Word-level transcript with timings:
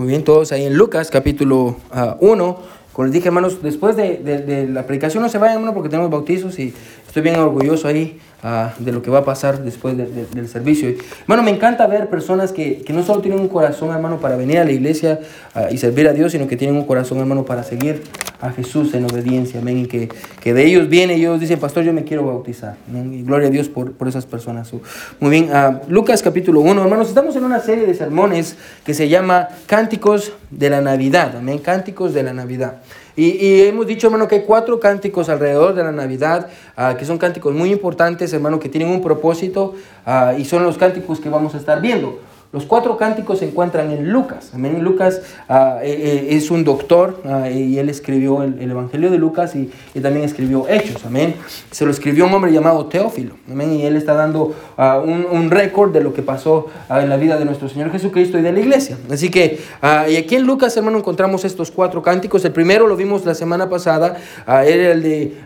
Muy 0.00 0.08
bien, 0.08 0.24
todos 0.24 0.50
ahí 0.50 0.64
en 0.64 0.78
Lucas 0.78 1.10
capítulo 1.10 1.76
1. 2.20 2.58
Como 2.94 3.04
les 3.04 3.12
dije, 3.12 3.28
hermanos, 3.28 3.62
después 3.62 3.96
de, 3.96 4.16
de, 4.16 4.66
la 4.66 4.86
predicación 4.86 5.22
no 5.22 5.28
se 5.28 5.36
vayan, 5.36 5.56
hermano, 5.56 5.74
porque 5.74 5.90
tenemos 5.90 6.10
bautizos 6.10 6.58
y 6.58 6.72
estoy 7.10 7.22
bien 7.22 7.34
orgulloso 7.40 7.88
ahí 7.88 8.20
uh, 8.44 8.82
de 8.82 8.92
lo 8.92 9.02
que 9.02 9.10
va 9.10 9.18
a 9.18 9.24
pasar 9.24 9.64
después 9.64 9.96
del 9.96 10.48
servicio. 10.48 10.94
Hermano, 11.22 11.42
me 11.42 11.50
encanta 11.50 11.88
ver 11.88 12.08
personas 12.08 12.52
que, 12.52 12.82
que, 12.82 12.92
no 12.92 13.02
solo 13.02 13.20
tienen 13.20 13.40
un 13.40 13.48
corazón, 13.48 13.90
hermano, 13.90 14.20
para 14.20 14.36
venir 14.36 14.58
a 14.58 14.64
la 14.64 14.70
iglesia 14.70 15.18
uh, 15.56 15.74
y 15.74 15.78
servir 15.78 16.06
a 16.06 16.12
Dios, 16.12 16.30
sino 16.30 16.46
que 16.46 16.56
tienen 16.56 16.76
un 16.76 16.84
corazón, 16.84 17.18
hermano, 17.18 17.44
para 17.44 17.64
seguir 17.64 18.04
a 18.40 18.52
Jesús 18.52 18.94
en 18.94 19.06
obediencia. 19.06 19.58
Amén. 19.58 19.78
Y 19.78 19.86
que, 19.86 20.08
que 20.40 20.54
de 20.54 20.64
ellos 20.64 20.88
viene 20.88 21.16
y 21.16 21.22
ellos 21.22 21.40
dicen, 21.40 21.58
Pastor, 21.58 21.82
yo 21.82 21.92
me 21.92 22.04
quiero 22.04 22.24
bautizar. 22.24 22.76
Y 22.88 23.22
gloria 23.22 23.48
a 23.48 23.50
Dios 23.50 23.68
por, 23.68 23.92
por 23.94 24.06
esas 24.06 24.24
personas. 24.24 24.70
Muy 25.18 25.30
bien, 25.30 25.50
uh, 25.50 25.80
Lucas 25.88 26.22
capítulo 26.22 26.60
1. 26.60 26.80
Hermanos, 26.80 27.08
estamos 27.08 27.34
en 27.34 27.42
una 27.42 27.58
serie 27.58 27.86
de 27.86 27.94
sermones 27.94 28.56
que 28.84 28.94
se 28.94 29.08
llama 29.08 29.48
Cánticos 29.66 30.32
de 30.52 30.70
la 30.70 30.80
Navidad. 30.80 31.36
Amén. 31.36 31.58
Cánticos 31.58 32.14
de 32.14 32.22
la 32.22 32.32
Navidad. 32.32 32.76
Y, 33.22 33.62
hemos 33.64 33.86
dicho, 33.86 34.06
hermano, 34.06 34.26
que 34.26 34.36
hay 34.36 34.42
cuatro 34.46 34.80
cánticos 34.80 35.28
alrededor 35.28 35.74
de 35.74 35.82
la 35.82 35.92
Navidad, 35.92 36.48
uh, 36.78 36.96
que 36.96 37.04
son 37.04 37.18
cánticos 37.18 37.54
muy 37.54 37.70
importantes, 37.70 38.32
hermano, 38.32 38.58
que 38.58 38.70
tienen 38.70 38.88
un 38.88 39.02
propósito 39.02 39.74
uh, 40.06 40.38
y 40.38 40.46
son 40.46 40.62
los 40.62 40.78
cánticos 40.78 41.20
que 41.20 41.28
vamos 41.28 41.54
a 41.54 41.58
estar 41.58 41.82
viendo. 41.82 42.18
Los 42.52 42.66
cuatro 42.66 42.96
cánticos 42.96 43.38
se 43.38 43.44
encuentran 43.44 43.92
en 43.92 44.10
Lucas. 44.10 44.50
Amén. 44.52 44.82
Lucas 44.82 45.22
uh, 45.48 45.78
es 45.84 46.50
un 46.50 46.64
doctor 46.64 47.22
uh, 47.24 47.46
y 47.46 47.78
él 47.78 47.88
escribió 47.88 48.42
el, 48.42 48.60
el, 48.60 48.72
Evangelio 48.72 49.08
de 49.08 49.18
Lucas 49.18 49.54
y, 49.54 49.70
también 50.00 50.24
escribió 50.24 50.66
Hechos. 50.68 51.04
Amén. 51.06 51.36
Se 51.70 51.84
lo 51.84 51.92
escribió 51.92 52.26
un 52.26 52.34
hombre 52.34 52.52
llamado 52.52 52.86
Teófilo. 52.86 53.36
Amén. 53.48 53.74
Y 53.74 53.86
él 53.86 53.94
está 53.94 54.14
dando 54.14 54.52
uh, 54.76 54.98
un, 55.00 55.26
un 55.30 55.48
récord 55.48 55.92
de 55.92 56.00
lo 56.00 56.12
que 56.12 56.22
pasó 56.22 56.66
en 56.90 57.08
la 57.08 57.16
vida 57.16 57.38
de 57.38 57.44
nuestro 57.44 57.68
Señor 57.68 57.92
Jesucristo 57.92 58.36
y 58.36 58.42
de 58.42 58.50
la 58.50 58.58
iglesia. 58.58 58.98
Así 59.08 59.30
que, 59.30 59.60
y 60.08 60.16
aquí 60.16 60.34
en 60.34 60.44
Lucas, 60.44 60.76
hermano, 60.76 60.98
encontramos 60.98 61.44
estos 61.44 61.70
cuatro 61.70 62.02
cánticos. 62.02 62.44
El 62.44 62.50
primero 62.50 62.88
lo 62.88 62.96
vimos 62.96 63.24
la 63.24 63.34
semana 63.34 63.68
pasada, 63.68 64.16
era 64.48 64.90
el 64.90 65.02
de 65.02 65.36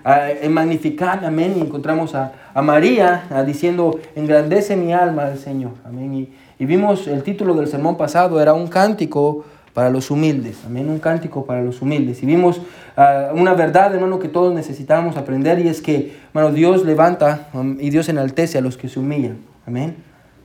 magnificar. 0.49 1.23
Amén. 1.23 1.55
Y 1.59 1.61
encontramos 1.61 2.15
a, 2.15 2.33
a 2.55 2.63
María 2.63 3.45
diciendo, 3.47 3.99
engrandece 4.17 4.75
mi 4.75 4.95
alma 4.95 5.27
al 5.27 5.39
Señor. 5.39 5.73
Amén. 5.85 6.29
Y 6.59 6.67
vimos 6.67 7.07
el 7.07 7.23
título 7.23 7.55
del 7.55 7.67
sermón 7.67 7.97
pasado, 7.97 8.41
era 8.41 8.55
un 8.55 8.69
cántico 8.69 9.45
para 9.75 9.91
los 9.91 10.11
humildes, 10.11 10.59
amén, 10.65 10.89
un 10.89 11.01
cántico 11.01 11.45
para 11.45 11.61
los 11.61 11.83
humildes. 11.83 12.23
Y 12.23 12.27
vimos 12.27 12.59
uh, 12.97 13.37
una 13.37 13.55
verdad, 13.55 13.93
hermano, 13.93 14.21
que 14.21 14.29
todos 14.29 14.55
necesitábamos 14.55 15.17
aprender 15.17 15.59
y 15.59 15.69
es 15.69 15.83
que, 15.83 16.17
hermano, 16.29 16.55
Dios 16.55 16.85
levanta 16.85 17.49
y 17.81 17.91
Dios 17.91 18.09
enaltece 18.09 18.59
a 18.59 18.61
los 18.61 18.77
que 18.77 18.89
se 18.89 19.01
humillan, 19.01 19.39
amén. 19.67 19.97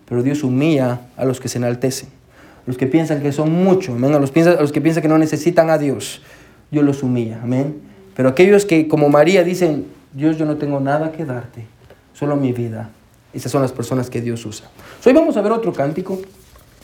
Pero 0.08 0.24
Dios 0.24 0.44
humilla 0.44 1.02
a 1.16 1.26
los 1.26 1.40
que 1.40 1.48
se 1.48 1.60
enaltecen, 1.60 2.10
los 2.66 2.76
que 2.76 2.88
piensan 2.88 3.22
que 3.22 3.32
son 3.32 3.52
mucho, 3.52 3.94
amén, 3.94 4.16
a 4.16 4.20
los, 4.20 4.36
a 4.36 4.62
los 4.62 4.72
que 4.72 4.82
piensan 4.82 5.04
que 5.04 5.10
no 5.10 5.20
necesitan 5.20 5.70
a 5.70 5.78
Dios, 5.78 6.24
Dios 6.72 6.84
los 6.84 7.04
humilla, 7.04 7.40
amén. 7.44 7.82
Pero 8.16 8.30
aquellos 8.30 8.66
que, 8.66 8.88
como 8.88 9.10
María, 9.10 9.44
dicen, 9.44 9.86
Dios, 10.12 10.38
yo 10.38 10.46
no 10.46 10.58
tengo 10.58 10.80
nada 10.80 11.12
que 11.12 11.24
darte, 11.24 11.66
solo 12.14 12.36
mi 12.36 12.52
vida, 12.52 12.90
esas 13.34 13.52
son 13.52 13.62
las 13.62 13.72
personas 13.72 14.10
que 14.10 14.22
Dios 14.22 14.46
usa. 14.46 14.70
Hoy 15.06 15.14
vamos 15.14 15.38
a 15.38 15.42
ver 15.42 15.52
otro 15.52 15.74
cántico, 15.74 16.20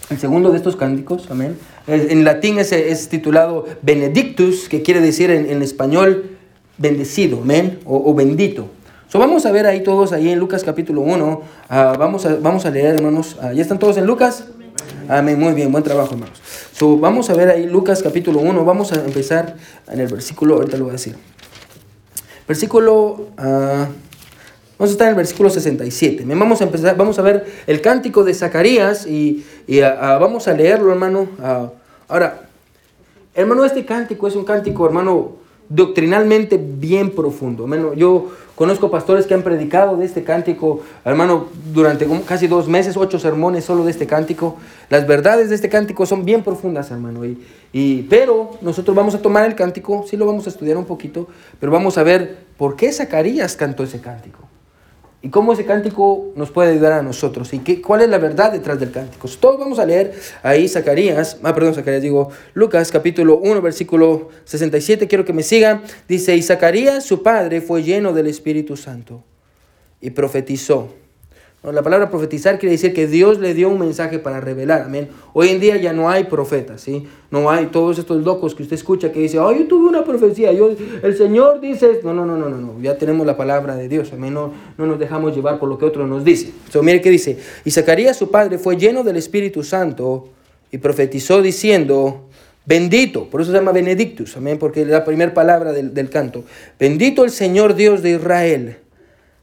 el 0.09 0.19
segundo 0.19 0.51
de 0.51 0.57
estos 0.57 0.75
cánticos, 0.75 1.31
amén. 1.31 1.57
En 1.87 2.23
latín 2.23 2.59
es, 2.59 2.71
es 2.71 3.09
titulado 3.09 3.65
Benedictus, 3.81 4.69
que 4.69 4.83
quiere 4.83 5.01
decir 5.01 5.31
en, 5.31 5.49
en 5.49 5.63
español 5.63 6.37
bendecido, 6.77 7.39
amén, 7.41 7.79
o, 7.85 8.13
bendito. 8.13 8.67
So, 9.07 9.17
vamos 9.17 9.45
a 9.45 9.51
ver 9.51 9.65
ahí 9.65 9.81
todos, 9.81 10.11
ahí 10.11 10.29
en 10.29 10.39
Lucas 10.39 10.63
capítulo 10.63 11.01
1, 11.01 11.25
uh, 11.25 11.43
vamos, 11.97 12.25
a, 12.25 12.35
vamos 12.35 12.65
a 12.65 12.69
leer, 12.69 12.95
hermanos, 12.95 13.37
uh, 13.41 13.51
¿ya 13.53 13.61
están 13.61 13.79
todos 13.79 13.97
en 13.97 14.05
Lucas? 14.05 14.45
Amén, 15.07 15.39
muy 15.39 15.53
bien, 15.53 15.71
buen 15.71 15.83
trabajo, 15.83 16.13
hermanos. 16.13 16.39
So, 16.73 16.97
vamos 16.97 17.29
a 17.29 17.33
ver 17.33 17.49
ahí 17.49 17.65
Lucas 17.65 18.03
capítulo 18.03 18.39
1, 18.39 18.65
vamos 18.65 18.91
a 18.91 19.03
empezar 19.03 19.55
en 19.91 19.99
el 19.99 20.07
versículo, 20.07 20.55
ahorita 20.55 20.77
lo 20.77 20.85
voy 20.85 20.91
a 20.91 20.93
decir. 20.93 21.15
Versículo... 22.47 23.29
Uh, 23.39 23.85
Vamos 24.77 24.89
a 24.89 24.93
estar 24.93 25.07
en 25.07 25.11
el 25.11 25.15
versículo 25.15 25.49
67. 25.49 26.25
Vamos 26.27 26.59
a 26.59 26.65
empezar, 26.65 26.97
vamos 26.97 27.17
a 27.17 27.21
ver 27.21 27.45
el 27.65 27.79
cántico 27.79 28.25
de 28.25 28.33
Zacarías 28.33 29.07
y, 29.07 29.45
y 29.67 29.79
vamos 29.79 30.49
a 30.49 30.53
leerlo, 30.53 30.91
hermano. 30.91 31.29
ahora, 32.09 32.49
hermano, 33.33 33.63
este 33.63 33.85
cántico 33.85 34.27
es 34.27 34.35
un 34.35 34.43
cántico, 34.43 34.85
hermano, 34.85 35.37
doctrinalmente 35.69 36.57
bien 36.61 37.11
profundo. 37.11 37.63
Hermano, 37.63 37.93
yo 37.93 38.31
conozco 38.55 38.91
pastores 38.91 39.25
que 39.25 39.33
han 39.33 39.43
predicado 39.43 39.95
de 39.95 40.05
este 40.05 40.25
cántico, 40.25 40.81
hermano, 41.05 41.47
durante 41.73 42.05
casi 42.25 42.47
dos 42.47 42.67
meses, 42.67 42.97
ocho 42.97 43.17
sermones 43.17 43.63
solo 43.63 43.85
de 43.85 43.91
este 43.91 44.05
cántico. 44.05 44.57
Las 44.89 45.07
verdades 45.07 45.47
de 45.47 45.55
este 45.55 45.69
cántico 45.69 46.05
son 46.05 46.25
bien 46.25 46.43
profundas, 46.43 46.91
hermano. 46.91 47.25
Y, 47.25 47.41
y, 47.71 48.01
pero 48.03 48.57
nosotros 48.61 48.93
vamos 48.93 49.15
a 49.15 49.21
tomar 49.21 49.45
el 49.45 49.55
cántico, 49.55 50.03
sí 50.05 50.17
lo 50.17 50.25
vamos 50.25 50.47
a 50.47 50.49
estudiar 50.49 50.75
un 50.75 50.85
poquito, 50.85 51.29
pero 51.61 51.71
vamos 51.71 51.97
a 51.97 52.03
ver 52.03 52.39
por 52.57 52.75
qué 52.75 52.91
Zacarías 52.91 53.55
cantó 53.55 53.83
ese 53.83 54.01
cántico. 54.01 54.39
Y 55.25 55.29
cómo 55.29 55.53
ese 55.53 55.65
cántico 55.65 56.33
nos 56.35 56.51
puede 56.51 56.73
ayudar 56.73 56.91
a 56.91 57.01
nosotros. 57.01 57.51
Y 57.51 57.57
qué, 57.57 57.81
cuál 57.81 58.03
es 58.03 58.09
la 58.09 58.19
verdad 58.19 58.51
detrás 58.51 58.79
del 58.79 58.91
cántico. 58.91 59.27
Todos 59.39 59.59
vamos 59.59 59.79
a 59.79 59.85
leer 59.87 60.13
ahí 60.43 60.67
Zacarías, 60.67 61.39
ah, 61.41 61.51
perdón, 61.51 61.73
Zacarías, 61.73 62.03
digo, 62.03 62.29
Lucas 62.53 62.91
capítulo 62.91 63.39
1, 63.39 63.59
versículo 63.59 64.29
67. 64.43 65.07
Quiero 65.07 65.25
que 65.25 65.33
me 65.33 65.41
sigan. 65.41 65.81
Dice, 66.07 66.35
y 66.35 66.43
Zacarías, 66.43 67.03
su 67.03 67.23
padre, 67.23 67.61
fue 67.61 67.81
lleno 67.81 68.13
del 68.13 68.27
Espíritu 68.27 68.77
Santo 68.77 69.23
y 69.99 70.11
profetizó. 70.11 70.89
La 71.71 71.81
palabra 71.81 72.11
profetizar 72.11 72.59
quiere 72.59 72.73
decir 72.73 72.93
que 72.93 73.07
Dios 73.07 73.39
le 73.39 73.55
dio 73.55 73.69
un 73.69 73.79
mensaje 73.79 74.19
para 74.19 74.39
revelar. 74.39 74.83
Amén. 74.83 75.09
Hoy 75.33 75.49
en 75.49 75.59
día 75.59 75.77
ya 75.77 75.93
no 75.93 76.09
hay 76.09 76.25
profetas, 76.25 76.81
¿sí? 76.81 77.07
No 77.31 77.49
hay 77.49 77.67
todos 77.67 77.97
estos 77.97 78.23
locos 78.23 78.53
que 78.53 78.61
usted 78.61 78.75
escucha 78.75 79.11
que 79.11 79.19
dice, 79.19 79.39
oh, 79.39 79.51
yo 79.51 79.65
tuve 79.67 79.87
una 79.87 80.03
profecía, 80.03 80.51
yo, 80.51 80.69
el 81.01 81.17
Señor 81.17 81.59
dice, 81.59 82.01
no, 82.03 82.13
no, 82.13 82.23
no, 82.23 82.37
no, 82.37 82.49
no, 82.49 82.57
no, 82.57 82.81
ya 82.81 82.97
tenemos 82.97 83.25
la 83.25 83.35
palabra 83.35 83.75
de 83.75 83.87
Dios, 83.87 84.13
amén. 84.13 84.33
No, 84.33 84.53
no 84.77 84.85
nos 84.85 84.99
dejamos 84.99 85.35
llevar 85.35 85.57
por 85.57 85.67
lo 85.67 85.79
que 85.79 85.85
otros 85.85 86.07
nos 86.07 86.23
dicen. 86.23 86.53
So, 86.69 86.83
mire 86.83 87.01
qué 87.01 87.09
dice, 87.09 87.39
y 87.63 87.71
Zacarías 87.71 88.15
su 88.15 88.29
padre 88.29 88.59
fue 88.59 88.77
lleno 88.77 89.03
del 89.03 89.15
Espíritu 89.15 89.63
Santo 89.63 90.29
y 90.71 90.77
profetizó 90.77 91.41
diciendo, 91.41 92.25
bendito, 92.65 93.27
por 93.27 93.41
eso 93.41 93.51
se 93.51 93.57
llama 93.57 93.71
Benedictus, 93.71 94.37
amén, 94.37 94.59
porque 94.59 94.83
es 94.83 94.87
la 94.87 95.03
primera 95.03 95.33
palabra 95.33 95.71
del, 95.71 95.95
del 95.95 96.11
canto, 96.11 96.43
bendito 96.79 97.23
el 97.23 97.31
Señor 97.31 97.73
Dios 97.73 98.03
de 98.03 98.11
Israel, 98.11 98.77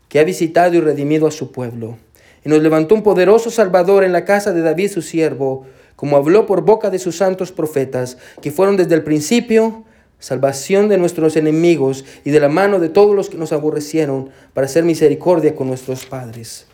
que 0.09 0.21
ha 0.21 0.25
visitado 0.25 0.77
y 0.77 0.81
redimido 0.81 1.27
a 1.27 1.33
su 1.33 1.51
pueblo 1.51 1.97
y 2.45 2.49
nos 2.49 2.63
levantó 2.63 2.95
un 2.95 3.03
poderoso 3.03 3.51
Salvador 3.51 4.05
en 4.05 4.13
la 4.13 4.25
casa 4.25 4.53
de 4.53 4.63
David 4.63 4.91
su 4.91 5.03
siervo, 5.03 5.67
como 5.97 6.17
habló 6.17 6.47
por 6.47 6.63
boca 6.63 6.91
de 6.91 6.99
sus 6.99 7.17
santos 7.17 7.53
profetas, 7.53 8.19
que 8.41 8.51
fueron 8.51 8.77
desde 8.77 8.95
el 8.95 9.05
principio 9.05 9.85
salvación 10.19 10.89
de 10.89 10.99
nuestros 10.99 11.37
enemigos 11.37 12.05
y 12.25 12.31
de 12.31 12.41
la 12.41 12.49
mano 12.49 12.79
de 12.79 12.89
todos 12.89 13.15
los 13.15 13.29
que 13.29 13.37
nos 13.37 13.53
aborrecieron, 13.53 14.31
para 14.55 14.67
hacer 14.67 14.85
misericordia 14.85 15.55
con 15.57 15.67
nuestros 15.67 16.07
padres, 16.07 16.67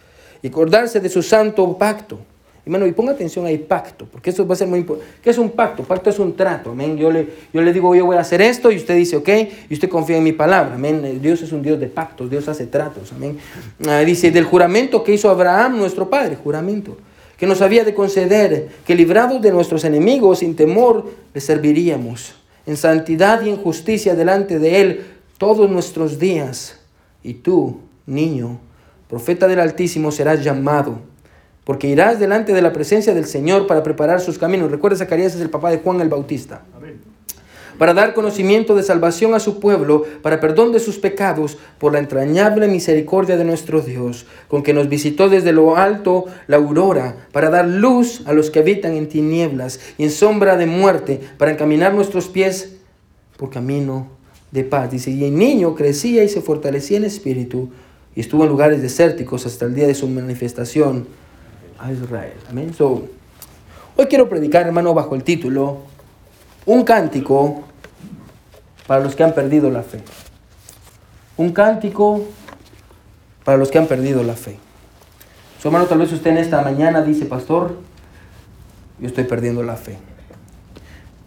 y 0.42 0.48
acordarse 0.48 1.00
de 1.00 1.08
su 1.08 1.22
santo 1.22 1.78
pacto 1.78 2.18
Hermano, 2.68 2.86
y 2.86 2.92
ponga 2.92 3.12
atención 3.12 3.46
ahí, 3.46 3.56
pacto, 3.56 4.04
porque 4.04 4.28
eso 4.28 4.46
va 4.46 4.52
a 4.52 4.56
ser 4.58 4.68
muy 4.68 4.80
importante. 4.80 5.10
¿Qué 5.22 5.30
es 5.30 5.38
un 5.38 5.52
pacto? 5.52 5.84
Pacto 5.84 6.10
es 6.10 6.18
un 6.18 6.36
trato, 6.36 6.72
amén. 6.72 6.98
Yo 6.98 7.10
le, 7.10 7.26
yo 7.50 7.62
le 7.62 7.72
digo, 7.72 7.94
yo 7.94 8.04
voy 8.04 8.16
a 8.16 8.20
hacer 8.20 8.42
esto, 8.42 8.70
y 8.70 8.76
usted 8.76 8.94
dice, 8.94 9.16
ok, 9.16 9.28
y 9.70 9.72
usted 9.72 9.88
confía 9.88 10.18
en 10.18 10.24
mi 10.24 10.32
palabra, 10.32 10.74
amén. 10.74 11.18
Dios 11.22 11.40
es 11.40 11.50
un 11.52 11.62
Dios 11.62 11.80
de 11.80 11.86
pactos, 11.86 12.28
Dios 12.28 12.46
hace 12.46 12.66
tratos, 12.66 13.10
amén. 13.14 13.38
Ah, 13.88 14.00
dice, 14.00 14.30
del 14.30 14.44
juramento 14.44 15.02
que 15.02 15.14
hizo 15.14 15.30
Abraham, 15.30 15.78
nuestro 15.78 16.10
padre, 16.10 16.36
juramento, 16.36 16.98
que 17.38 17.46
nos 17.46 17.62
había 17.62 17.84
de 17.84 17.94
conceder, 17.94 18.68
que 18.84 18.94
librados 18.94 19.40
de 19.40 19.50
nuestros 19.50 19.84
enemigos, 19.84 20.40
sin 20.40 20.54
temor, 20.54 21.10
le 21.32 21.40
serviríamos, 21.40 22.34
en 22.66 22.76
santidad 22.76 23.40
y 23.46 23.48
en 23.48 23.56
justicia 23.56 24.14
delante 24.14 24.58
de 24.58 24.82
Él, 24.82 25.06
todos 25.38 25.70
nuestros 25.70 26.18
días. 26.18 26.78
Y 27.22 27.32
tú, 27.32 27.78
niño, 28.04 28.58
profeta 29.08 29.48
del 29.48 29.60
Altísimo, 29.60 30.12
serás 30.12 30.44
llamado 30.44 30.98
porque 31.68 31.86
irás 31.86 32.18
delante 32.18 32.54
de 32.54 32.62
la 32.62 32.72
presencia 32.72 33.12
del 33.12 33.26
Señor 33.26 33.66
para 33.66 33.82
preparar 33.82 34.22
sus 34.22 34.38
caminos. 34.38 34.70
Recuerda, 34.70 34.96
Zacarías 34.96 35.34
es 35.34 35.42
el 35.42 35.50
papá 35.50 35.70
de 35.70 35.76
Juan 35.76 36.00
el 36.00 36.08
Bautista. 36.08 36.62
Para 37.76 37.92
dar 37.92 38.14
conocimiento 38.14 38.74
de 38.74 38.82
salvación 38.82 39.34
a 39.34 39.38
su 39.38 39.60
pueblo, 39.60 40.06
para 40.22 40.40
perdón 40.40 40.72
de 40.72 40.80
sus 40.80 40.96
pecados, 40.96 41.58
por 41.76 41.92
la 41.92 41.98
entrañable 41.98 42.68
misericordia 42.68 43.36
de 43.36 43.44
nuestro 43.44 43.82
Dios, 43.82 44.24
con 44.48 44.62
que 44.62 44.72
nos 44.72 44.88
visitó 44.88 45.28
desde 45.28 45.52
lo 45.52 45.76
alto 45.76 46.24
la 46.46 46.56
aurora, 46.56 47.26
para 47.32 47.50
dar 47.50 47.68
luz 47.68 48.22
a 48.24 48.32
los 48.32 48.50
que 48.50 48.60
habitan 48.60 48.94
en 48.94 49.06
tinieblas 49.06 49.78
y 49.98 50.04
en 50.04 50.10
sombra 50.10 50.56
de 50.56 50.64
muerte, 50.64 51.20
para 51.36 51.50
encaminar 51.50 51.92
nuestros 51.92 52.28
pies 52.28 52.76
por 53.36 53.50
camino 53.50 54.08
de 54.52 54.64
paz. 54.64 54.90
Dice, 54.90 55.10
y 55.10 55.22
el 55.22 55.36
niño 55.36 55.74
crecía 55.74 56.24
y 56.24 56.30
se 56.30 56.40
fortalecía 56.40 56.96
en 56.96 57.04
espíritu, 57.04 57.68
y 58.16 58.20
estuvo 58.20 58.44
en 58.44 58.48
lugares 58.48 58.80
desérticos 58.80 59.44
hasta 59.44 59.66
el 59.66 59.74
día 59.74 59.86
de 59.86 59.94
su 59.94 60.08
manifestación 60.08 61.27
a 61.78 61.92
Israel. 61.92 62.34
Amén. 62.50 62.74
So, 62.74 63.08
hoy 63.96 64.06
quiero 64.06 64.28
predicar, 64.28 64.66
hermano, 64.66 64.94
bajo 64.94 65.14
el 65.14 65.24
título 65.24 65.78
Un 66.66 66.84
cántico 66.84 67.64
para 68.86 69.02
los 69.02 69.14
que 69.14 69.24
han 69.24 69.34
perdido 69.34 69.70
la 69.70 69.82
fe. 69.82 70.02
Un 71.36 71.52
cántico 71.52 72.22
para 73.44 73.58
los 73.58 73.70
que 73.70 73.78
han 73.78 73.86
perdido 73.86 74.22
la 74.22 74.34
fe. 74.34 74.58
Su 75.60 75.68
hermano, 75.68 75.86
tal 75.86 75.98
vez 75.98 76.12
usted 76.12 76.30
en 76.30 76.38
esta 76.38 76.62
mañana 76.62 77.02
dice, 77.02 77.26
pastor, 77.26 77.78
yo 78.98 79.06
estoy 79.06 79.24
perdiendo 79.24 79.62
la 79.62 79.76
fe. 79.76 79.98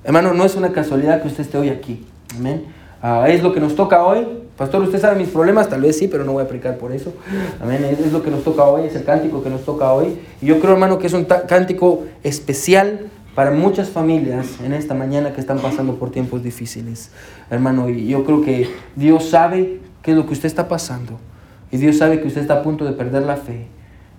Hermano, 0.03 0.33
no 0.33 0.45
es 0.45 0.55
una 0.55 0.71
casualidad 0.71 1.21
que 1.21 1.27
usted 1.27 1.43
esté 1.43 1.57
hoy 1.57 1.69
aquí. 1.69 2.05
Amén. 2.35 2.65
Ah, 3.01 3.27
es 3.29 3.43
lo 3.43 3.53
que 3.53 3.59
nos 3.59 3.75
toca 3.75 4.03
hoy. 4.03 4.40
Pastor, 4.57 4.83
¿usted 4.83 4.99
sabe 4.99 5.17
mis 5.17 5.29
problemas? 5.29 5.69
Tal 5.69 5.81
vez 5.81 5.97
sí, 5.97 6.07
pero 6.07 6.23
no 6.23 6.33
voy 6.33 6.41
a 6.41 6.45
aplicar 6.45 6.77
por 6.77 6.91
eso. 6.91 7.13
Amén. 7.61 7.83
Es, 7.83 8.11
lo 8.11 8.21
que 8.21 8.29
nos 8.29 8.43
toca 8.43 8.63
hoy, 8.63 8.85
es 8.85 8.95
el 8.95 9.03
cántico 9.03 9.41
que 9.41 9.49
nos 9.49 9.65
toca 9.65 9.91
hoy. 9.91 10.19
Y 10.41 10.45
yo 10.45 10.59
creo, 10.59 10.73
hermano, 10.73 10.99
que 10.99 11.07
es 11.07 11.13
un 11.13 11.25
cántico 11.25 12.03
especial 12.23 13.07
para 13.35 13.51
muchas 13.51 13.89
familias 13.89 14.59
en 14.63 14.73
esta 14.73 14.93
mañana 14.93 15.33
que 15.33 15.41
están 15.41 15.59
pasando 15.59 15.95
por 15.95 16.11
tiempos 16.11 16.43
difíciles. 16.43 17.11
Hermano, 17.49 17.89
y 17.89 18.07
yo 18.07 18.23
creo 18.23 18.41
que 18.41 18.69
Dios 18.95 19.29
sabe 19.29 19.79
qué 20.01 20.11
es 20.11 20.17
lo 20.17 20.25
que 20.25 20.33
usted 20.33 20.47
está 20.47 20.67
pasando. 20.67 21.17
Y 21.71 21.77
Dios 21.77 21.97
sabe 21.97 22.19
que 22.19 22.27
usted 22.27 22.41
está 22.41 22.55
a 22.55 22.63
punto 22.63 22.83
de 22.85 22.91
perder 22.91 23.23
la 23.23 23.37
fe. 23.37 23.67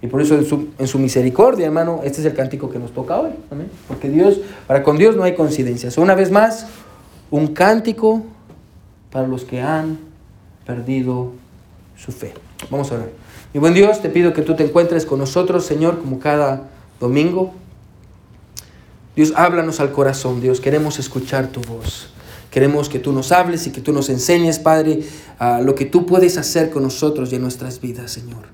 Y 0.00 0.08
por 0.08 0.20
eso 0.20 0.34
en 0.34 0.44
su, 0.44 0.68
en 0.78 0.88
su, 0.88 0.98
misericordia, 0.98 1.66
hermano, 1.66 2.00
este 2.02 2.20
es 2.20 2.26
el 2.26 2.34
cántico 2.34 2.70
que 2.70 2.78
nos 2.78 2.92
toca 2.92 3.20
hoy. 3.20 3.30
Amén. 3.50 3.68
Porque 3.86 4.08
Dios, 4.08 4.40
para 4.66 4.82
con 4.82 4.98
Dios 4.98 5.14
no 5.14 5.22
hay 5.22 5.34
coincidencias. 5.34 5.96
Una 5.98 6.16
vez 6.16 6.32
más, 6.32 6.66
un 7.30 7.48
cántico 7.48 8.22
para 9.12 9.28
los 9.28 9.44
que 9.44 9.60
han 9.60 9.98
perdido 10.66 11.32
su 11.96 12.12
fe. 12.12 12.34
Vamos 12.70 12.90
a 12.92 12.96
ver. 12.96 13.12
Mi 13.52 13.60
buen 13.60 13.74
Dios, 13.74 14.00
te 14.00 14.08
pido 14.08 14.32
que 14.32 14.42
tú 14.42 14.56
te 14.56 14.64
encuentres 14.64 15.04
con 15.04 15.18
nosotros, 15.18 15.64
Señor, 15.64 16.00
como 16.00 16.18
cada 16.18 16.70
domingo. 17.00 17.52
Dios, 19.14 19.32
háblanos 19.36 19.80
al 19.80 19.92
corazón, 19.92 20.40
Dios, 20.40 20.60
queremos 20.60 20.98
escuchar 20.98 21.48
tu 21.48 21.60
voz. 21.60 22.08
Queremos 22.50 22.88
que 22.88 22.98
tú 22.98 23.12
nos 23.12 23.32
hables 23.32 23.66
y 23.66 23.72
que 23.72 23.80
tú 23.80 23.92
nos 23.92 24.08
enseñes, 24.08 24.58
Padre, 24.58 25.00
a 25.38 25.60
lo 25.60 25.74
que 25.74 25.84
tú 25.84 26.06
puedes 26.06 26.36
hacer 26.36 26.70
con 26.70 26.82
nosotros 26.82 27.32
y 27.32 27.36
en 27.36 27.42
nuestras 27.42 27.80
vidas, 27.80 28.10
Señor. 28.10 28.44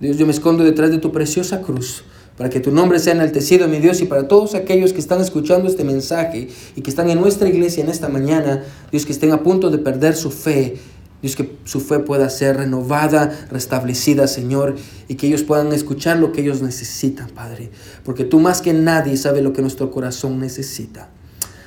Dios, 0.00 0.16
yo 0.16 0.26
me 0.26 0.32
escondo 0.32 0.64
detrás 0.64 0.90
de 0.90 0.98
tu 0.98 1.12
preciosa 1.12 1.62
cruz 1.62 2.04
para 2.40 2.48
que 2.48 2.58
tu 2.58 2.70
nombre 2.70 2.98
sea 2.98 3.12
enaltecido, 3.12 3.68
mi 3.68 3.80
Dios, 3.80 4.00
y 4.00 4.06
para 4.06 4.26
todos 4.26 4.54
aquellos 4.54 4.94
que 4.94 5.00
están 5.00 5.20
escuchando 5.20 5.68
este 5.68 5.84
mensaje 5.84 6.48
y 6.74 6.80
que 6.80 6.88
están 6.88 7.10
en 7.10 7.20
nuestra 7.20 7.46
iglesia 7.50 7.84
en 7.84 7.90
esta 7.90 8.08
mañana, 8.08 8.64
Dios, 8.90 9.04
que 9.04 9.12
estén 9.12 9.32
a 9.32 9.42
punto 9.42 9.68
de 9.68 9.76
perder 9.76 10.16
su 10.16 10.30
fe, 10.30 10.78
Dios, 11.20 11.36
que 11.36 11.58
su 11.64 11.80
fe 11.80 11.98
pueda 11.98 12.30
ser 12.30 12.56
renovada, 12.56 13.46
restablecida, 13.50 14.26
Señor, 14.26 14.76
y 15.06 15.16
que 15.16 15.26
ellos 15.26 15.42
puedan 15.42 15.70
escuchar 15.74 16.16
lo 16.16 16.32
que 16.32 16.40
ellos 16.40 16.62
necesitan, 16.62 17.28
Padre, 17.28 17.68
porque 18.06 18.24
tú 18.24 18.40
más 18.40 18.62
que 18.62 18.72
nadie 18.72 19.18
sabes 19.18 19.42
lo 19.42 19.52
que 19.52 19.60
nuestro 19.60 19.90
corazón 19.90 20.40
necesita. 20.40 21.10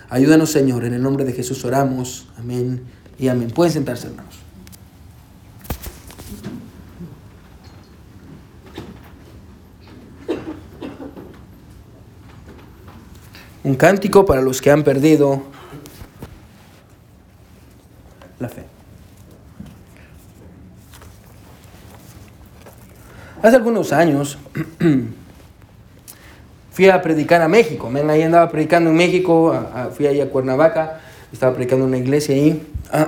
Ayúdanos, 0.10 0.50
Señor, 0.50 0.86
en 0.86 0.96
el 0.96 1.04
nombre 1.04 1.24
de 1.24 1.34
Jesús 1.34 1.64
oramos, 1.66 2.30
amén 2.36 2.82
y 3.20 3.28
amén. 3.28 3.52
Pueden 3.52 3.74
sentarse, 3.74 4.08
hermanos. 4.08 4.43
Un 13.64 13.76
cántico 13.76 14.26
para 14.26 14.42
los 14.42 14.62
que 14.62 14.72
han 14.72 14.84
perdido 14.84 15.44
la 18.40 18.50
fe. 18.50 18.64
Hace 23.42 23.56
algunos 23.56 23.94
años 23.94 24.38
fui 26.72 26.90
a 26.90 27.02
predicar 27.02 27.42
a 27.42 27.48
México. 27.48 27.90
Ahí 28.10 28.22
andaba 28.22 28.50
predicando 28.50 28.90
en 28.90 28.98
México, 28.98 29.56
fui 29.96 30.08
ahí 30.08 30.20
a 30.20 30.30
Cuernavaca, 30.30 31.00
estaba 31.32 31.54
predicando 31.54 31.86
en 31.86 31.90
una 31.90 31.98
iglesia 31.98 32.36
ahí. 32.36 32.62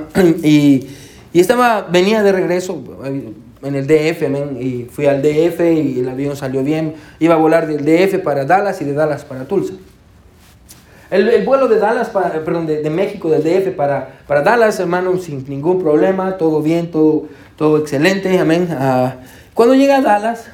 y, 0.44 0.88
y, 1.34 1.40
estaba, 1.40 1.82
venía 1.82 2.24
de 2.24 2.32
regreso 2.32 2.82
en 3.62 3.76
el 3.76 3.88
DF, 3.88 4.24
y 4.62 4.88
fui 4.92 5.06
al 5.06 5.22
DF 5.22 5.60
y 5.62 6.00
el 6.00 6.08
avión 6.08 6.36
salió 6.36 6.64
bien. 6.64 6.96
Iba 7.20 7.36
a 7.36 7.38
volar 7.38 7.68
del 7.68 7.84
DF 7.84 8.24
para 8.24 8.46
Dallas 8.46 8.82
y 8.82 8.86
de 8.86 8.94
Dallas 8.94 9.26
para 9.26 9.46
Tulsa. 9.46 9.74
El, 11.12 11.46
vuelo 11.46 11.68
de 11.68 11.78
Dallas, 11.78 12.10
para, 12.10 12.32
perdón, 12.44 12.66
de, 12.66 12.90
México, 12.90 13.30
del 13.30 13.44
DF 13.44 13.76
para, 13.76 14.20
para 14.28 14.42
Dallas, 14.42 14.80
hermano, 14.80 15.18
sin 15.18 15.48
ningún 15.48 15.80
problema, 15.80 16.38
todo 16.38 16.62
bien, 16.62 16.90
todo, 16.90 17.26
todo 17.58 17.78
excelente, 17.78 18.40
amén. 18.40 18.68
Ah, 18.72 19.16
cuando 19.54 19.76
llegué 19.76 19.94
a 19.94 20.02
Dallas, 20.02 20.48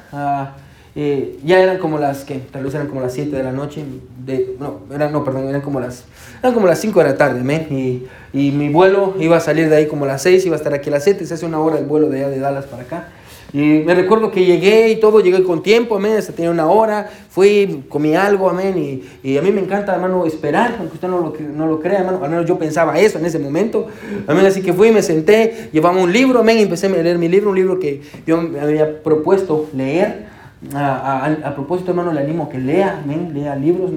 eh, 0.94 1.38
ya 1.42 1.60
eran 1.60 1.78
como 1.78 1.98
las, 1.98 2.24
que 2.24 2.38
Tal 2.38 2.64
vez 2.64 2.74
eran 2.74 2.86
como 2.86 3.00
las 3.00 3.14
7 3.14 3.34
de 3.34 3.42
la 3.42 3.52
noche, 3.52 3.82
de, 4.24 4.56
no, 4.60 4.80
eran, 4.94 5.10
no, 5.10 5.24
perdón, 5.24 5.48
eran 5.48 5.62
como 5.62 5.80
las, 5.80 6.04
eran 6.42 6.52
como 6.52 6.66
las 6.66 6.78
5 6.80 6.98
de 7.00 7.06
la 7.06 7.16
tarde, 7.16 7.40
amén. 7.40 7.66
Y, 7.70 8.06
y 8.32 8.50
mi 8.50 8.68
vuelo 8.68 9.14
iba 9.18 9.38
a 9.38 9.40
salir 9.40 9.70
de 9.70 9.76
ahí 9.76 9.86
como 9.86 10.04
las 10.04 10.22
6, 10.22 10.44
iba 10.46 10.54
a 10.54 10.58
estar 10.58 10.74
aquí 10.74 10.90
a 10.90 10.92
las 10.92 11.04
7, 11.04 11.24
se 11.24 11.34
hace 11.34 11.46
una 11.46 11.60
hora 11.60 11.78
el 11.78 11.86
vuelo 11.86 12.10
de 12.10 12.18
allá 12.18 12.28
de 12.28 12.38
Dallas 12.38 12.66
para 12.66 12.82
acá. 12.82 13.08
Y 13.52 13.82
me 13.84 13.94
recuerdo 13.94 14.30
que 14.30 14.46
llegué 14.46 14.88
y 14.88 14.96
todo, 14.96 15.20
llegué 15.20 15.42
con 15.42 15.62
tiempo, 15.62 15.96
amén, 15.96 16.16
hasta 16.16 16.32
tenía 16.32 16.50
una 16.50 16.68
hora, 16.68 17.10
fui, 17.28 17.84
comí 17.90 18.14
algo, 18.14 18.48
amén, 18.48 18.78
y, 18.78 19.28
y, 19.28 19.36
a 19.36 19.42
mí 19.42 19.52
me 19.52 19.60
encanta, 19.60 19.94
hermano, 19.94 20.24
esperar, 20.24 20.76
aunque 20.78 20.94
usted 20.94 21.08
no 21.08 21.18
lo, 21.18 21.34
no 21.54 21.66
lo 21.66 21.78
crea, 21.78 21.98
hermano, 21.98 22.24
al 22.24 22.30
menos 22.30 22.46
yo 22.46 22.58
pensaba 22.58 22.98
eso 22.98 23.18
en 23.18 23.26
ese 23.26 23.38
momento, 23.38 23.88
amén, 24.26 24.46
así 24.46 24.62
que 24.62 24.72
fui, 24.72 24.90
me 24.90 25.02
senté, 25.02 25.68
llevaba 25.70 26.00
un 26.00 26.10
libro, 26.10 26.40
amén, 26.40 26.60
y 26.60 26.62
empecé 26.62 26.86
a 26.86 26.90
leer 26.90 27.18
mi 27.18 27.28
libro, 27.28 27.50
un 27.50 27.56
libro 27.56 27.78
que 27.78 28.00
yo 28.26 28.40
me 28.40 28.58
había 28.58 29.02
propuesto 29.02 29.68
leer, 29.76 30.28
a, 30.74 31.26
a, 31.26 31.48
a 31.48 31.54
propósito, 31.54 31.90
hermano, 31.90 32.10
le 32.12 32.20
animo 32.20 32.44
a 32.44 32.48
que 32.48 32.58
lea, 32.58 33.02
amén, 33.04 33.32
lea 33.34 33.54
libros, 33.54 33.90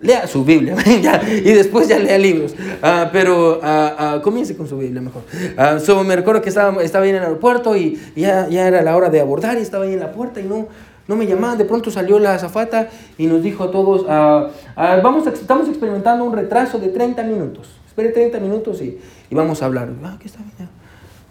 lea 0.00 0.26
su 0.26 0.44
Biblia 0.44 0.76
y 0.86 1.52
después 1.52 1.88
ya 1.88 1.98
lea 1.98 2.18
libros. 2.18 2.54
Ah, 2.82 3.10
pero 3.12 3.60
uh, 3.60 4.20
comience 4.22 4.56
con 4.56 4.68
su 4.68 4.78
Biblia 4.78 5.00
mejor. 5.00 5.22
Uh, 5.56 6.04
me 6.04 6.16
recuerdo 6.16 6.42
que 6.42 6.48
estaba, 6.48 6.82
estaba 6.82 7.04
ahí 7.04 7.10
en 7.10 7.16
el 7.16 7.22
aeropuerto 7.22 7.76
y 7.76 8.00
ya, 8.14 8.48
ya 8.48 8.66
era 8.66 8.82
la 8.82 8.96
hora 8.96 9.08
de 9.08 9.20
abordar 9.20 9.58
y 9.58 9.62
estaba 9.62 9.84
ahí 9.84 9.94
en 9.94 10.00
la 10.00 10.12
puerta 10.12 10.40
y 10.40 10.44
no, 10.44 10.68
no 11.08 11.16
me 11.16 11.26
llamaban. 11.26 11.58
De 11.58 11.64
pronto 11.64 11.90
salió 11.90 12.18
la 12.18 12.34
azafata 12.34 12.88
y 13.16 13.26
nos 13.26 13.42
dijo 13.42 13.64
a 13.64 13.70
todos, 13.70 14.06
vamos 14.06 15.26
estamos 15.26 15.68
experimentando 15.68 16.24
un 16.24 16.32
retraso 16.32 16.78
de 16.78 16.88
30 16.88 17.22
minutos. 17.22 17.68
Espere 17.86 18.10
30 18.10 18.40
minutos 18.40 18.82
y, 18.82 18.98
y 19.30 19.34
vamos 19.34 19.62
a 19.62 19.66
hablar. 19.66 19.88
Ah, 20.04 20.16
¿qué 20.20 20.28
está 20.28 20.40
bien? 20.40 20.68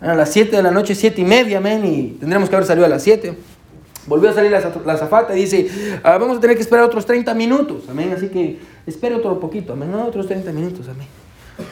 A 0.02 0.14
las 0.14 0.32
7 0.32 0.56
de 0.56 0.62
la 0.62 0.72
noche, 0.72 0.94
7 0.94 1.22
y 1.22 1.26
media, 1.26 1.62
men, 1.62 1.86
y 1.86 2.18
tendríamos 2.20 2.50
que 2.50 2.56
haber 2.56 2.68
salido 2.68 2.86
a 2.86 2.90
las 2.90 3.04
7. 3.04 3.36
Volvió 4.08 4.30
a 4.30 4.34
salir 4.34 4.52
la, 4.52 4.60
la 4.60 5.36
y 5.36 5.40
dice, 5.40 6.00
ah, 6.04 6.18
vamos 6.18 6.38
a 6.38 6.40
tener 6.40 6.56
que 6.56 6.62
esperar 6.62 6.86
otros 6.86 7.06
30 7.06 7.34
minutos, 7.34 7.84
amén. 7.90 8.14
Así 8.16 8.30
que 8.30 8.60
espere 8.86 9.16
otro 9.16 9.40
poquito, 9.40 9.74
amén, 9.74 9.94
otros 9.96 10.28
30 10.28 10.52
minutos, 10.52 10.88
amén. 10.88 11.08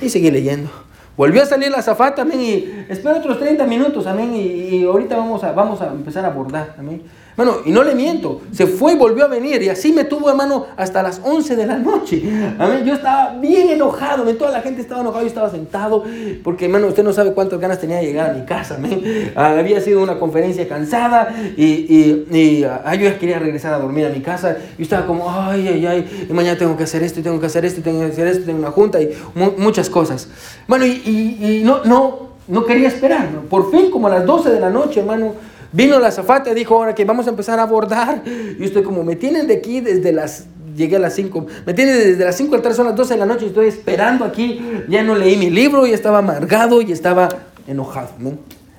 Y 0.02 0.10
seguí 0.10 0.32
leyendo. 0.32 0.70
Volvió 1.16 1.44
a 1.44 1.46
salir 1.46 1.70
la 1.70 1.82
zafata, 1.84 2.24
amén, 2.24 2.42
y 2.42 2.86
espera 2.90 3.18
otros 3.18 3.38
30 3.40 3.66
minutos, 3.68 4.08
amén, 4.08 4.34
y, 4.34 4.84
ahorita 4.84 5.16
vamos 5.16 5.44
a, 5.44 5.52
vamos 5.52 5.80
a 5.82 5.88
empezar 5.88 6.26
a 6.26 6.30
abordar, 6.30 6.76
amén. 6.80 7.04
Bueno, 7.36 7.58
y 7.66 7.72
no 7.72 7.84
le 7.84 7.96
miento, 7.96 8.42
se 8.52 8.68
fue 8.68 8.94
y 8.94 8.96
volvió 8.96 9.26
a 9.26 9.28
venir 9.28 9.64
y 9.64 9.70
así 9.70 9.92
me 9.92 10.04
tuvo, 10.04 10.30
hermano, 10.30 10.68
hasta 10.78 11.02
las 11.02 11.20
11 11.24 11.56
de 11.56 11.66
la 11.66 11.78
noche. 11.80 12.22
Amén. 12.60 12.86
Yo 12.86 12.94
estaba 12.94 13.40
bien 13.40 13.70
enojado, 13.70 14.24
toda 14.36 14.52
la 14.52 14.62
gente 14.62 14.82
estaba 14.82 15.02
enojada, 15.02 15.24
yo 15.24 15.28
estaba 15.28 15.50
sentado, 15.50 16.04
porque, 16.44 16.66
hermano, 16.66 16.88
usted 16.88 17.04
no 17.04 17.12
sabe 17.12 17.34
cuántas 17.34 17.60
ganas 17.60 17.80
tenía 17.80 17.98
de 17.98 18.06
llegar 18.06 18.30
a 18.30 18.34
mi 18.34 18.46
casa, 18.46 18.76
amén. 18.76 19.32
Ah, 19.36 19.58
había 19.58 19.82
sido 19.82 20.04
una 20.04 20.20
conferencia 20.20 20.68
cansada 20.68 21.34
y, 21.58 21.64
y, 21.64 22.28
y 22.32 22.64
ah, 22.66 22.94
yo 22.94 23.06
ya 23.06 23.18
quería 23.18 23.40
regresar 23.40 23.74
a 23.74 23.80
dormir 23.80 24.06
a 24.06 24.10
mi 24.10 24.22
casa. 24.22 24.56
Y 24.78 24.84
estaba 24.84 25.08
como, 25.08 25.32
ay, 25.32 25.68
ay, 25.68 25.86
ay, 25.88 26.28
y 26.30 26.34
mañana 26.34 26.58
tengo 26.58 26.78
que 26.78 26.84
hacer 26.84 27.02
esto, 27.02 27.20
y 27.20 27.24
tengo 27.24 27.40
que 27.40 27.48
hacer 27.48 27.66
esto, 27.66 27.80
y 27.80 27.84
tengo 27.84 28.02
que 28.02 28.12
hacer 28.12 28.28
esto, 28.28 28.46
tengo 28.46 28.60
una 28.60 28.72
junta 28.72 29.02
y 29.02 29.12
muchas 29.58 29.90
cosas. 29.90 30.28
Bueno, 30.68 30.86
y, 30.86 31.02
y, 31.06 31.62
no, 31.64 31.84
no, 31.84 32.30
no 32.48 32.66
quería 32.66 32.88
esperar. 32.88 33.30
Por 33.50 33.72
fin, 33.72 33.92
como 33.92 34.08
a 34.08 34.12
las 34.12 34.26
12 34.26 34.50
de 34.50 34.60
la 34.60 34.70
noche, 34.70 35.00
hermano, 35.00 35.34
Vino 35.74 36.00
la 36.00 36.10
azafata 36.10 36.52
y 36.52 36.54
dijo, 36.54 36.76
ahora 36.76 36.94
que 36.94 37.04
vamos 37.04 37.26
a 37.26 37.32
empezar 37.32 37.60
a 37.60 37.64
abordar. 37.64 38.22
Y 38.60 38.64
estoy 38.64 38.84
como, 38.84 39.04
me 39.04 39.16
tienen 39.16 39.48
de 39.48 39.56
aquí 39.56 39.82
desde 39.82 40.14
las, 40.14 40.46
llegué 40.78 40.98
a 40.98 41.00
las 41.00 41.16
5, 41.16 41.48
me 41.66 41.74
tienen 41.74 41.98
desde 41.98 42.24
las 42.24 42.38
5 42.38 42.56
al 42.56 42.62
3 42.62 42.76
son 42.76 42.86
las 42.86 42.96
12 42.96 43.16
de 43.16 43.20
la 43.20 43.26
noche 43.26 43.46
y 43.46 43.48
estoy 43.48 43.68
esperando 43.68 44.24
aquí. 44.24 44.62
Ya 44.88 45.04
no 45.04 45.16
leí 45.16 45.36
mi 45.36 45.50
libro, 45.50 45.88
y 45.88 45.92
estaba 45.92 46.20
amargado 46.20 46.82
y 46.82 46.92
estaba 46.92 47.28
enojado. 47.68 48.10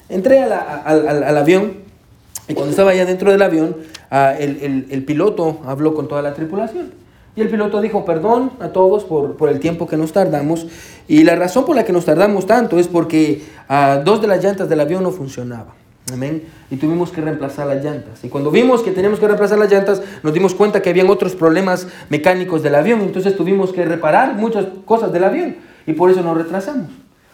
Entré 0.09 0.45
al 0.45 1.37
avión 1.37 1.79
y 2.47 2.55
cuando 2.55 2.71
estaba 2.71 2.93
allá 2.93 3.05
dentro 3.07 3.33
del 3.33 3.43
avión, 3.43 3.77
ah, 4.11 4.35
el, 4.39 4.87
el, 4.91 5.05
piloto 5.05 5.63
habló 5.67 5.95
con 5.95 6.07
toda 6.07 6.23
la 6.23 6.35
tripulación. 6.35 6.93
Y 7.37 7.41
el 7.41 7.49
piloto 7.49 7.81
dijo, 7.81 8.05
perdón 8.05 8.53
a 8.61 8.69
todos 8.69 9.05
por, 9.05 9.37
por, 9.37 9.49
el 9.49 9.59
tiempo 9.59 9.89
que 9.89 9.97
nos 9.97 10.13
tardamos. 10.13 10.67
Y 11.09 11.25
la 11.25 11.35
razón 11.35 11.65
por 11.65 11.75
la 11.75 11.85
que 11.85 11.93
nos 11.93 12.05
tardamos 12.05 12.47
tanto 12.47 12.79
es 12.79 12.87
porque 12.87 13.43
uh, 13.69 14.05
dos 14.05 14.21
de 14.21 14.29
las 14.29 14.43
llantas 14.43 14.69
del 14.69 14.81
avión 14.81 15.03
no 15.03 15.11
funcionaban. 15.11 15.75
Amén. 16.13 16.45
Y 16.71 16.77
tuvimos 16.77 17.11
que 17.11 17.21
reemplazar 17.21 17.67
las 17.67 17.83
llantas. 17.83 18.23
Y 18.23 18.29
cuando 18.29 18.51
vimos 18.51 18.83
que 18.83 18.93
teníamos 18.93 19.19
que 19.19 19.27
reemplazar 19.27 19.59
las 19.59 19.73
llantas, 19.73 20.03
nos 20.23 20.33
dimos 20.33 20.55
cuenta 20.55 20.81
que 20.81 20.91
habían 20.91 21.09
otros 21.09 21.35
problemas 21.35 21.89
mecánicos 22.09 22.63
del 22.63 22.77
avión. 22.77 23.01
Entonces 23.01 23.37
tuvimos 23.37 23.73
que 23.73 23.85
reparar 23.85 24.35
muchas 24.37 24.67
cosas 24.85 25.13
del 25.13 25.25
avión. 25.25 25.57
Y 25.87 25.95
por 25.95 26.11
eso 26.11 26.23
nos 26.23 26.37
retrasamos. 26.37 26.91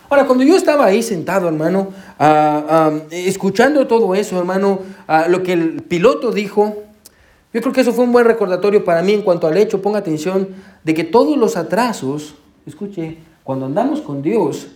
Ahora, 0.08 0.26
cuando 0.26 0.44
yo 0.44 0.56
estaba 0.56 0.86
ahí 0.86 1.02
sentado, 1.02 1.46
hermano, 1.46 1.88
ah, 2.18 2.64
ah, 2.68 2.92
escuchando 3.10 3.86
todo 3.86 4.14
eso, 4.14 4.38
hermano, 4.38 4.80
lo 5.28 5.42
que 5.42 5.52
el 5.52 5.82
piloto 5.82 6.32
dijo, 6.32 6.76
yo 7.52 7.60
creo 7.60 7.72
que 7.72 7.80
eso 7.80 7.92
fue 7.92 8.04
un 8.04 8.12
buen 8.12 8.24
recordatorio 8.24 8.84
para 8.84 9.02
mí 9.02 9.12
en 9.12 9.22
cuanto 9.22 9.46
al 9.46 9.56
hecho, 9.56 9.82
ponga 9.82 9.98
atención, 9.98 10.48
de 10.84 10.94
que 10.94 11.04
todos 11.04 11.36
los 11.36 11.56
atrasos, 11.56 12.34
escuche, 12.64 13.18
cuando 13.42 13.66
andamos 13.66 14.00
con 14.00 14.22
Dios, 14.22 14.68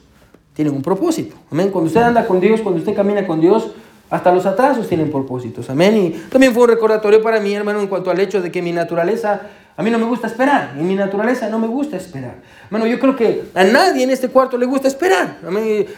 tienen 0.55 0.75
un 0.75 0.83
propósito. 0.83 1.37
Amén. 1.51 1.71
Cuando 1.71 1.89
usted 1.89 2.01
anda 2.01 2.27
con 2.27 2.41
Dios, 2.41 2.61
cuando 2.61 2.81
usted 2.81 2.95
camina 2.95 3.27
con 3.27 3.41
Dios, 3.41 3.71
hasta 4.11 4.33
los 4.33 4.47
atrasos 4.47 4.89
tienen 4.89 5.11
propósitos. 5.11 5.69
Amén. 5.71 5.97
Y 5.97 6.11
también 6.31 6.53
fue 6.53 6.65
un 6.65 6.71
recordatorio 6.71 7.23
para 7.23 7.41
mí, 7.41 7.53
hermano, 7.55 7.81
en 7.81 7.89
cuanto 7.89 8.11
al 8.11 8.21
hecho 8.21 8.41
de 8.41 8.51
que 8.51 8.63
mi 8.63 8.73
naturaleza 8.73 9.43
A 9.77 9.83
mí 9.83 9.91
no 9.91 9.99
me 9.99 10.05
gusta 10.05 10.29
esperar, 10.29 10.77
en 10.79 10.87
mi 10.87 10.95
naturaleza 10.95 11.49
no 11.49 11.59
me 11.59 11.67
gusta 11.67 11.97
esperar. 11.97 12.37
Bueno, 12.71 12.87
yo 12.87 13.01
creo 13.01 13.17
que 13.17 13.43
a 13.55 13.65
nadie 13.65 14.05
en 14.05 14.11
este 14.11 14.29
cuarto 14.29 14.57
le 14.57 14.67
gusta 14.67 14.87
esperar. 14.87 15.39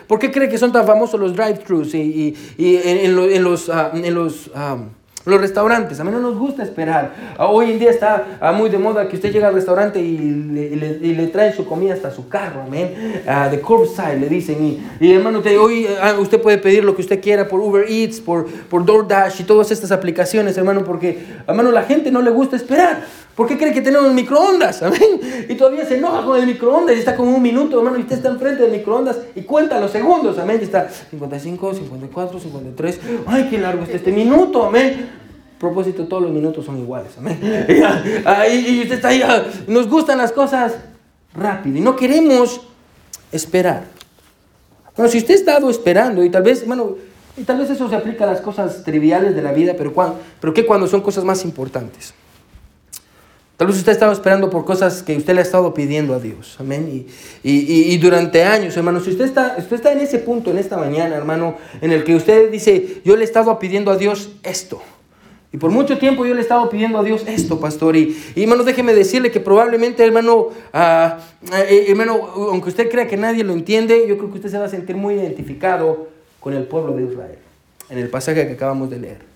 ¿Por 0.06 0.18
qué 0.18 0.30
cree 0.30 0.48
que 0.48 0.56
son 0.56 0.72
tan 0.72 0.86
famosos 0.86 1.20
los 1.20 1.36
drive-thrus 1.36 1.94
y, 1.94 2.34
en, 2.56 3.14
los, 3.14 3.30
en 3.30 3.44
los 3.44 3.68
ah, 3.68 3.92
ah, 3.92 3.98
los 4.10 4.50
restaurantes, 5.26 5.98
a 5.98 6.04
mí 6.04 6.10
no 6.12 6.20
nos 6.20 6.38
gusta 6.38 6.62
esperar. 6.62 7.12
Ah, 7.36 7.48
hoy 7.48 7.72
en 7.72 7.78
día 7.80 7.90
está 7.90 8.38
ah, 8.40 8.52
muy 8.52 8.70
de 8.70 8.78
moda 8.78 9.08
que 9.08 9.16
usted 9.16 9.32
llega 9.32 9.48
al 9.48 9.54
restaurante 9.54 10.00
y 10.00 10.16
le, 10.16 10.62
y 11.02 11.14
le, 11.14 11.26
traen 11.26 11.52
su 11.52 11.66
comida 11.66 11.94
hasta 11.94 12.12
su 12.12 12.28
carro, 12.28 12.62
amén. 12.62 13.22
Uh, 13.26 13.50
de 13.50 13.60
curbside 13.60 14.20
le 14.20 14.28
dicen. 14.28 14.64
Y, 14.64 15.04
y 15.04 15.12
hermano, 15.12 15.42
hoy 15.60 15.88
usted 16.20 16.40
puede 16.40 16.58
pedir 16.58 16.84
lo 16.84 16.94
que 16.94 17.02
usted 17.02 17.20
quiera 17.20 17.48
por 17.48 17.60
Uber 17.60 17.84
Eats, 17.88 18.20
por, 18.20 18.46
por 18.46 18.84
DoorDash 18.84 19.40
y 19.40 19.44
todas 19.44 19.72
estas 19.72 19.90
aplicaciones, 19.90 20.56
hermano, 20.56 20.84
porque, 20.84 21.24
hermano, 21.46 21.72
la 21.72 21.82
gente 21.82 22.10
no 22.12 22.22
le 22.22 22.30
gusta 22.30 22.54
esperar. 22.54 23.00
¿Por 23.36 23.46
qué 23.46 23.58
cree 23.58 23.72
que 23.72 23.82
tenemos 23.82 24.10
microondas? 24.14 24.82
Amén. 24.82 25.46
Y 25.46 25.54
todavía 25.56 25.84
se 25.84 25.98
enoja 25.98 26.24
con 26.24 26.40
el 26.40 26.46
microondas 26.46 26.96
y 26.96 27.00
está 27.00 27.14
como 27.14 27.36
un 27.36 27.42
minuto, 27.42 27.78
hermano, 27.78 27.98
y 27.98 28.00
usted 28.00 28.16
está 28.16 28.30
enfrente 28.30 28.62
del 28.62 28.72
microondas 28.72 29.18
y 29.34 29.42
cuenta 29.42 29.78
los 29.78 29.90
segundos, 29.90 30.38
amén. 30.38 30.56
Y 30.58 30.64
está 30.64 30.88
55, 30.88 31.74
54, 31.74 32.40
53. 32.40 33.00
Ay, 33.26 33.48
qué 33.50 33.58
largo 33.58 33.82
está 33.82 33.94
este 33.94 34.10
minuto, 34.10 34.64
amén. 34.64 35.10
Propósito, 35.60 36.06
todos 36.08 36.22
los 36.22 36.32
minutos 36.32 36.64
son 36.64 36.78
iguales, 36.78 37.12
amén. 37.18 37.38
y 37.68 38.80
usted 38.80 38.94
está 38.94 39.08
ahí, 39.08 39.20
ah, 39.22 39.44
nos 39.66 39.86
gustan 39.86 40.16
las 40.16 40.32
cosas 40.32 40.74
rápido 41.34 41.76
y 41.76 41.80
no 41.82 41.94
queremos 41.94 42.62
esperar. 43.32 43.84
Bueno, 44.96 45.12
si 45.12 45.18
usted 45.18 45.34
ha 45.34 45.36
estado 45.36 45.68
esperando 45.68 46.24
y 46.24 46.30
tal 46.30 46.42
vez, 46.42 46.66
bueno, 46.66 46.96
y 47.36 47.42
tal 47.42 47.58
vez 47.58 47.68
eso 47.68 47.86
se 47.90 47.96
aplica 47.96 48.24
a 48.24 48.28
las 48.28 48.40
cosas 48.40 48.82
triviales 48.82 49.36
de 49.36 49.42
la 49.42 49.52
vida, 49.52 49.74
pero, 49.76 49.92
pero 50.40 50.54
¿qué 50.54 50.64
cuando 50.64 50.86
son 50.86 51.02
cosas 51.02 51.22
más 51.22 51.44
importantes? 51.44 52.14
Tal 53.56 53.66
vez 53.66 53.76
usted 53.78 53.92
estaba 53.92 54.12
esperando 54.12 54.50
por 54.50 54.66
cosas 54.66 55.02
que 55.02 55.16
usted 55.16 55.32
le 55.32 55.40
ha 55.40 55.42
estado 55.42 55.72
pidiendo 55.72 56.14
a 56.14 56.20
Dios. 56.20 56.56
Amén. 56.60 57.06
Y, 57.42 57.96
durante 57.96 58.44
años, 58.44 58.76
hermano, 58.76 59.00
si 59.00 59.10
usted 59.10 59.24
está, 59.24 59.56
usted 59.58 59.76
está 59.76 59.92
en 59.92 60.00
ese 60.00 60.18
punto 60.18 60.50
en 60.50 60.58
esta 60.58 60.76
mañana, 60.76 61.16
hermano, 61.16 61.56
en 61.80 61.90
el 61.90 62.04
que 62.04 62.14
usted 62.14 62.50
dice, 62.50 63.00
yo 63.04 63.16
le 63.16 63.22
he 63.22 63.24
estado 63.24 63.58
pidiendo 63.58 63.90
a 63.90 63.96
Dios 63.96 64.30
esto. 64.42 64.82
Y 65.52 65.56
por 65.56 65.70
mucho 65.70 65.96
tiempo 65.96 66.26
yo 66.26 66.34
le 66.34 66.40
he 66.40 66.42
estado 66.42 66.68
pidiendo 66.68 66.98
a 66.98 67.02
Dios 67.02 67.24
esto, 67.26 67.58
pastor. 67.58 67.96
Y, 67.96 68.14
hermano, 68.36 68.62
déjeme 68.62 68.92
decirle 68.92 69.30
que 69.30 69.40
probablemente, 69.40 70.04
hermano, 70.04 70.48
ah, 70.74 71.18
eh, 71.70 71.86
hermano, 71.88 72.26
aunque 72.50 72.68
usted 72.68 72.90
crea 72.90 73.06
que 73.06 73.16
nadie 73.16 73.42
lo 73.42 73.54
entiende, 73.54 74.04
yo 74.06 74.18
creo 74.18 74.30
que 74.30 74.36
usted 74.36 74.50
se 74.50 74.58
va 74.58 74.66
a 74.66 74.68
sentir 74.68 74.96
muy 74.96 75.14
identificado 75.14 76.08
con 76.40 76.52
el 76.52 76.64
pueblo 76.64 76.92
de 76.94 77.04
Israel, 77.04 77.38
en 77.88 77.96
el 77.96 78.10
pasaje 78.10 78.46
que 78.46 78.52
acabamos 78.52 78.90
de 78.90 78.98
leer. 78.98 79.35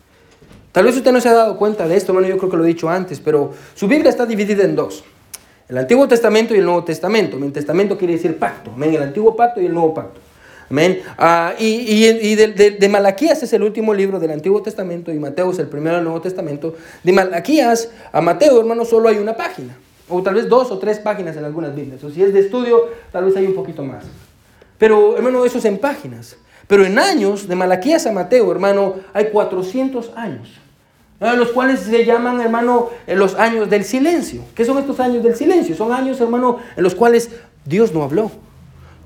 Tal 0.72 0.84
vez 0.84 0.96
usted 0.96 1.12
no 1.12 1.20
se 1.20 1.28
ha 1.28 1.34
dado 1.34 1.56
cuenta 1.56 1.88
de 1.88 1.96
esto, 1.96 2.12
hermano, 2.12 2.28
yo 2.28 2.38
creo 2.38 2.50
que 2.50 2.56
lo 2.56 2.64
he 2.64 2.68
dicho 2.68 2.88
antes, 2.88 3.20
pero 3.20 3.52
su 3.74 3.88
Biblia 3.88 4.10
está 4.10 4.24
dividida 4.24 4.64
en 4.64 4.76
dos. 4.76 5.02
El 5.68 5.78
Antiguo 5.78 6.06
Testamento 6.06 6.54
y 6.54 6.58
el 6.58 6.64
Nuevo 6.64 6.84
Testamento. 6.84 7.36
Mi 7.36 7.50
testamento 7.50 7.96
quiere 7.96 8.14
decir 8.14 8.38
pacto, 8.38 8.72
amén, 8.74 8.94
el 8.94 9.02
Antiguo 9.02 9.36
Pacto 9.36 9.60
y 9.60 9.66
el 9.66 9.74
Nuevo 9.74 9.94
Pacto. 9.94 10.20
Amén. 10.70 11.02
Ah, 11.18 11.54
y, 11.58 11.66
y, 11.66 12.34
de, 12.36 12.88
Malaquías 12.88 13.42
es 13.42 13.52
el 13.52 13.64
último 13.64 13.92
libro 13.92 14.20
del 14.20 14.30
Antiguo 14.30 14.62
Testamento 14.62 15.12
y 15.12 15.18
Mateo 15.18 15.50
es 15.50 15.58
el 15.58 15.66
primero 15.66 15.96
del 15.96 16.04
Nuevo 16.04 16.20
Testamento. 16.20 16.76
De 17.02 17.12
Malaquías 17.12 17.90
a 18.12 18.20
Mateo, 18.20 18.60
hermano, 18.60 18.84
solo 18.84 19.08
hay 19.08 19.18
una 19.18 19.36
página. 19.36 19.76
O 20.08 20.22
tal 20.22 20.34
vez 20.34 20.48
dos 20.48 20.70
o 20.70 20.78
tres 20.78 21.00
páginas 21.00 21.36
en 21.36 21.44
algunas 21.44 21.74
Biblias. 21.74 22.04
O 22.04 22.10
si 22.10 22.22
es 22.22 22.32
de 22.32 22.38
estudio, 22.38 22.88
tal 23.10 23.24
vez 23.24 23.36
hay 23.36 23.46
un 23.46 23.54
poquito 23.54 23.82
más. 23.82 24.04
Pero, 24.78 25.16
hermano, 25.16 25.44
eso 25.44 25.58
es 25.58 25.64
en 25.64 25.78
páginas. 25.78 26.36
Pero 26.68 26.84
en 26.84 27.00
años, 27.00 27.48
de 27.48 27.56
Malaquías 27.56 28.06
a 28.06 28.12
Mateo, 28.12 28.52
hermano, 28.52 28.94
hay 29.12 29.26
400 29.26 30.12
años. 30.14 30.59
Los 31.20 31.48
cuales 31.48 31.80
se 31.80 32.04
llaman, 32.06 32.40
hermano, 32.40 32.88
los 33.06 33.34
años 33.34 33.68
del 33.68 33.84
silencio. 33.84 34.42
¿Qué 34.54 34.64
son 34.64 34.78
estos 34.78 34.98
años 35.00 35.22
del 35.22 35.36
silencio? 35.36 35.76
Son 35.76 35.92
años, 35.92 36.18
hermano, 36.20 36.58
en 36.76 36.82
los 36.82 36.94
cuales 36.94 37.30
Dios 37.66 37.92
no 37.92 38.02
habló. 38.02 38.30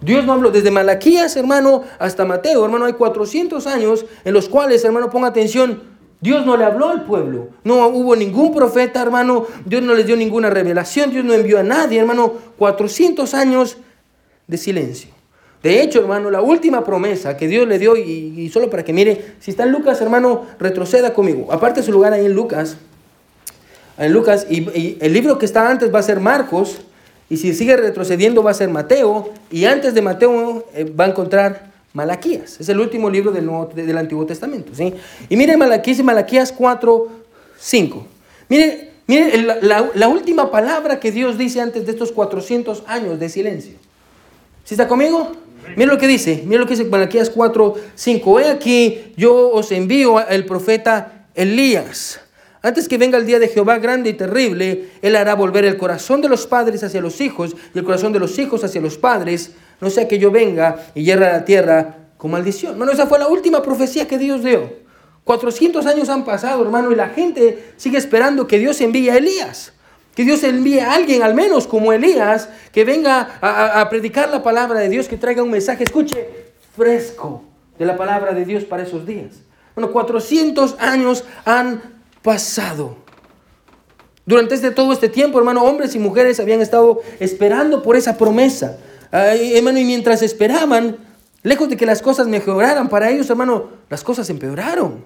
Dios 0.01 0.25
no 0.25 0.33
habló. 0.33 0.51
Desde 0.51 0.71
Malaquías, 0.71 1.37
hermano, 1.37 1.83
hasta 1.99 2.25
Mateo, 2.25 2.65
hermano, 2.65 2.85
hay 2.85 2.93
400 2.93 3.67
años 3.67 4.07
en 4.25 4.33
los 4.33 4.49
cuales, 4.49 4.85
hermano, 4.85 5.11
ponga 5.11 5.29
atención, 5.29 5.83
Dios 6.21 6.47
no 6.47 6.57
le 6.57 6.65
habló 6.65 6.89
al 6.89 7.05
pueblo. 7.05 7.49
No 7.65 7.87
hubo 7.89 8.17
ningún 8.17 8.55
profeta, 8.55 9.03
hermano. 9.03 9.47
Dios 9.67 9.83
no 9.83 9.95
les 9.95 10.07
dio 10.07 10.17
ninguna 10.17 10.49
revelación. 10.49 11.11
Dios 11.11 11.25
no 11.25 11.35
envió 11.35 11.59
a 11.59 11.63
nadie, 11.63 11.99
hermano. 11.99 12.33
400 12.57 13.35
años 13.35 13.77
de 14.47 14.57
silencio. 14.57 15.14
De 15.65 15.81
hecho, 15.81 16.01
hermano, 16.01 16.31
la 16.31 16.43
última 16.43 16.85
promesa 16.85 17.39
que 17.39 17.49
Dios 17.49 17.67
le 17.67 17.79
dio, 17.79 17.97
y, 17.97 18.51
solo 18.53 18.69
para 18.69 18.85
que 18.85 18.93
mire, 18.93 19.33
si 19.41 19.51
está 19.51 19.63
en 19.63 19.73
Lucas, 19.73 19.99
hermano, 20.03 20.45
retroceda 20.61 21.15
conmigo. 21.15 21.51
Aparte 21.51 21.83
su 21.83 21.91
lugar 21.91 22.13
ahí 22.13 22.27
en 22.27 22.35
Lucas, 22.35 22.77
en 23.97 24.13
Lucas, 24.13 24.47
y, 24.51 24.99
el 25.01 25.15
libro 25.15 25.39
que 25.39 25.47
está 25.47 25.71
antes 25.71 25.93
va 25.93 26.01
a 26.01 26.03
ser 26.03 26.21
Marcos, 26.21 26.83
y 27.31 27.39
si 27.39 27.55
sigue 27.55 27.79
retrocediendo 27.79 28.43
va 28.43 28.51
a 28.51 28.55
ser 28.55 28.69
Mateo, 28.69 29.31
y 29.51 29.65
antes 29.65 29.95
de 29.95 30.03
Mateo 30.03 30.67
eh, 30.75 30.85
va 30.85 31.07
a 31.07 31.09
encontrar 31.09 31.73
Malaquías. 31.95 32.61
Es 32.61 32.69
el 32.69 32.79
último 32.79 33.09
libro 33.09 33.33
del, 33.33 33.47
Nuevo, 33.47 33.71
del 33.75 33.97
Antiguo 33.97 34.27
Testamento. 34.27 34.75
¿sí? 34.75 34.93
Y 35.31 35.37
mire 35.37 35.57
Malaquías, 35.57 36.03
Malaquías 36.03 36.53
4, 36.53 37.09
5. 37.59 38.07
Mire, 38.51 38.91
mire 39.07 39.39
la, 39.63 39.91
la 39.95 40.09
última 40.09 40.51
palabra 40.51 41.01
que 41.01 41.11
Dios 41.11 41.39
dice 41.39 41.63
antes 41.63 41.87
de 41.87 41.93
estos 41.93 42.13
400 42.13 42.83
años 42.87 43.19
de 43.19 43.31
silencio. 43.31 43.79
¿Sí 44.65 44.75
está 44.75 44.89
conmigo? 44.89 45.33
Mira 45.77 45.93
lo 45.93 45.99
que 45.99 46.07
dice, 46.07 46.43
mira 46.47 46.61
lo 46.61 46.67
que 46.67 46.77
dice 46.77 46.89
Malaquías 46.89 47.31
4, 47.31 47.75
5. 47.95 48.41
He 48.41 48.49
aquí, 48.49 49.13
yo 49.17 49.51
os 49.51 49.73
envío 49.73 50.19
al 50.19 50.45
profeta 50.45 51.27
Elías. 51.35 52.21
Antes 52.63 52.89
que 52.89 52.97
venga 52.97 53.19
el 53.19 53.27
día 53.27 53.39
de 53.39 53.49
Jehová 53.49 53.79
grande 53.79 54.11
y 54.11 54.15
terrible, 54.15 54.89
él 55.03 55.17
hará 55.17 55.35
volver 55.35 55.67
el 55.67 55.77
corazón 55.77 56.23
de 56.23 56.31
los 56.31 56.47
padres 56.47 56.83
hacia 56.83 57.01
los 57.01 57.21
hijos 57.21 57.55
y 57.75 57.79
el 57.79 57.85
corazón 57.85 58.13
de 58.13 58.19
los 58.19 58.39
hijos 58.39 58.65
hacia 58.65 58.81
los 58.81 58.97
padres, 58.97 59.53
no 59.81 59.91
sea 59.91 60.09
que 60.09 60.19
yo 60.19 60.31
venga 60.31 60.87
y 60.95 61.05
hierra 61.05 61.33
la 61.33 61.45
tierra 61.45 61.97
con 62.17 62.31
maldición. 62.31 62.79
Bueno, 62.79 62.93
esa 62.93 63.07
fue 63.07 63.19
la 63.19 63.29
última 63.29 63.63
profecía 63.63 64.09
que 64.09 64.17
Dios 64.17 64.43
dio. 64.43 64.73
400 65.25 65.85
años 65.87 66.09
han 66.09 66.25
pasado, 66.25 66.63
hermano, 66.63 66.91
y 66.91 66.95
la 66.95 67.09
gente 67.09 67.73
sigue 67.77 67.99
esperando 67.99 68.47
que 68.47 68.59
Dios 68.59 68.81
envíe 68.81 69.11
a 69.11 69.17
Elías. 69.17 69.75
Que 70.15 70.25
Dios 70.25 70.45
envíe 70.45 70.79
a 70.79 70.95
alguien, 70.95 71.23
al 71.23 71.35
menos 71.35 71.67
como 71.67 71.93
Elías, 71.93 72.49
que 72.73 72.85
venga 72.85 73.39
a, 73.41 73.89
predicar 73.91 74.29
la 74.29 74.43
palabra 74.43 74.79
de 74.79 74.89
Dios, 74.89 75.09
que 75.09 75.17
traiga 75.17 75.43
un 75.43 75.51
mensaje, 75.51 75.83
escuche, 75.83 76.29
fresco 76.77 77.43
de 77.79 77.85
la 77.85 77.97
palabra 77.97 78.33
de 78.33 78.45
Dios 78.45 78.65
para 78.65 78.85
esos 78.85 79.07
días. 79.07 79.41
Bueno, 79.75 79.91
400 79.91 80.77
años 80.79 81.25
han 81.45 81.83
pasado. 82.23 82.97
Durante 84.25 84.55
este, 84.55 84.71
todo 84.71 84.93
este 84.93 85.09
tiempo, 85.09 85.39
hermano, 85.39 85.65
hombres 85.65 85.95
y 85.97 85.99
mujeres 85.99 86.39
habían 86.39 86.61
estado 86.61 87.03
esperando 87.19 87.83
por 87.83 87.97
esa 87.97 88.17
promesa. 88.17 88.79
hermano, 89.11 89.79
y 89.81 89.85
mientras 89.85 90.23
esperaban, 90.23 90.97
lejos 91.43 91.69
de 91.69 91.77
que 91.77 91.87
las 91.87 92.01
cosas 92.01 92.29
mejoraran 92.29 92.89
para 92.89 93.11
ellos, 93.11 93.29
hermano, 93.31 93.69
las 93.91 94.05
cosas 94.05 94.31
empeoraron. 94.31 95.05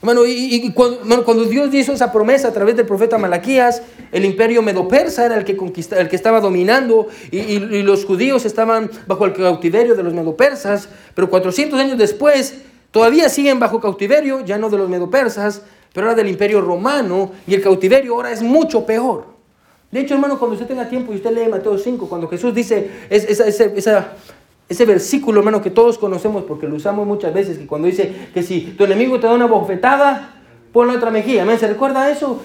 Hermano, 0.00 0.22
y, 0.26 0.72
cuando, 0.72 1.44
Dios 1.44 1.74
hizo 1.74 1.92
esa 1.92 2.12
promesa 2.12 2.48
a 2.48 2.52
través 2.52 2.76
del 2.76 2.86
profeta 2.86 3.18
Malaquías, 3.18 3.82
el 4.12 4.24
imperio 4.24 4.62
medo-persa 4.62 5.26
era 5.26 5.36
el 5.36 5.44
que, 5.44 5.56
conquista, 5.56 6.00
el 6.00 6.08
que 6.08 6.14
estaba 6.14 6.40
dominando 6.40 7.08
y, 7.32 7.58
los 7.82 8.04
judíos 8.04 8.44
estaban 8.44 8.90
bajo 9.08 9.24
el 9.24 9.32
cautiverio 9.32 9.96
de 9.96 10.04
los 10.04 10.14
medo-persas, 10.14 10.88
pero 11.14 11.28
400 11.28 11.80
años 11.80 11.98
después 11.98 12.58
todavía 12.92 13.28
siguen 13.28 13.58
bajo 13.58 13.80
cautiverio, 13.80 14.44
ya 14.44 14.56
no 14.56 14.70
de 14.70 14.78
los 14.78 14.88
medo-persas, 14.88 15.62
pero 15.92 16.06
ahora 16.06 16.16
del 16.16 16.28
imperio 16.28 16.60
romano 16.60 17.32
y 17.48 17.54
el 17.54 17.62
cautiverio 17.62 18.14
ahora 18.14 18.30
es 18.30 18.40
mucho 18.40 18.86
peor. 18.86 19.26
De 19.90 20.00
hecho, 20.00 20.14
hermano, 20.14 20.38
cuando 20.38 20.54
usted 20.54 20.68
tenga 20.68 20.88
tiempo 20.88 21.12
y 21.12 21.16
usted 21.16 21.32
lee 21.32 21.48
Mateo 21.48 21.76
5, 21.76 22.08
cuando 22.08 22.28
Jesús 22.28 22.54
dice 22.54 22.90
esa, 23.10 23.46
esa 23.46 24.12
ese 24.68 24.84
versículo, 24.84 25.40
hermano, 25.40 25.62
que 25.62 25.70
todos 25.70 25.96
conocemos 25.96 26.44
porque 26.44 26.66
lo 26.66 26.76
usamos 26.76 27.06
muchas 27.06 27.32
veces, 27.32 27.58
que 27.58 27.66
cuando 27.66 27.88
dice 27.88 28.28
que 28.34 28.42
si 28.42 28.60
tu 28.60 28.84
enemigo 28.84 29.18
te 29.18 29.26
da 29.26 29.34
una 29.34 29.46
bofetada, 29.46 30.34
ponle 30.72 30.96
otra 30.96 31.10
mejilla. 31.10 31.44
¿Me 31.44 31.56
¿Se 31.56 31.66
recuerda 31.66 32.10
eso? 32.10 32.40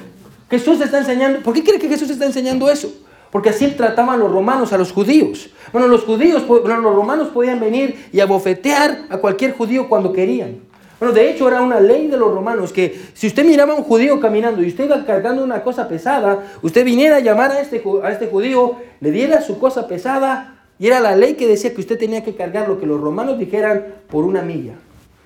Jesús 0.49 0.79
está 0.79 0.99
enseñando. 0.99 1.39
¿Por 1.41 1.53
qué 1.53 1.63
cree 1.63 1.79
que 1.79 1.89
Jesús 1.89 2.09
está 2.09 2.25
enseñando 2.25 2.69
eso? 2.69 2.93
Porque 3.29 3.49
así 3.49 3.67
trataban 3.71 4.19
los 4.19 4.31
romanos 4.31 4.71
a 4.71 4.77
los 4.77 4.91
judíos. 4.91 5.49
Bueno, 5.73 5.87
los 5.87 6.03
judíos, 6.03 6.45
bueno, 6.47 6.77
los 6.77 6.95
romanos 6.95 7.29
podían 7.29 7.59
venir 7.59 8.07
y 8.13 8.19
abofetear 8.19 9.05
a 9.09 9.17
cualquier 9.17 9.53
judío 9.53 9.89
cuando 9.89 10.13
querían. 10.13 10.59
Bueno, 10.99 11.13
de 11.13 11.29
hecho 11.29 11.47
era 11.49 11.61
una 11.61 11.81
ley 11.81 12.07
de 12.07 12.15
los 12.15 12.33
romanos 12.33 12.71
que 12.71 12.97
si 13.13 13.27
usted 13.27 13.43
miraba 13.43 13.73
a 13.73 13.75
un 13.75 13.83
judío 13.83 14.21
caminando 14.21 14.63
y 14.63 14.67
usted 14.67 14.85
iba 14.85 15.03
cargando 15.05 15.43
una 15.43 15.61
cosa 15.61 15.89
pesada, 15.89 16.43
usted 16.61 16.85
viniera 16.85 17.17
a 17.17 17.19
llamar 17.19 17.51
a 17.51 17.59
este, 17.59 17.83
a 18.03 18.11
este 18.11 18.27
judío, 18.27 18.77
le 19.01 19.11
diera 19.11 19.41
su 19.41 19.59
cosa 19.59 19.87
pesada 19.87 20.62
y 20.79 20.87
era 20.87 20.99
la 20.99 21.15
ley 21.15 21.35
que 21.35 21.47
decía 21.47 21.73
que 21.73 21.81
usted 21.81 21.97
tenía 21.97 22.23
que 22.23 22.35
cargar 22.35 22.67
lo 22.67 22.79
que 22.79 22.85
los 22.85 22.99
romanos 22.99 23.39
dijeran 23.39 23.85
por 24.09 24.23
una 24.23 24.41
milla. 24.41 24.73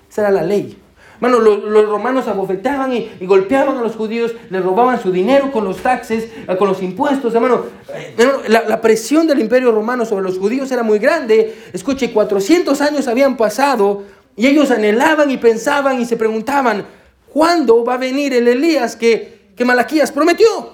Esa 0.10 0.22
era 0.22 0.32
la 0.32 0.44
ley. 0.44 0.78
Bueno, 1.20 1.40
los, 1.40 1.90
romanos 1.90 2.28
abofetaban 2.28 2.94
y, 2.94 3.10
golpeaban 3.22 3.78
a 3.78 3.82
los 3.82 3.96
judíos, 3.96 4.36
les 4.50 4.64
robaban 4.64 5.02
su 5.02 5.12
dinero 5.12 5.52
con 5.52 5.64
los 5.64 5.78
taxes, 5.78 6.30
eh, 6.48 6.56
con 6.58 6.68
los 6.68 6.84
impuestos. 6.84 7.34
Hermano, 7.34 7.64
eh, 7.94 8.14
la, 8.48 8.64
la, 8.68 8.80
presión 8.82 9.26
del 9.26 9.40
imperio 9.40 9.72
romano 9.72 10.06
sobre 10.06 10.24
los 10.24 10.38
judíos 10.38 10.72
era 10.72 10.84
muy 10.84 11.00
grande. 11.00 11.56
Escuche, 11.74 12.12
400 12.14 12.80
años 12.82 13.08
habían 13.08 13.36
pasado 13.36 14.04
y 14.36 14.46
ellos 14.46 14.70
anhelaban 14.70 15.32
y 15.32 15.38
pensaban 15.38 16.00
y 16.00 16.06
se 16.06 16.18
preguntaban, 16.18 16.86
¿cuándo 17.34 17.84
va 17.84 17.96
a 17.96 17.98
venir 17.98 18.34
el 18.34 18.48
Elías 18.48 18.96
que, 18.96 19.50
que 19.56 19.66
Malaquías 19.66 20.12
prometió? 20.12 20.74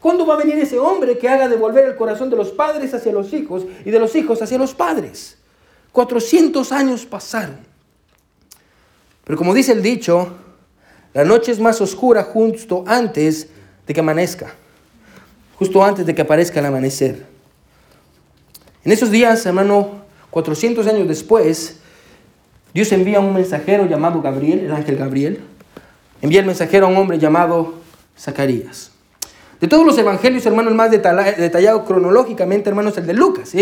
¿Cuándo 0.00 0.24
va 0.26 0.34
a 0.34 0.38
venir 0.38 0.56
ese 0.58 0.78
hombre 0.78 1.18
que 1.18 1.28
haga 1.28 1.48
devolver 1.48 1.84
el 1.84 1.96
corazón 1.96 2.30
de 2.30 2.36
los 2.36 2.50
padres 2.50 2.94
hacia 2.94 3.12
los 3.12 3.32
hijos 3.34 3.64
y 3.84 3.90
de 3.90 3.98
los 3.98 4.16
hijos 4.16 4.40
hacia 4.40 4.56
los 4.56 4.74
padres? 4.74 5.36
400 5.92 6.72
años 6.72 7.04
pasaron. 7.04 7.58
Pero 9.24 9.36
como 9.36 9.52
dice 9.52 9.72
el 9.72 9.82
dicho, 9.82 10.32
la 11.12 11.24
noche 11.24 11.52
es 11.52 11.60
más 11.60 11.80
oscura 11.80 12.22
justo 12.22 12.82
antes 12.86 13.48
de 13.86 13.92
que 13.92 14.00
amanezca, 14.00 14.54
justo 15.58 15.84
antes 15.84 16.06
de 16.06 16.14
que 16.14 16.22
aparezca 16.22 16.60
el 16.60 16.66
amanecer. 16.66 17.26
En 18.82 18.92
esos 18.92 19.10
días, 19.10 19.44
hermano, 19.44 20.00
400 20.30 20.86
años 20.86 21.08
después, 21.08 21.76
Dios 22.72 22.90
envía 22.92 23.20
un 23.20 23.34
mensajero 23.34 23.86
llamado 23.86 24.22
Gabriel, 24.22 24.60
el 24.60 24.72
ángel 24.72 24.96
Gabriel, 24.96 25.40
envía 26.22 26.40
el 26.40 26.46
mensajero 26.46 26.86
a 26.86 26.88
un 26.88 26.96
hombre 26.96 27.18
llamado 27.18 27.74
Zacarías. 28.18 28.92
De 29.60 29.68
todos 29.68 29.84
los 29.84 29.98
evangelios, 29.98 30.46
hermanos, 30.46 30.70
el 30.70 30.76
más 30.76 30.90
detallado 30.90 31.84
cronológicamente, 31.84 32.70
hermanos, 32.70 32.96
el 32.96 33.06
de 33.06 33.12
Lucas. 33.12 33.52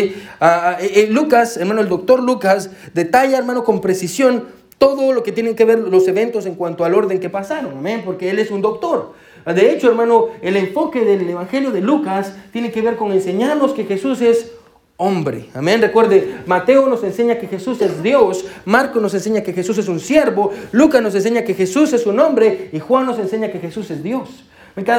Ah, 0.41 0.77
ah, 0.77 0.77
eh, 0.81 1.09
Lucas, 1.11 1.57
hermano, 1.57 1.81
el 1.81 1.89
doctor 1.89 2.23
Lucas, 2.23 2.71
detalla, 2.95 3.37
hermano, 3.37 3.65
con 3.65 3.81
precisión 3.81 4.45
todo 4.79 5.13
lo 5.13 5.25
que 5.25 5.33
tienen 5.33 5.57
que 5.57 5.65
ver 5.65 5.81
los 5.81 6.07
eventos 6.07 6.47
en 6.47 6.55
cuanto 6.55 6.85
al 6.85 6.95
orden 6.95 7.19
que 7.19 7.29
pasaron, 7.29 7.79
amén, 7.79 8.03
porque 8.05 8.31
él 8.31 8.39
es 8.39 8.53
un 8.53 8.63
doctor. 8.63 9.13
De 9.45 9.73
hecho, 9.73 9.89
hermano, 9.89 10.29
el 10.41 10.57
enfoque 10.57 11.05
del 11.05 11.29
evangelio 11.29 11.73
de 11.73 11.81
Lucas 11.81 12.33
tiene 12.53 12.71
que 12.71 12.81
ver 12.81 12.97
con 12.97 13.11
enseñarnos 13.11 13.73
que 13.73 13.85
Jesús 13.85 14.21
es 14.21 14.53
hombre. 14.97 15.49
Amén. 15.55 15.81
Recuerde, 15.81 16.43
Mateo 16.47 16.87
nos 16.89 17.03
enseña 17.03 17.39
que 17.39 17.49
Jesús 17.49 17.81
es 17.81 18.03
Dios, 18.03 18.45
Marco 18.65 19.01
nos 19.01 19.15
enseña 19.15 19.43
que 19.43 19.53
Jesús 19.53 19.79
es 19.79 19.89
un 19.89 19.99
siervo, 19.99 20.53
Lucas 20.71 21.03
nos 21.03 21.15
enseña 21.17 21.43
que 21.43 21.55
Jesús 21.55 21.93
es 21.93 22.07
un 22.07 22.21
hombre 22.21 22.71
y 22.73 22.79
Juan 22.79 23.07
nos 23.07 23.19
enseña 23.19 23.51
que 23.51 23.59
Jesús 23.59 23.91
es 23.91 24.03
Dios. 24.03 24.45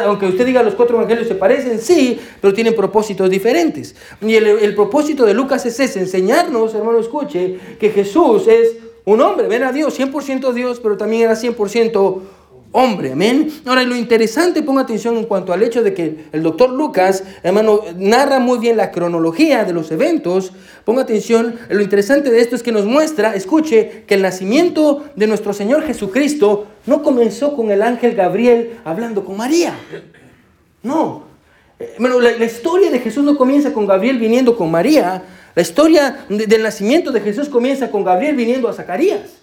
Aunque 0.06 0.26
usted 0.26 0.46
diga 0.46 0.62
los 0.62 0.76
cuatro 0.76 0.98
evangelios 0.98 1.28
se 1.28 1.36
parecen, 1.36 1.80
sí, 1.80 2.20
pero 2.42 2.54
tienen 2.54 2.76
propósitos 2.76 3.30
diferentes. 3.30 3.96
Y 4.22 4.36
el, 4.36 4.76
propósito 4.76 5.26
de 5.26 5.34
Lucas 5.34 5.66
es 5.66 5.80
ese, 5.80 6.00
enseñarnos, 6.00 6.74
hermano, 6.76 7.00
escuche, 7.00 7.58
que 7.80 7.90
Jesús 7.90 8.48
es 8.48 8.76
un 9.06 9.22
hombre, 9.22 9.48
ven 9.48 9.64
a 9.64 9.72
Dios, 9.72 10.00
100% 10.00 10.52
Dios, 10.54 10.80
pero 10.80 10.98
también 10.98 11.24
era 11.24 11.34
100% 11.34 12.22
hombre, 12.72 13.14
amén. 13.14 13.52
Ahora, 13.66 13.84
lo 13.84 13.96
interesante, 13.96 14.62
ponga 14.62 14.82
atención 14.82 15.18
en 15.18 15.26
cuanto 15.26 15.54
al 15.54 15.64
hecho 15.64 15.84
de 15.84 15.94
que 15.94 16.26
el 16.32 16.44
doctor 16.44 16.70
Lucas, 16.70 17.24
hermano, 17.44 17.82
narra 17.98 18.40
muy 18.40 18.60
bien 18.60 18.78
la 18.78 18.92
cronología 18.92 19.66
de 19.66 19.74
los 19.74 19.92
eventos. 19.92 20.52
Ponga 20.86 21.02
atención, 21.02 21.56
lo 21.70 21.82
interesante 21.82 22.30
de 22.32 22.40
esto 22.42 22.56
es 22.56 22.64
que 22.64 22.72
nos 22.72 22.86
muestra, 22.86 23.36
escuche, 23.36 24.04
que 24.08 24.16
el 24.16 24.22
nacimiento 24.22 25.06
de 25.16 25.28
nuestro 25.28 25.54
Señor 25.54 25.84
Jesucristo 25.84 26.68
no 26.86 27.04
comenzó 27.04 27.56
con 27.56 27.72
el 27.72 27.82
ángel 27.82 28.16
Gabriel 28.16 28.80
hablando 28.84 29.26
con 29.26 29.38
María. 29.38 29.74
No. 30.84 31.24
Bueno, 31.98 32.20
la, 32.20 32.32
la 32.32 32.46
historia 32.46 32.92
de 32.92 33.00
Jesús 33.00 33.24
no 33.24 33.38
comienza 33.38 33.74
con 33.74 33.88
Gabriel 33.88 34.18
viniendo 34.18 34.56
con 34.58 34.70
María. 34.70 35.24
La 35.56 35.62
historia 35.62 36.26
del 36.30 36.64
nacimiento 36.64 37.12
de 37.12 37.22
Jesús 37.22 37.50
comienza 37.50 37.90
con 37.90 38.04
Gabriel 38.04 38.36
viniendo 38.36 38.70
a 38.70 38.74
Zacarías. 38.74 39.39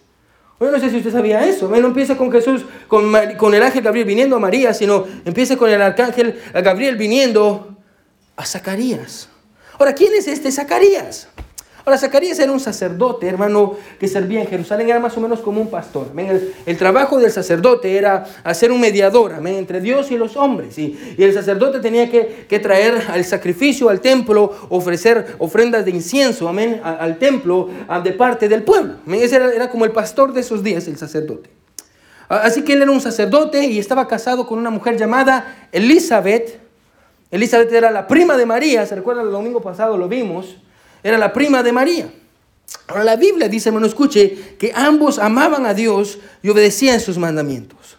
Bueno, 0.59 0.77
no 0.77 0.83
sé 0.83 0.91
si 0.91 0.97
usted 0.97 1.13
sabía 1.13 1.47
eso. 1.47 1.69
No 1.69 1.89
empieza 1.89 2.17
con 2.17 2.33
Jesús, 2.33 2.65
con, 2.89 3.13
con 3.37 3.55
el 3.55 3.63
ángel 3.63 3.83
Gabriel 3.83 4.07
viniendo 4.07 4.37
a 4.37 4.39
María, 4.39 4.73
sino 4.73 5.07
empieza 5.25 5.57
con 5.57 5.71
el 5.71 5.81
arcángel 5.83 6.41
Gabriel 6.55 6.97
viniendo 6.97 7.77
a 8.37 8.47
Zacarías. 8.47 9.29
Ahora, 9.79 9.95
¿quién 9.95 10.15
es 10.15 10.27
este 10.29 10.51
Zacarías? 10.51 11.29
Ahora, 11.87 11.99
Zacarías 11.99 12.37
era 12.41 12.51
un 12.51 12.59
sacerdote, 12.59 13.29
hermano, 13.29 13.77
que 14.01 14.09
servía 14.09 14.41
en 14.41 14.49
Jerusalén, 14.49 14.91
era 14.91 14.99
más 14.99 15.17
o 15.17 15.21
menos 15.21 15.39
como 15.39 15.61
un 15.61 15.71
pastor. 15.71 16.09
El, 16.67 16.77
trabajo 16.77 17.17
del 17.21 17.31
sacerdote 17.31 17.97
era 17.97 18.27
hacer 18.43 18.73
un 18.73 18.81
mediador 18.81 19.35
entre 19.47 19.81
Dios 19.81 20.11
y 20.11 20.19
los 20.19 20.37
hombres. 20.37 20.77
Y, 20.81 20.99
el 21.17 21.33
sacerdote 21.33 21.79
tenía 21.79 22.11
que, 22.11 22.59
traer 22.59 23.05
al 23.09 23.25
sacrificio 23.25 23.89
al 23.89 24.01
templo, 24.01 24.53
ofrecer 24.69 25.37
ofrendas 25.39 25.85
de 25.85 25.93
incienso 25.93 26.49
amén, 26.49 26.81
al, 26.83 27.19
templo 27.19 27.71
de 28.03 28.13
parte 28.15 28.49
del 28.49 28.65
pueblo. 28.65 28.95
Ese 29.13 29.37
era, 29.37 29.55
era 29.55 29.71
como 29.71 29.85
el 29.85 29.93
pastor 29.93 30.33
de 30.33 30.41
esos 30.41 30.65
días, 30.65 30.89
el 30.89 30.97
sacerdote. 30.97 31.51
Así 32.29 32.63
que 32.63 32.73
él 32.73 32.83
era 32.83 32.91
un 32.91 33.01
sacerdote 33.01 33.65
y 33.65 33.79
estaba 33.79 34.09
casado 34.09 34.45
con 34.49 34.59
una 34.59 34.71
mujer 34.71 34.97
llamada 34.97 35.69
Elizabeth. 35.71 36.59
Elizabeth 37.31 37.73
era 37.73 37.93
la 37.93 38.09
prima 38.09 38.37
de 38.37 38.45
María, 38.45 38.85
¿se 38.87 38.97
recuerda? 38.97 39.23
El 39.23 39.31
domingo 39.31 39.63
pasado 39.63 39.97
lo 39.97 40.09
vimos 40.09 40.57
era 41.03 41.19
la 41.19 41.33
prima 41.33 41.63
de 41.63 41.73
María. 41.73 42.11
Ahora 42.89 43.05
la 43.05 43.17
Biblia 43.17 43.49
dice, 43.49 43.69
hermano, 43.69 43.87
escuche, 43.87 44.57
que 44.59 44.73
ambos 44.75 45.19
amaban 45.19 45.67
a 45.67 45.75
Dios 45.75 46.19
y 46.43 46.49
obedecían 46.49 47.01
sus 47.01 47.19
mandamientos. 47.19 47.97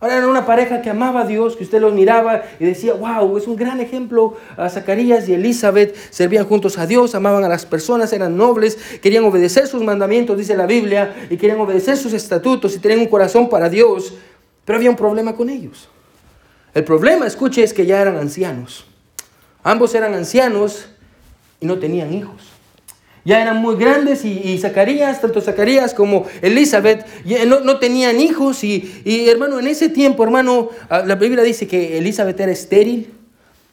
Ahora 0.00 0.18
era 0.18 0.28
una 0.28 0.44
pareja 0.44 0.82
que 0.82 0.90
amaba 0.90 1.22
a 1.22 1.26
Dios, 1.26 1.56
que 1.56 1.64
usted 1.64 1.80
los 1.80 1.94
miraba 1.94 2.42
y 2.60 2.64
decía, 2.66 2.92
wow, 2.92 3.38
es 3.38 3.46
un 3.46 3.56
gran 3.56 3.80
ejemplo. 3.80 4.36
A 4.56 4.68
Zacarías 4.68 5.26
y 5.30 5.32
Elizabeth 5.32 5.96
servían 6.10 6.44
juntos 6.44 6.76
a 6.76 6.86
Dios, 6.86 7.14
amaban 7.14 7.42
a 7.44 7.48
las 7.48 7.64
personas, 7.64 8.12
eran 8.12 8.36
nobles, 8.36 8.76
querían 9.00 9.24
obedecer 9.24 9.66
sus 9.66 9.82
mandamientos, 9.82 10.36
dice 10.36 10.56
la 10.56 10.66
Biblia, 10.66 11.26
y 11.30 11.38
querían 11.38 11.58
obedecer 11.58 11.96
sus 11.96 12.12
estatutos 12.12 12.76
y 12.76 12.80
tenían 12.80 13.00
un 13.00 13.06
corazón 13.06 13.48
para 13.48 13.70
Dios. 13.70 14.12
Pero 14.66 14.76
había 14.76 14.90
un 14.90 14.96
problema 14.96 15.34
con 15.34 15.48
ellos. 15.48 15.88
El 16.74 16.84
problema, 16.84 17.26
escuche, 17.26 17.62
es 17.62 17.72
que 17.72 17.86
ya 17.86 18.02
eran 18.02 18.16
ancianos. 18.16 18.84
Ambos 19.62 19.94
eran 19.94 20.12
ancianos 20.12 20.88
y 21.64 21.66
no 21.66 21.78
tenían 21.78 22.12
hijos. 22.12 22.42
Ya 23.24 23.40
eran 23.40 23.56
muy 23.56 23.76
grandes 23.76 24.22
y, 24.26 24.58
Zacarías, 24.58 25.22
tanto 25.22 25.40
Zacarías 25.40 25.94
como 25.94 26.26
Elizabeth, 26.42 27.06
no, 27.46 27.60
no 27.60 27.78
tenían 27.78 28.20
hijos. 28.20 28.62
Y, 28.62 29.02
y, 29.02 29.30
hermano, 29.30 29.58
en 29.58 29.66
ese 29.66 29.88
tiempo, 29.88 30.22
hermano, 30.24 30.68
ah, 30.90 31.02
la 31.06 31.14
Biblia 31.14 31.42
dice 31.42 31.66
que 31.66 31.96
Elizabeth 31.96 32.38
era 32.38 32.52
estéril. 32.52 33.14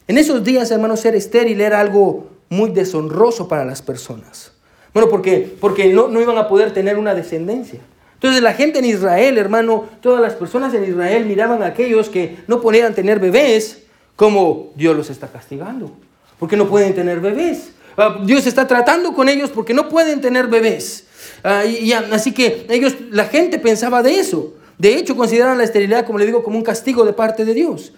En 0.08 0.16
esos 0.16 0.42
días, 0.42 0.70
hermano, 0.70 0.96
ser 0.96 1.14
estéril 1.14 1.60
era 1.60 1.80
algo 1.80 2.30
muy 2.48 2.70
deshonroso 2.70 3.46
para 3.46 3.66
las 3.66 3.82
personas. 3.82 4.52
Bueno, 4.94 5.10
porque, 5.10 5.54
porque 5.60 5.92
no, 5.92 6.08
no 6.08 6.22
iban 6.22 6.38
a 6.38 6.48
poder 6.48 6.72
tener 6.72 6.96
una 6.96 7.14
descendencia. 7.14 7.80
Entonces 8.14 8.42
la 8.42 8.54
gente 8.54 8.78
en 8.78 8.86
Israel, 8.86 9.36
hermano, 9.36 9.84
todas 10.00 10.22
las 10.22 10.32
personas 10.32 10.72
en 10.72 10.84
Israel 10.84 11.26
miraban 11.26 11.62
a 11.62 11.66
aquellos 11.66 12.08
que 12.08 12.38
no 12.46 12.62
podían 12.62 12.94
tener 12.94 13.18
bebés 13.18 13.82
como 14.16 14.70
Dios 14.76 14.96
los 14.96 15.10
está 15.10 15.28
castigando. 15.28 15.92
Porque 16.38 16.56
no 16.56 16.68
pueden 16.68 16.94
tener 16.94 17.20
bebés. 17.20 17.71
Ah, 17.96 18.18
Dios 18.24 18.46
está 18.46 18.66
tratando 18.66 19.12
con 19.12 19.28
ellos 19.28 19.50
porque 19.50 19.74
no 19.74 19.88
pueden 19.88 20.20
tener 20.20 20.46
bebés. 20.46 21.06
Ah, 21.44 21.64
y, 21.64 21.92
así 21.92 22.32
que 22.32 22.66
ellos, 22.70 22.94
la 23.10 23.26
gente 23.26 23.58
pensaba 23.58 24.02
de 24.02 24.18
eso. 24.18 24.54
De 24.78 24.96
hecho, 24.96 25.16
consideraban 25.16 25.58
la 25.58 25.64
esterilidad, 25.64 26.06
como 26.06 26.18
le 26.18 26.26
digo, 26.26 26.42
como 26.42 26.56
un 26.56 26.64
castigo 26.64 27.04
de 27.04 27.12
parte 27.12 27.44
de 27.44 27.54
Dios. 27.54 27.92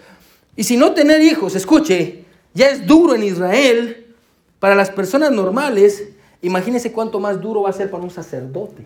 Y 0.57 0.65
si 0.65 0.77
no 0.77 0.93
tener 0.93 1.21
hijos, 1.23 1.55
escuche, 1.55 2.25
ya 2.53 2.69
es 2.69 2.87
duro 2.87 3.15
en 3.15 3.23
Israel 3.23 4.07
para 4.59 4.75
las 4.75 4.91
personas 4.91 5.31
normales. 5.31 6.05
Imagínese 6.43 6.93
cuánto 6.93 7.21
más 7.21 7.41
duro 7.41 7.63
va 7.63 7.71
a 7.71 7.73
ser 7.73 7.91
para 7.91 8.03
un 8.03 8.11
sacerdote 8.11 8.85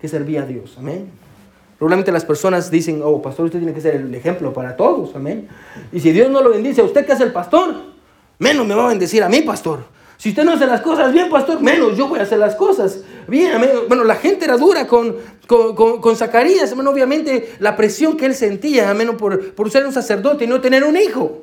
que 0.00 0.08
servía 0.08 0.42
a 0.42 0.46
Dios. 0.46 0.74
Amén. 0.78 1.10
Probablemente 1.78 2.12
las 2.12 2.24
personas 2.24 2.70
dicen, 2.70 3.00
oh, 3.02 3.20
pastor, 3.20 3.46
usted 3.46 3.58
tiene 3.58 3.74
que 3.74 3.80
ser 3.80 3.96
el 3.96 4.14
ejemplo 4.14 4.52
para 4.52 4.76
todos. 4.76 5.14
Amén. 5.16 5.48
Y 5.92 6.00
si 6.00 6.12
Dios 6.12 6.30
no 6.30 6.40
lo 6.40 6.50
bendice 6.50 6.82
usted 6.82 7.04
que 7.04 7.12
es 7.12 7.20
el 7.20 7.32
pastor, 7.32 7.74
menos 8.38 8.66
me 8.66 8.74
va 8.74 8.86
a 8.86 8.88
bendecir 8.88 9.22
a 9.22 9.28
mí, 9.28 9.40
pastor. 9.42 9.84
Si 10.16 10.30
usted 10.30 10.44
no 10.44 10.52
hace 10.52 10.66
las 10.66 10.80
cosas 10.80 11.12
bien, 11.12 11.28
pastor, 11.28 11.60
menos 11.60 11.96
yo 11.96 12.08
voy 12.08 12.18
a 12.18 12.22
hacer 12.22 12.38
las 12.38 12.54
cosas 12.54 13.00
bien. 13.26 13.52
Bueno, 13.88 14.04
la 14.04 14.16
gente 14.16 14.44
era 14.44 14.56
dura 14.56 14.86
con, 14.86 15.16
con, 15.46 16.16
Zacarías. 16.16 16.72
obviamente 16.72 17.54
la 17.58 17.76
presión 17.76 18.16
que 18.16 18.26
él 18.26 18.34
sentía, 18.34 18.92
menos 18.94 19.16
por, 19.16 19.54
por 19.54 19.70
ser 19.70 19.86
un 19.86 19.92
sacerdote 19.92 20.44
y 20.44 20.46
no 20.46 20.60
tener 20.60 20.84
un 20.84 20.96
hijo. 20.96 21.42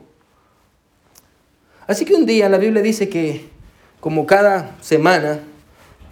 Así 1.88 2.06
que 2.06 2.16
un 2.16 2.26
día 2.26 2.48
la 2.48 2.58
Biblia 2.58 2.82
dice 2.82 3.10
que, 3.10 3.50
como 4.00 4.26
cada 4.26 4.76
semana, 4.80 5.40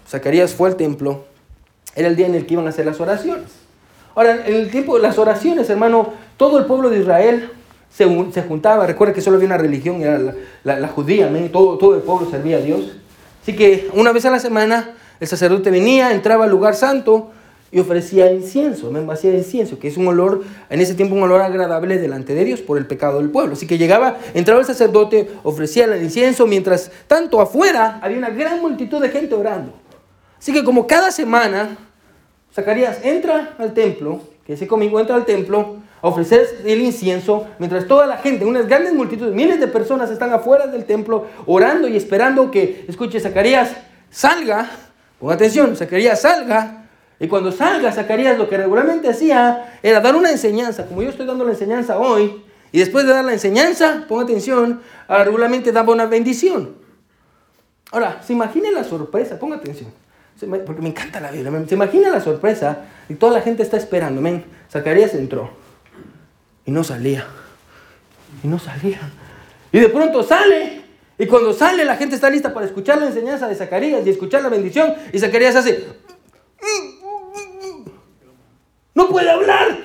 Zacarías 0.07 0.53
fue 0.53 0.69
al 0.69 0.75
templo, 0.75 1.25
era 1.95 2.07
el 2.07 2.15
día 2.15 2.27
en 2.27 2.35
el 2.35 2.45
que 2.45 2.53
iban 2.53 2.67
a 2.67 2.69
hacer 2.69 2.85
las 2.85 2.99
oraciones. 2.99 3.47
Ahora, 4.15 4.45
en 4.45 4.55
el 4.55 4.69
tiempo 4.69 4.95
de 4.95 5.01
las 5.01 5.17
oraciones, 5.17 5.69
hermano, 5.69 6.13
todo 6.35 6.57
el 6.57 6.65
pueblo 6.65 6.89
de 6.89 6.99
Israel 6.99 7.51
se, 7.89 8.05
se 8.31 8.41
juntaba, 8.43 8.85
recuerda 8.85 9.13
que 9.13 9.21
solo 9.21 9.37
había 9.37 9.47
una 9.47 9.57
religión, 9.57 10.01
era 10.01 10.33
la, 10.63 10.87
judía, 10.87 11.29
todo, 11.51 11.77
todo 11.77 11.95
el 11.95 12.01
pueblo 12.01 12.29
servía 12.29 12.57
a 12.57 12.61
Dios. 12.61 12.93
Así 13.41 13.55
que 13.55 13.89
una 13.93 14.11
vez 14.11 14.25
a 14.25 14.31
la 14.31 14.39
semana 14.39 14.95
el 15.19 15.27
sacerdote 15.27 15.71
venía, 15.71 16.11
entraba 16.11 16.45
al 16.45 16.51
lugar 16.51 16.75
santo 16.75 17.31
y 17.71 17.79
ofrecía 17.79 18.31
incienso, 18.31 18.91
hacía 19.11 19.33
incienso, 19.33 19.77
que 19.77 19.87
es 19.87 19.97
un 19.97 20.07
olor, 20.07 20.43
en 20.69 20.81
ese 20.81 20.95
tiempo 20.95 21.15
un 21.15 21.23
olor 21.23 21.41
agradable 21.41 21.97
delante 21.99 22.33
de 22.33 22.43
Dios 22.43 22.61
por 22.61 22.77
el 22.77 22.87
pecado 22.87 23.19
del 23.19 23.29
pueblo. 23.29 23.53
Así 23.53 23.67
que 23.67 23.77
llegaba, 23.77 24.17
entraba 24.33 24.59
el 24.59 24.65
sacerdote, 24.65 25.29
ofrecía 25.43 25.85
el 25.85 26.01
incienso, 26.01 26.47
mientras 26.47 26.91
tanto 27.07 27.39
afuera 27.41 27.99
había 28.01 28.17
una 28.17 28.31
gran 28.31 28.59
multitud 28.61 29.01
de 29.01 29.09
gente 29.09 29.35
orando. 29.35 29.73
Así 30.39 30.51
que 30.51 30.63
como 30.63 30.87
cada 30.87 31.11
semana, 31.11 31.77
Zacarías 32.53 32.99
entra 33.03 33.55
al 33.59 33.73
templo, 33.73 34.21
que 34.45 34.53
ese 34.53 34.65
conmigo 34.65 34.99
entra 34.99 35.15
al 35.15 35.25
templo, 35.25 35.77
ofrecer 36.01 36.61
el 36.65 36.81
incienso, 36.81 37.47
mientras 37.59 37.87
toda 37.87 38.05
la 38.05 38.17
gente, 38.17 38.45
unas 38.45 38.67
grandes 38.67 38.93
multitudes, 38.93 39.33
miles 39.33 39.59
de 39.59 39.67
personas 39.67 40.09
están 40.09 40.31
afuera 40.31 40.67
del 40.67 40.85
templo 40.85 41.27
orando 41.45 41.87
y 41.87 41.97
esperando 41.97 42.49
que, 42.51 42.85
escuche, 42.87 43.19
Zacarías 43.19 43.75
salga, 44.09 44.69
con 45.19 45.31
atención, 45.31 45.75
Zacarías 45.75 46.21
salga, 46.21 46.85
y 47.19 47.27
cuando 47.27 47.51
salga 47.51 47.91
Zacarías 47.91 48.37
lo 48.37 48.47
que 48.47 48.57
regularmente 48.57 49.09
hacía 49.09 49.77
era 49.83 49.99
dar 49.99 50.15
una 50.15 50.31
enseñanza, 50.31 50.85
como 50.85 51.01
yo 51.01 51.09
estoy 51.09 51.25
dando 51.25 51.43
la 51.43 51.51
enseñanza 51.51 51.97
hoy, 51.97 52.43
Y 52.71 52.77
después 52.77 53.03
de 53.05 53.13
dar 53.13 53.25
la 53.25 53.33
enseñanza, 53.33 54.05
ponga 54.07 54.25
atención, 54.25 54.81
ah, 55.07 55.23
regularmente 55.23 55.71
daba 55.71 55.91
una 55.91 56.05
bendición. 56.05 56.75
Ahora, 57.91 58.21
se 58.21 58.33
imagina 58.33 58.69
la 58.69 58.83
sorpresa, 58.83 59.39
ponga 59.39 59.55
atención, 59.55 59.91
porque 60.67 60.79
me 60.79 60.89
encanta 60.89 61.19
la 61.19 61.31
Biblia. 61.31 61.51
Se 61.67 61.73
imagina 61.73 62.11
la 62.11 62.21
sorpresa 62.21 62.85
y 63.09 63.15
toda 63.15 63.33
la 63.33 63.41
gente 63.41 63.63
está 63.63 63.75
esperando. 63.77 64.21
Zacarías 64.69 65.15
entró 65.15 65.49
y 66.69 66.71
no 66.71 66.83
salía. 66.83 67.25
Y 68.43 68.47
no 68.47 68.59
salía. 68.59 68.99
Y 69.71 69.79
de 69.79 69.89
pronto 69.89 70.21
sale. 70.21 70.83
Y 71.17 71.25
cuando 71.25 71.51
sale, 71.51 71.83
la 71.83 71.97
gente 71.97 72.13
está 72.13 72.29
lista 72.29 72.53
para 72.53 72.67
escuchar 72.67 72.99
la 72.99 73.07
enseñanza 73.07 73.47
de 73.47 73.55
Zacarías 73.55 74.05
y 74.05 74.11
escuchar 74.11 74.43
la 74.43 74.49
bendición. 74.49 74.93
Y 75.11 75.17
Zacarías 75.17 75.55
hace. 75.55 75.83
No 78.93 79.09
puede 79.09 79.31
hablar. 79.31 79.79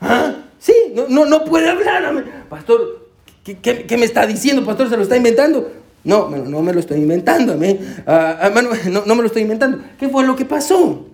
¿Ah? 0.00 0.36
Sí, 0.58 0.72
no, 1.10 1.26
no, 1.26 1.44
puede 1.44 1.68
hablar. 1.68 2.24
Pastor, 2.48 3.10
¿qué, 3.44 3.96
me 3.98 4.06
está 4.06 4.26
diciendo? 4.26 4.64
Pastor, 4.64 4.88
¿se 4.88 4.96
lo 4.96 5.02
está 5.02 5.18
inventando? 5.18 5.70
No, 6.02 6.30
no 6.30 6.62
me 6.62 6.72
lo 6.72 6.80
estoy 6.80 6.96
inventando. 6.96 7.60
Ah, 8.06 8.38
ah, 8.40 8.62
no, 8.88 9.04
no 9.04 9.14
me 9.14 9.20
lo 9.20 9.26
estoy 9.26 9.42
inventando. 9.42 9.80
¿Qué 9.98 10.08
fue 10.08 10.24
lo 10.24 10.34
que 10.34 10.46
pasó? 10.46 11.10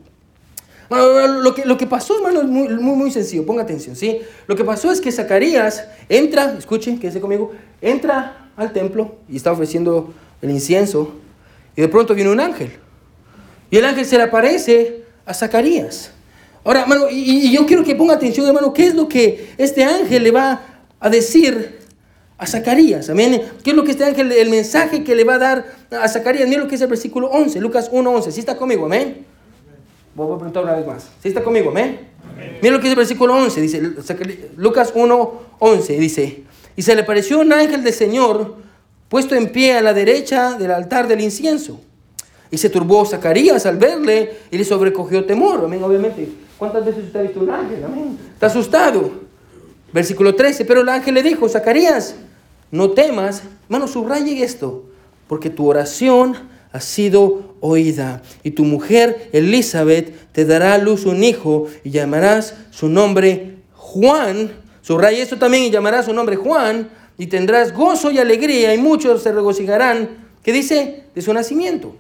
Lo 0.95 1.55
que, 1.55 1.65
lo 1.65 1.77
que 1.77 1.87
pasó, 1.87 2.17
hermano, 2.17 2.41
es 2.41 2.49
muy, 2.49 2.69
muy, 2.69 2.97
muy 2.97 3.11
sencillo, 3.11 3.47
ponga 3.47 3.63
atención, 3.63 3.97
¿sí? 3.97 4.21
Lo 4.47 4.57
que 4.57 4.65
pasó 4.65 4.91
es 4.91 5.01
que 5.01 5.13
Zacarías 5.13 5.87
entra, 6.09 6.55
escuchen, 6.59 6.99
quédese 6.99 7.21
conmigo, 7.21 7.53
entra 7.81 8.51
al 8.57 8.73
templo 8.73 9.17
y 9.29 9.37
está 9.37 9.53
ofreciendo 9.53 10.13
el 10.41 10.51
incienso 10.51 11.13
y 11.77 11.81
de 11.81 11.89
pronto 11.89 12.15
viene 12.15 12.31
un 12.31 12.41
ángel. 12.41 12.73
Y 13.71 13.77
el 13.79 13.85
ángel 13.85 14.05
se 14.05 14.17
le 14.17 14.25
aparece 14.25 15.05
a 15.25 15.33
Zacarías. 15.33 16.11
Ahora, 16.65 16.83
hermano, 16.83 17.07
y, 17.11 17.53
yo 17.53 17.67
quiero 17.67 17.83
que 17.85 17.95
ponga 17.95 18.15
atención, 18.15 18.47
hermano, 18.47 18.73
¿qué 18.73 18.87
es 18.87 18.95
lo 18.95 19.09
que 19.09 19.55
este 19.59 19.85
ángel 19.85 20.23
le 20.23 20.31
va 20.31 20.61
a 21.01 21.11
decir 21.11 21.83
a 22.43 22.47
Zacarías. 22.47 23.09
Amén. 23.09 23.41
¿Qué 23.63 23.71
es 23.71 23.77
lo 23.77 23.85
que 23.85 23.93
este 23.93 24.05
ángel, 24.05 24.33
el 24.33 24.51
mensaje 24.51 25.05
que 25.05 25.15
le 25.15 25.23
va 25.23 25.35
a 25.35 25.39
dar 25.39 25.67
a 25.93 26.09
Zacarías? 26.09 26.49
Mira 26.49 26.63
lo 26.63 26.69
que 26.69 26.75
es 26.75 26.81
el 26.81 26.89
versículo 26.89 27.29
11, 27.29 27.61
Lucas 27.61 27.89
1, 27.93 28.11
11. 28.11 28.33
¿Sí 28.33 28.41
está 28.41 28.57
conmigo? 28.57 28.87
Amén. 28.87 29.25
Voy 30.15 30.35
a 30.35 30.37
preguntar 30.37 30.65
una 30.65 30.75
vez 30.75 30.87
más. 30.87 31.09
¿Sí 31.23 31.29
está 31.29 31.43
conmigo? 31.43 31.71
Amén. 31.71 32.09
Mira 32.61 32.75
lo 32.75 32.79
que 32.79 32.85
dice 32.85 32.93
el 32.93 32.97
versículo 32.97 33.35
11. 33.35 33.61
Dice, 33.61 34.51
Lucas 34.57 34.93
1, 34.95 35.33
11. 35.59 35.99
Dice, 35.99 36.45
y 36.77 36.83
se 36.83 36.95
le 36.95 37.05
pareció 37.05 37.41
un 37.41 37.53
ángel 37.53 37.83
del 37.83 37.93
Señor 37.93 38.57
puesto 39.09 39.35
en 39.35 39.53
pie 39.53 39.77
a 39.77 39.83
la 39.83 39.93
derecha 39.93 40.55
del 40.59 40.71
altar 40.71 41.09
del 41.09 41.21
incienso. 41.21 41.81
Y 42.51 42.59
se 42.59 42.69
turbó 42.69 43.05
Zacarías 43.07 43.65
al 43.65 43.79
verle 43.79 44.37
y 44.51 44.59
le 44.59 44.65
sobrecogió 44.65 45.25
temor. 45.25 45.63
Amén, 45.65 45.83
obviamente. 45.83 46.29
¿Cuántas 46.59 46.85
veces 46.85 47.05
usted 47.05 47.21
ha 47.21 47.23
visto 47.23 47.41
un 47.41 47.51
ángel? 47.51 47.85
Amén. 47.85 48.19
Está 48.35 48.47
asustado. 48.47 49.11
Versículo 49.93 50.35
13. 50.35 50.65
Pero 50.67 50.83
el 50.83 50.89
ángel 50.89 51.15
le 51.15 51.23
dijo, 51.23 51.49
Zacarías, 51.49 52.17
no 52.71 52.91
temas. 52.91 53.43
Hermano, 53.65 53.89
subraye 53.89 54.43
esto. 54.43 54.85
Porque 55.29 55.49
tu 55.49 55.67
oración 55.67 56.35
ha 56.73 56.81
sido 56.81 57.55
oída. 57.61 58.23
Y 58.43 58.53
tu 58.53 58.65
mujer 58.65 59.29
Elizabeth 59.33 60.33
te 60.33 60.45
dará 60.45 60.75
a 60.75 60.79
luz 60.79 61.05
un 61.05 61.23
hijo 61.23 61.69
y 61.85 61.91
llamarás 61.91 62.55
su 62.71 62.89
nombre 62.89 63.57
Juan. 63.75 64.53
Subraya 64.81 65.23
esto 65.23 65.39
también 65.39 65.65
y 65.65 65.71
llamarás 65.71 66.07
su 66.07 66.13
nombre 66.13 66.37
Juan. 66.37 66.91
Y 67.19 67.27
tendrás 67.27 67.73
gozo 67.73 68.11
y 68.11 68.19
alegría 68.19 68.75
y 68.75 68.79
muchos 68.79 69.23
se 69.23 69.33
regocijarán. 69.33 70.09
¿Qué 70.43 70.53
dice? 70.53 71.05
De 71.15 71.23
su 71.23 71.33
nacimiento. 71.33 71.95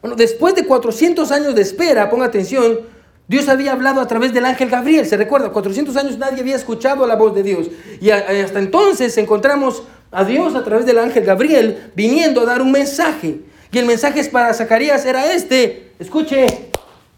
Bueno, 0.00 0.16
después 0.16 0.54
de 0.54 0.64
400 0.64 1.30
años 1.30 1.54
de 1.54 1.62
espera, 1.62 2.08
ponga 2.10 2.26
atención, 2.26 2.80
Dios 3.28 3.48
había 3.48 3.72
hablado 3.72 4.00
a 4.00 4.06
través 4.06 4.32
del 4.32 4.44
ángel 4.44 4.70
Gabriel. 4.70 5.06
Se 5.06 5.16
recuerda, 5.16 5.50
400 5.50 5.96
años 5.96 6.18
nadie 6.18 6.40
había 6.40 6.56
escuchado 6.56 7.06
la 7.06 7.16
voz 7.16 7.34
de 7.34 7.42
Dios. 7.42 7.68
Y 8.00 8.10
hasta 8.10 8.58
entonces 8.58 9.16
encontramos 9.18 9.82
a 10.10 10.24
Dios 10.24 10.54
a 10.54 10.64
través 10.64 10.86
del 10.86 10.98
ángel 10.98 11.24
Gabriel 11.24 11.90
viniendo 11.94 12.40
a 12.40 12.44
dar 12.44 12.62
un 12.62 12.72
mensaje. 12.72 13.40
Y 13.72 13.78
el 13.78 13.86
mensaje 13.86 14.24
para 14.24 14.54
Zacarías 14.54 15.04
era 15.04 15.32
este. 15.32 15.92
Escuche, 15.98 16.46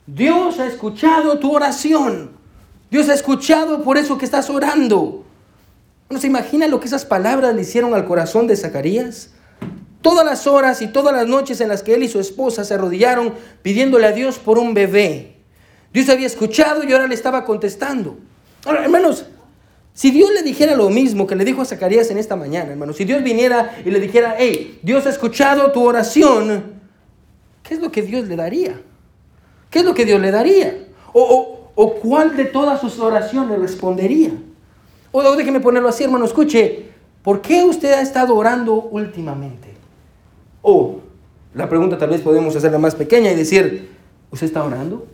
Dios 0.06 0.58
ha 0.58 0.66
escuchado 0.66 1.38
tu 1.38 1.54
oración. 1.54 2.30
Dios 2.90 3.08
ha 3.08 3.14
escuchado 3.14 3.82
por 3.82 3.98
eso 3.98 4.16
que 4.16 4.24
estás 4.24 4.48
orando. 4.48 5.24
¿No 6.08 6.18
se 6.18 6.26
imagina 6.26 6.68
lo 6.68 6.80
que 6.80 6.86
esas 6.86 7.04
palabras 7.04 7.54
le 7.54 7.62
hicieron 7.62 7.92
al 7.94 8.06
corazón 8.06 8.46
de 8.46 8.56
Zacarías? 8.56 9.30
Todas 10.00 10.24
las 10.24 10.46
horas 10.46 10.80
y 10.80 10.86
todas 10.86 11.14
las 11.14 11.26
noches 11.26 11.60
en 11.60 11.68
las 11.68 11.82
que 11.82 11.94
él 11.94 12.02
y 12.02 12.08
su 12.08 12.20
esposa 12.20 12.64
se 12.64 12.74
arrodillaron 12.74 13.34
pidiéndole 13.62 14.06
a 14.06 14.12
Dios 14.12 14.38
por 14.38 14.58
un 14.58 14.72
bebé. 14.72 15.36
Dios 15.92 16.08
había 16.08 16.26
escuchado 16.26 16.84
y 16.84 16.92
ahora 16.92 17.06
le 17.06 17.14
estaba 17.14 17.44
contestando. 17.44 18.16
Ahora, 18.64 18.84
hermanos, 18.84 19.26
si 19.98 20.12
Dios 20.12 20.30
le 20.32 20.44
dijera 20.44 20.76
lo 20.76 20.90
mismo 20.90 21.26
que 21.26 21.34
le 21.34 21.44
dijo 21.44 21.60
a 21.60 21.64
Zacarías 21.64 22.08
en 22.12 22.18
esta 22.18 22.36
mañana, 22.36 22.70
hermano, 22.70 22.92
si 22.92 23.04
Dios 23.04 23.20
viniera 23.24 23.82
y 23.84 23.90
le 23.90 23.98
dijera, 23.98 24.36
hey, 24.38 24.78
Dios 24.80 25.04
ha 25.06 25.10
escuchado 25.10 25.72
tu 25.72 25.82
oración, 25.82 26.62
¿qué 27.64 27.74
es 27.74 27.80
lo 27.80 27.90
que 27.90 28.02
Dios 28.02 28.28
le 28.28 28.36
daría? 28.36 28.80
¿Qué 29.68 29.80
es 29.80 29.84
lo 29.84 29.94
que 29.94 30.04
Dios 30.04 30.20
le 30.20 30.30
daría? 30.30 30.86
¿O, 31.12 31.72
o, 31.74 31.94
cuál 31.94 32.36
de 32.36 32.44
todas 32.44 32.80
sus 32.80 33.00
oraciones 33.00 33.58
respondería? 33.58 34.30
O, 35.10 35.18
o 35.18 35.34
déjeme 35.34 35.58
ponerlo 35.58 35.88
así, 35.88 36.04
hermano, 36.04 36.26
escuche, 36.26 36.90
¿por 37.24 37.40
qué 37.40 37.64
usted 37.64 37.92
ha 37.92 38.00
estado 38.00 38.36
orando 38.36 38.74
últimamente? 38.74 39.74
O 40.62 41.00
la 41.54 41.68
pregunta 41.68 41.98
tal 41.98 42.10
vez 42.10 42.20
podemos 42.20 42.54
hacerla 42.54 42.78
más 42.78 42.94
pequeña 42.94 43.32
y 43.32 43.34
decir, 43.34 43.88
¿usted 44.30 44.46
está 44.46 44.62
orando? 44.62 45.08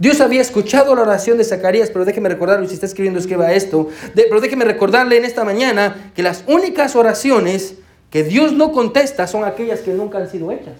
Dios 0.00 0.22
había 0.22 0.40
escuchado 0.40 0.94
la 0.94 1.02
oración 1.02 1.36
de 1.36 1.44
Zacarías, 1.44 1.90
pero 1.90 2.06
déjeme 2.06 2.30
recordarle, 2.30 2.66
si 2.66 2.72
está 2.72 2.86
escribiendo, 2.86 3.20
escriba 3.20 3.52
esto. 3.52 3.88
pero 4.14 4.40
déjeme 4.40 4.64
recordarle 4.64 5.18
en 5.18 5.26
esta 5.26 5.44
mañana 5.44 6.10
que 6.16 6.22
las 6.22 6.42
únicas 6.46 6.96
oraciones 6.96 7.74
que 8.08 8.24
Dios 8.24 8.54
no 8.54 8.72
contesta 8.72 9.26
son 9.26 9.44
aquellas 9.44 9.80
que 9.80 9.92
nunca 9.92 10.16
han 10.16 10.30
sido 10.30 10.50
hechas. 10.52 10.72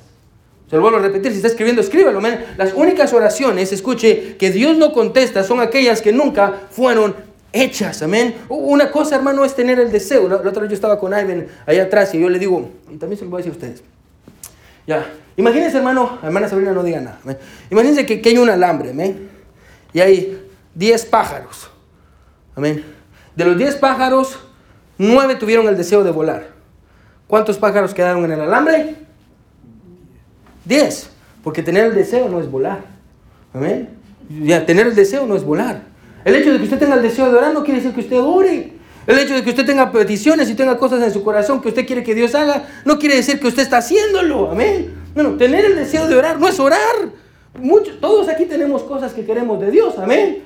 Se 0.71 0.77
lo 0.77 0.83
vuelvo 0.83 0.97
a 0.99 1.03
repetir, 1.03 1.33
si 1.33 1.37
está 1.37 1.49
escribiendo, 1.49 1.83
escríbalo. 1.83 2.19
Las 2.57 2.73
únicas 2.73 3.13
oraciones, 3.13 3.73
escuche, 3.75 4.39
que 4.39 4.51
Dios 4.51 4.79
no 4.79 4.95
contesta 4.95 5.45
son 5.45 5.61
aquellas 5.61 6.01
que 6.01 6.13
nunca 6.13 6.55
fueron 6.71 7.15
hechas. 7.53 8.03
Amén. 8.03 8.35
Una 8.49 8.91
cosa, 8.91 9.17
hermano, 9.17 9.45
es 9.45 9.55
tener 9.55 9.79
el 9.79 9.93
deseo. 9.93 10.31
La, 10.31 10.37
otra 10.37 10.63
vez 10.63 10.71
yo 10.71 10.75
estaba 10.75 10.99
con 10.99 11.13
Ivan 11.13 11.47
allá 11.67 11.83
atrás 11.83 12.15
y 12.15 12.21
yo 12.21 12.31
le 12.31 12.39
digo, 12.39 12.71
y 12.91 12.97
también 12.97 13.19
se 13.19 13.27
lo 13.27 13.31
voy 13.31 13.43
a 13.43 13.45
decir 13.45 13.53
a 13.53 13.57
ustedes. 13.57 13.83
Ya, 14.91 15.07
Imagínense, 15.37 15.77
hermano, 15.77 16.19
hermana 16.21 16.49
Sabrina, 16.49 16.73
no 16.73 16.83
diga 16.83 17.01
nada. 17.01 17.21
Imagínense 17.71 18.05
que, 18.05 18.29
hay 18.29 18.39
un 18.39 18.51
alambre. 18.51 18.93
Y 19.93 20.01
hay 20.01 20.51
10 20.75 21.07
pájaros. 21.07 21.71
Amén. 22.57 22.85
De 23.37 23.45
los 23.45 23.57
10 23.57 23.77
pájaros, 23.77 24.41
9 24.99 25.37
tuvieron 25.37 25.69
el 25.69 25.77
deseo 25.77 26.03
de 26.03 26.11
volar. 26.11 26.49
¿Cuántos 27.29 27.57
pájaros 27.57 27.95
quedaron 27.95 28.25
en 28.25 28.33
el 28.33 28.41
alambre? 28.41 28.97
10. 30.65 31.11
Porque 31.45 31.63
tener 31.63 31.87
el 31.87 31.95
deseo 31.95 32.29
no 32.29 32.41
es 32.41 32.51
volar. 32.51 32.81
Amén. 33.55 33.91
Ya, 34.43 34.67
tener 34.67 34.89
el 34.89 34.97
deseo 34.97 35.25
no 35.25 35.37
es 35.37 35.45
volar. 35.45 35.83
El 36.25 36.35
hecho 36.35 36.53
de 36.53 36.59
que 36.59 36.65
usted 36.65 36.81
tenga 36.81 36.97
el 36.97 37.03
deseo 37.03 37.31
de 37.31 37.39
orar 37.39 37.55
no 37.55 37.63
quiere 37.63 37.79
decir 37.79 37.95
que 37.95 38.01
usted 38.01 38.19
ore. 38.19 38.73
El 39.11 39.19
hecho 39.19 39.35
de 39.35 39.43
que 39.43 39.51
usted 39.51 39.67
tenga 39.67 39.91
peticiones 39.91 40.49
y 40.51 40.55
tenga 40.55 40.79
cosas 40.79 41.03
en 41.03 41.13
su 41.13 41.25
corazón 41.25 41.61
que 41.61 41.67
usted 41.67 41.85
quiere 41.85 42.05
que 42.05 42.15
Dios 42.15 42.33
haga, 42.37 42.69
no 42.85 42.97
quiere 42.97 43.17
decir 43.17 43.41
que 43.41 43.49
usted 43.49 43.63
está 43.63 43.79
haciéndolo. 43.79 44.53
Amén. 44.53 44.95
Bueno, 45.17 45.31
tener 45.37 45.65
el 45.65 45.75
deseo 45.75 46.07
de 46.07 46.15
orar 46.15 46.39
no 46.39 46.47
es 46.47 46.61
orar. 46.61 46.79
todos 48.01 48.29
aquí 48.29 48.45
tenemos 48.45 48.85
cosas 48.85 49.13
que 49.13 49.25
queremos 49.25 49.61
de 49.61 49.73
Dios, 49.73 49.99
amén. 49.99 50.45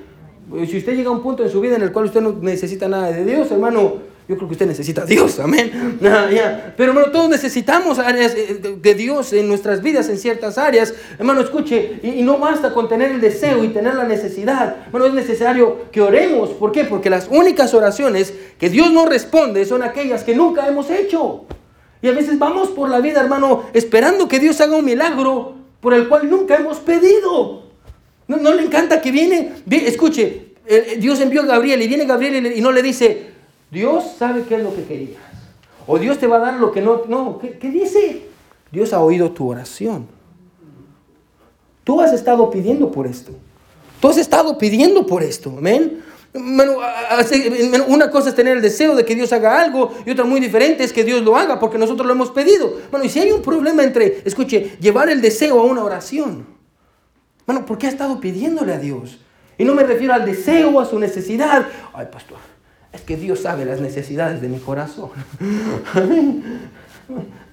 Si 0.67 0.77
usted 0.77 0.95
llega 0.95 1.09
a 1.09 1.11
un 1.11 1.21
punto 1.21 1.43
en 1.43 1.51
su 1.51 1.61
vida 1.61 1.75
en 1.75 1.83
el 1.83 1.91
cual 1.91 2.05
usted 2.05 2.21
no 2.21 2.39
necesita 2.41 2.87
nada 2.87 3.11
de 3.11 3.23
Dios, 3.23 3.51
hermano, 3.51 3.97
yo 4.27 4.35
creo 4.37 4.47
que 4.47 4.53
usted 4.53 4.65
necesita 4.65 5.03
a 5.03 5.05
Dios, 5.05 5.39
amén. 5.39 5.99
Pero 6.77 6.91
hermano, 6.91 7.11
todos 7.11 7.29
necesitamos 7.29 7.99
áreas 7.99 8.33
eh, 8.35 8.77
de 8.81 8.95
Dios 8.95 9.33
en 9.33 9.47
nuestras 9.47 9.83
vidas, 9.83 10.09
en 10.09 10.17
ciertas 10.17 10.57
áreas. 10.57 10.95
Hermano, 11.19 11.41
escuche, 11.41 11.99
y, 12.01 12.23
no 12.23 12.39
basta 12.39 12.73
con 12.73 12.89
tener 12.89 13.11
el 13.11 13.21
deseo 13.21 13.63
y 13.63 13.67
tener 13.67 13.93
la 13.93 14.05
necesidad. 14.05 14.77
Hermano, 14.87 15.05
es 15.05 15.13
necesario 15.13 15.91
que 15.91 16.01
oremos. 16.01 16.49
¿Por 16.49 16.71
qué? 16.71 16.85
Porque 16.85 17.11
las 17.11 17.27
únicas 17.29 17.75
oraciones 17.75 18.33
que 18.57 18.69
Dios 18.69 18.91
no 18.91 19.05
responde 19.05 19.63
son 19.65 19.83
aquellas 19.83 20.23
que 20.23 20.35
nunca 20.35 20.67
hemos 20.67 20.89
hecho. 20.89 21.45
Y 22.01 22.07
a 22.07 22.11
veces 22.11 22.39
vamos 22.39 22.69
por 22.69 22.89
la 22.89 22.99
vida, 23.01 23.21
hermano, 23.21 23.65
esperando 23.73 24.27
que 24.27 24.39
Dios 24.39 24.59
haga 24.59 24.75
un 24.75 24.85
milagro 24.85 25.55
por 25.81 25.93
el 25.93 26.07
cual 26.07 26.29
nunca 26.31 26.55
hemos 26.55 26.79
pedido. 26.79 27.63
No, 28.27 28.53
le 28.53 28.63
encanta 28.63 29.01
que 29.01 29.11
viene, 29.11 29.51
escuche, 29.69 30.55
Dios 30.97 31.21
envió 31.21 31.43
a 31.43 31.45
Gabriel 31.45 31.81
y 31.83 31.87
viene 31.87 32.05
Gabriel 32.05 32.57
y, 32.57 32.61
no 32.61 32.71
le 32.71 32.81
dice, 32.81 33.34
Dios 33.71 34.03
sabe 34.17 34.43
qué 34.43 34.55
es 34.55 34.63
lo 34.63 34.75
que 34.75 34.83
querías. 34.85 35.21
O 35.87 35.99
Dios 35.99 36.17
te 36.17 36.27
va 36.27 36.37
a 36.37 36.39
dar 36.39 36.53
lo 36.55 36.71
que 36.71 36.81
no, 36.81 37.03
no, 37.07 37.37
¿qué, 37.39 37.57
qué 37.57 37.69
dice? 37.69 38.27
Dios 38.71 38.93
ha 38.93 39.01
oído 39.01 39.31
tu 39.31 39.49
oración. 39.49 40.07
Tú 41.83 42.01
has 42.01 42.13
estado 42.13 42.49
pidiendo 42.49 42.91
por 42.91 43.05
esto. 43.05 43.31
Tú 44.01 44.09
has 44.09 44.17
estado 44.17 44.57
pidiendo 44.57 45.05
por 45.05 45.23
esto, 45.23 45.53
amén. 45.57 46.03
Una 47.87 48.11
cosa 48.11 48.29
es 48.29 48.35
tener 48.35 48.57
el 48.57 48.61
deseo 48.61 48.95
de 48.95 49.05
que 49.05 49.15
Dios 49.15 49.31
haga 49.31 49.61
algo 49.61 49.93
y 50.05 50.11
otra 50.11 50.25
muy 50.25 50.41
diferente 50.41 50.83
es 50.83 50.91
que 50.91 51.05
Dios 51.05 51.21
lo 51.21 51.37
haga 51.37 51.59
porque 51.59 51.77
nosotros 51.77 52.05
lo 52.05 52.13
hemos 52.13 52.31
pedido. 52.31 52.77
Bueno, 52.91 53.05
y 53.05 53.09
si 53.09 53.19
hay 53.19 53.31
un 53.31 53.41
problema 53.41 53.83
entre, 53.83 54.21
escuche, 54.25 54.77
llevar 54.81 55.09
el 55.09 55.21
deseo 55.21 55.61
a 55.61 55.63
una 55.63 55.83
oración. 55.83 56.45
Bueno, 57.45 57.65
¿por 57.65 57.77
qué 57.77 57.87
ha 57.87 57.89
estado 57.89 58.19
pidiéndole 58.19 58.73
a 58.73 58.79
Dios? 58.79 59.19
Y 59.57 59.63
no 59.63 59.75
me 59.75 59.83
refiero 59.83 60.13
al 60.13 60.25
deseo, 60.25 60.79
a 60.79 60.85
su 60.85 60.99
necesidad. 60.99 61.67
Ay, 61.93 62.07
pastor, 62.11 62.37
es 62.95 63.01
que 63.01 63.17
Dios 63.17 63.41
sabe 63.41 63.65
las 63.65 63.79
necesidades 63.81 64.41
de 64.41 64.47
mi 64.47 64.59
corazón. 64.59 65.09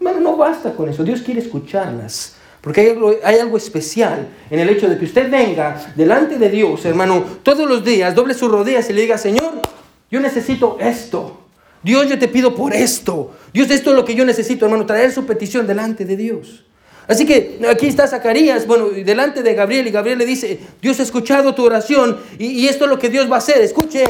Hermano, 0.00 0.20
no 0.20 0.36
basta 0.36 0.72
con 0.72 0.88
eso. 0.88 1.04
Dios 1.04 1.22
quiere 1.22 1.40
escucharlas. 1.40 2.36
Porque 2.60 2.80
hay 2.80 2.88
algo, 2.90 3.12
hay 3.24 3.38
algo, 3.40 3.56
especial 3.56 4.28
en 4.48 4.60
el 4.60 4.68
hecho 4.70 4.88
de 4.88 4.96
que 4.96 5.04
usted 5.04 5.28
venga 5.28 5.92
delante 5.96 6.38
de 6.38 6.48
Dios, 6.48 6.84
hermano, 6.84 7.24
todos 7.42 7.68
los 7.68 7.84
días, 7.84 8.14
doble 8.14 8.34
sus 8.34 8.48
rodillas 8.50 8.88
y 8.88 8.92
le 8.92 9.02
diga, 9.02 9.18
Señor, 9.18 9.60
yo 10.08 10.20
necesito 10.20 10.78
esto. 10.80 11.40
Dios, 11.82 12.08
yo 12.08 12.16
te 12.20 12.28
pido 12.28 12.54
por 12.54 12.72
esto. 12.72 13.32
Dios, 13.52 13.68
esto 13.70 13.90
es 13.90 13.96
lo 13.96 14.04
que 14.04 14.14
yo 14.14 14.24
necesito, 14.24 14.64
hermano, 14.64 14.86
traer 14.86 15.10
su 15.10 15.26
petición 15.26 15.66
delante 15.66 16.04
de 16.04 16.16
Dios. 16.16 16.64
Así 17.08 17.26
que 17.26 17.60
aquí 17.68 17.88
está 17.88 18.06
Zacarías, 18.06 18.64
bueno, 18.64 18.90
delante 18.90 19.42
de 19.42 19.54
Gabriel, 19.54 19.88
y 19.88 19.90
Gabriel 19.90 20.18
le 20.18 20.24
dice, 20.24 20.60
Dios 20.80 21.00
ha 21.00 21.02
escuchado 21.02 21.52
tu 21.56 21.64
oración, 21.64 22.18
y, 22.38 22.46
y 22.46 22.68
esto 22.68 22.84
es 22.84 22.90
lo 22.90 22.98
que 23.00 23.08
Dios 23.08 23.28
va 23.28 23.34
a 23.34 23.38
hacer. 23.38 23.60
Escuche, 23.60 24.04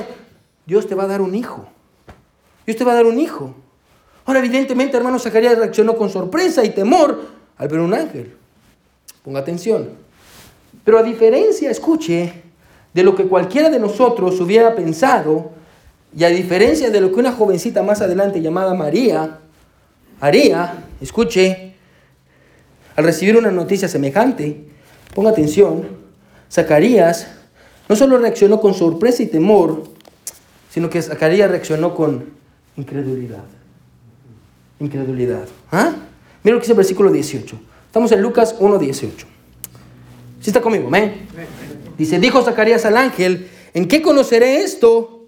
Dios 0.66 0.86
te 0.86 0.94
va 0.94 1.04
a 1.04 1.06
dar 1.08 1.20
un 1.20 1.34
hijo. 1.34 1.66
Dios 2.66 2.76
te 2.76 2.84
va 2.84 2.92
a 2.92 2.96
dar 2.96 3.06
un 3.06 3.18
hijo. 3.18 3.54
Ahora, 4.24 4.38
evidentemente, 4.38 4.96
hermano, 4.96 5.18
Zacarías 5.18 5.58
reaccionó 5.58 5.96
con 5.96 6.10
sorpresa 6.10 6.64
y 6.64 6.70
temor 6.70 7.20
al 7.56 7.68
ver 7.68 7.80
un 7.80 7.92
ángel. 7.92 8.34
Ponga 9.24 9.40
atención. 9.40 9.90
Pero 10.84 10.98
a 10.98 11.02
diferencia, 11.02 11.70
escuche, 11.70 12.32
de 12.92 13.02
lo 13.02 13.14
que 13.14 13.24
cualquiera 13.24 13.70
de 13.70 13.78
nosotros 13.78 14.40
hubiera 14.40 14.74
pensado, 14.74 15.50
y 16.16 16.24
a 16.24 16.28
diferencia 16.28 16.90
de 16.90 17.00
lo 17.00 17.12
que 17.12 17.20
una 17.20 17.32
jovencita 17.32 17.82
más 17.82 18.00
adelante 18.02 18.40
llamada 18.40 18.74
María 18.74 19.38
haría, 20.20 20.84
escuche, 21.00 21.74
al 22.94 23.04
recibir 23.04 23.36
una 23.36 23.50
noticia 23.50 23.88
semejante, 23.88 24.64
ponga 25.14 25.30
atención, 25.30 25.88
Zacarías 26.50 27.28
no 27.88 27.96
solo 27.96 28.18
reaccionó 28.18 28.60
con 28.60 28.74
sorpresa 28.74 29.22
y 29.22 29.26
temor, 29.26 29.84
sino 30.72 30.88
que 30.88 31.02
Zacarías 31.02 31.50
reaccionó 31.50 31.94
con 31.94 32.30
incredulidad. 32.76 33.44
Incredulidad. 34.80 35.46
¿Ah? 35.70 35.92
Mira 36.42 36.54
lo 36.54 36.60
que 36.60 36.64
dice 36.64 36.72
el 36.72 36.78
versículo 36.78 37.12
18. 37.12 37.60
Estamos 37.86 38.10
en 38.10 38.22
Lucas 38.22 38.58
1.18. 38.58 39.10
¿Sí 40.40 40.48
está 40.48 40.62
conmigo? 40.62 40.88
Amén. 40.88 41.28
Dice, 41.98 42.18
dijo 42.18 42.42
Zacarías 42.42 42.86
al 42.86 42.96
ángel, 42.96 43.50
¿en 43.74 43.86
qué 43.86 44.00
conoceré 44.00 44.62
esto? 44.62 45.26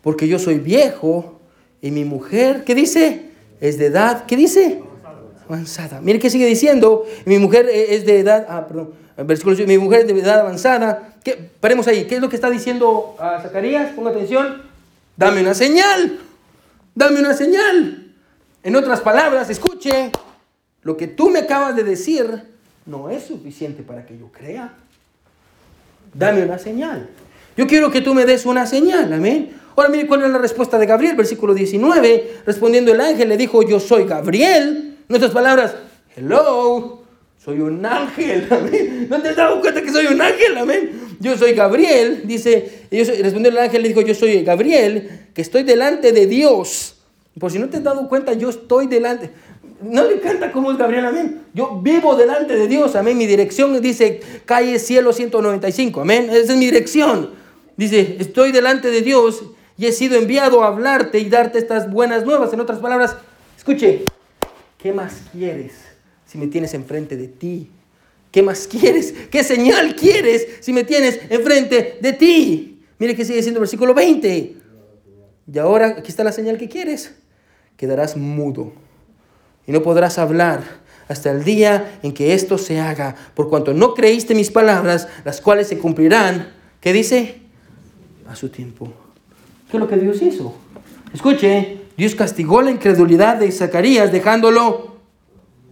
Porque 0.00 0.28
yo 0.28 0.38
soy 0.38 0.60
viejo 0.60 1.40
y 1.82 1.90
mi 1.90 2.06
mujer, 2.06 2.64
¿qué 2.64 2.74
dice? 2.74 3.32
Es 3.60 3.76
de 3.76 3.86
edad, 3.86 4.24
¿qué 4.24 4.34
dice? 4.34 4.80
Avanzada. 5.46 6.00
Mire 6.00 6.18
qué 6.18 6.30
sigue 6.30 6.46
diciendo, 6.46 7.04
mi 7.26 7.38
mujer 7.38 7.68
es 7.70 8.06
de 8.06 8.20
edad, 8.20 8.46
ah, 8.48 8.66
perdón, 8.66 8.94
versículo 9.18 9.56
mi 9.66 9.76
mujer 9.76 10.00
es 10.00 10.06
de 10.06 10.18
edad 10.18 10.40
avanzada. 10.40 11.16
¿Qué? 11.22 11.50
Paremos 11.60 11.86
ahí, 11.86 12.06
¿qué 12.06 12.14
es 12.14 12.20
lo 12.22 12.30
que 12.30 12.36
está 12.36 12.48
diciendo 12.48 13.14
a 13.18 13.42
Zacarías? 13.42 13.92
Ponga 13.92 14.10
atención, 14.10 14.65
dame 15.16 15.40
una 15.40 15.54
señal, 15.54 16.18
dame 16.94 17.20
una 17.20 17.34
señal. 17.34 18.14
En 18.62 18.76
otras 18.76 19.00
palabras, 19.00 19.48
escuche, 19.50 20.10
lo 20.82 20.96
que 20.96 21.06
tú 21.06 21.30
me 21.30 21.40
acabas 21.40 21.76
de 21.76 21.84
decir 21.84 22.42
no 22.84 23.10
es 23.10 23.24
suficiente 23.24 23.82
para 23.82 24.06
que 24.06 24.18
yo 24.18 24.30
crea. 24.32 24.74
Dame 26.14 26.42
una 26.44 26.58
señal. 26.58 27.08
Yo 27.56 27.66
quiero 27.66 27.90
que 27.90 28.00
tú 28.00 28.14
me 28.14 28.26
des 28.26 28.46
una 28.46 28.66
señal, 28.66 29.12
amén. 29.12 29.52
Ahora 29.76 29.88
mire 29.90 30.06
cuál 30.06 30.24
es 30.24 30.30
la 30.30 30.38
respuesta 30.38 30.78
de 30.78 30.86
Gabriel, 30.86 31.16
versículo 31.16 31.54
19. 31.54 32.42
Respondiendo 32.46 32.92
el 32.92 33.00
ángel 33.00 33.28
le 33.28 33.36
dijo, 33.36 33.62
yo 33.62 33.78
soy 33.78 34.04
Gabriel. 34.04 34.98
En 35.08 35.16
otras 35.16 35.30
palabras, 35.30 35.74
hello, 36.16 37.02
soy 37.42 37.60
un 37.60 37.84
ángel, 37.84 38.48
amén. 38.50 39.06
¿No 39.08 39.20
te 39.20 39.28
has 39.28 39.36
dado 39.36 39.60
cuenta 39.60 39.82
que 39.82 39.92
soy 39.92 40.06
un 40.06 40.20
ángel, 40.20 40.56
amén? 40.58 41.05
Yo 41.20 41.36
soy 41.36 41.52
Gabriel, 41.52 42.22
dice, 42.24 42.86
respondió 42.90 43.50
el 43.50 43.58
ángel, 43.58 43.82
le 43.82 43.88
dijo, 43.88 44.00
yo 44.00 44.14
soy 44.14 44.42
Gabriel, 44.42 45.28
que 45.34 45.42
estoy 45.42 45.62
delante 45.62 46.12
de 46.12 46.26
Dios 46.26 46.96
por 47.38 47.52
si 47.52 47.58
no 47.58 47.68
te 47.68 47.76
has 47.76 47.82
dado 47.82 48.08
cuenta, 48.08 48.32
yo 48.32 48.48
estoy 48.48 48.86
delante. 48.86 49.30
No 49.82 50.04
le 50.04 50.14
encanta 50.14 50.52
cómo 50.52 50.72
es 50.72 50.78
Gabriel, 50.78 51.04
amén. 51.04 51.42
Yo 51.52 51.80
vivo 51.82 52.16
delante 52.16 52.56
de 52.56 52.66
Dios, 52.66 52.96
amén. 52.96 53.18
Mi 53.18 53.26
dirección 53.26 53.78
dice 53.82 54.20
calle 54.46 54.78
cielo 54.78 55.12
195, 55.12 56.00
amén. 56.00 56.28
Esa 56.30 56.54
es 56.54 56.58
mi 56.58 56.64
dirección. 56.64 57.32
Dice, 57.76 58.16
estoy 58.20 58.52
delante 58.52 58.90
de 58.90 59.02
Dios 59.02 59.44
y 59.76 59.84
he 59.84 59.92
sido 59.92 60.16
enviado 60.16 60.64
a 60.64 60.68
hablarte 60.68 61.18
y 61.18 61.28
darte 61.28 61.58
estas 61.58 61.90
buenas 61.90 62.24
nuevas. 62.24 62.54
En 62.54 62.60
otras 62.60 62.78
palabras, 62.78 63.16
escuche, 63.54 64.06
¿qué 64.78 64.94
más 64.94 65.20
quieres 65.30 65.74
si 66.24 66.38
me 66.38 66.46
tienes 66.46 66.72
enfrente 66.72 67.18
de 67.18 67.28
ti? 67.28 67.70
¿Qué 68.30 68.42
más 68.42 68.66
quieres? 68.66 69.14
¿Qué 69.30 69.42
señal 69.42 69.96
quieres 69.96 70.46
si 70.60 70.72
me 70.72 70.84
tienes 70.84 71.20
enfrente 71.30 71.98
de 72.00 72.12
ti? 72.12 72.82
Mire 72.98 73.14
que 73.14 73.24
sigue 73.24 73.36
diciendo 73.36 73.58
el 73.58 73.62
versículo 73.62 73.94
20. 73.94 74.56
Y 75.52 75.58
ahora 75.58 75.88
aquí 75.98 76.10
está 76.10 76.24
la 76.24 76.32
señal 76.32 76.58
que 76.58 76.68
quieres 76.68 77.12
quedarás 77.76 78.16
mudo 78.16 78.72
y 79.66 79.72
no 79.72 79.82
podrás 79.82 80.18
hablar 80.18 80.62
hasta 81.08 81.30
el 81.30 81.44
día 81.44 81.98
en 82.02 82.12
que 82.12 82.34
esto 82.34 82.58
se 82.58 82.80
haga, 82.80 83.14
por 83.34 83.48
cuanto 83.48 83.72
no 83.72 83.94
creíste 83.94 84.34
mis 84.34 84.50
palabras, 84.50 85.06
las 85.24 85.40
cuales 85.40 85.68
se 85.68 85.78
cumplirán. 85.78 86.52
¿Qué 86.80 86.92
dice? 86.92 87.42
A 88.28 88.34
su 88.34 88.48
tiempo. 88.48 88.92
¿Qué 89.70 89.76
es 89.76 89.80
lo 89.80 89.88
que 89.88 89.96
Dios 89.96 90.20
hizo? 90.22 90.56
Escuche, 91.14 91.78
Dios 91.96 92.14
castigó 92.16 92.60
la 92.60 92.72
incredulidad 92.72 93.36
de 93.36 93.52
Zacarías 93.52 94.10
dejándolo 94.10 94.96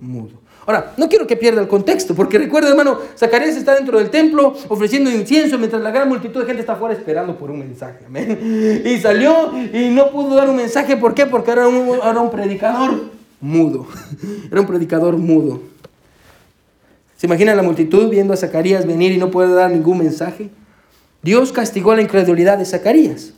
mudo. 0.01 0.41
Ahora, 0.67 0.95
no 0.97 1.09
quiero 1.09 1.27
que 1.27 1.37
pierda 1.37 1.61
el 1.61 1.69
contexto, 1.69 2.15
porque 2.15 2.39
recuerda, 2.39 2.71
hermano, 2.71 2.99
Zacarías 3.17 3.57
está 3.57 3.75
dentro 3.75 3.99
del 3.99 4.11
templo 4.11 4.55
ofreciendo 4.69 5.11
incienso 5.11 5.59
mientras 5.59 5.83
la 5.83 5.91
gran 5.91 6.09
multitud 6.09 6.41
de 6.41 6.47
gente 6.47 6.61
está 6.61 6.73
afuera 6.75 6.95
esperando 6.95 7.37
por 7.37 7.51
un 7.51 7.59
mensaje. 7.59 8.05
Amén. 8.07 8.83
Y 8.85 8.99
salió 8.99 9.53
y 9.73 9.91
no 9.91 10.11
pudo 10.11 10.37
dar 10.37 10.49
un 10.49 10.57
mensaje. 10.57 10.97
¿Por 10.97 11.15
qué? 11.15 11.27
Porque 11.27 11.51
era 11.51 11.69
un, 11.69 11.99
era 12.03 12.21
un 12.21 12.31
predicador 12.31 13.13
mudo. 13.41 13.87
Era 14.51 14.61
un 14.63 14.67
predicador 14.67 15.19
mudo. 15.19 15.61
¿Se 17.17 17.27
imagina 17.27 17.55
la 17.55 17.63
multitud 17.63 18.09
viendo 18.09 18.33
a 18.33 18.37
Zacarías 18.37 18.87
venir 18.87 19.13
y 19.13 19.19
no 19.19 19.31
puede 19.31 19.53
dar 19.53 19.71
ningún 19.71 19.99
mensaje? 19.99 20.51
Dios 21.23 21.53
castigó 21.53 21.95
la 21.95 22.03
incredulidad 22.03 22.57
de 22.59 22.65
Zacarías. 22.65 23.35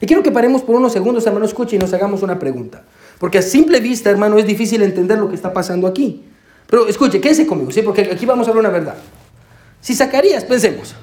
Y 0.00 0.06
quiero 0.06 0.22
que 0.22 0.30
paremos 0.30 0.62
por 0.62 0.76
unos 0.76 0.92
segundos, 0.92 1.26
hermano, 1.26 1.44
escuche 1.44 1.76
y 1.76 1.78
nos 1.78 1.92
hagamos 1.92 2.22
una 2.22 2.38
pregunta. 2.38 2.84
Porque 3.22 3.38
a 3.38 3.42
simple 3.42 3.78
vista, 3.78 4.10
hermano, 4.10 4.36
es 4.36 4.44
difícil 4.44 4.82
entender 4.82 5.16
lo 5.16 5.28
que 5.28 5.36
está 5.36 5.52
pasando 5.52 5.86
aquí. 5.86 6.24
Pero 6.66 6.88
escuche, 6.88 7.20
quédese 7.20 7.46
conmigo, 7.46 7.70
¿sí? 7.70 7.80
Porque 7.80 8.10
aquí 8.10 8.26
vamos 8.26 8.48
a 8.48 8.50
hablar 8.50 8.64
una 8.64 8.72
verdad. 8.76 8.96
Si 9.80 9.94
Zacarías, 9.94 10.42
pensemos, 10.42 10.96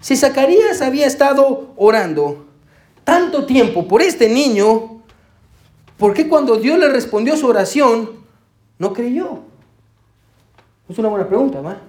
si 0.00 0.14
Zacarías 0.14 0.80
había 0.82 1.04
estado 1.04 1.72
orando 1.74 2.46
tanto 3.02 3.44
tiempo 3.44 3.88
por 3.88 4.02
este 4.02 4.28
niño, 4.28 5.02
¿por 5.98 6.14
qué 6.14 6.28
cuando 6.28 6.58
Dios 6.58 6.78
le 6.78 6.88
respondió 6.90 7.36
su 7.36 7.48
oración, 7.48 8.20
no 8.78 8.92
creyó? 8.92 9.40
Es 10.88 10.96
una 10.96 11.08
buena 11.08 11.26
pregunta, 11.26 11.60
¿va? 11.60 11.80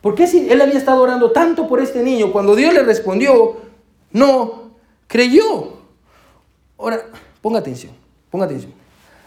¿Por 0.00 0.14
qué 0.14 0.26
si 0.26 0.48
él 0.48 0.58
había 0.58 0.78
estado 0.78 1.02
orando 1.02 1.32
tanto 1.32 1.68
por 1.68 1.82
este 1.82 2.02
niño, 2.02 2.32
cuando 2.32 2.56
Dios 2.56 2.72
le 2.72 2.82
respondió, 2.82 3.58
no 4.10 4.70
creyó? 5.06 5.74
Ahora, 6.78 7.02
ponga 7.42 7.58
atención, 7.58 7.92
ponga 8.30 8.46
atención. 8.46 8.80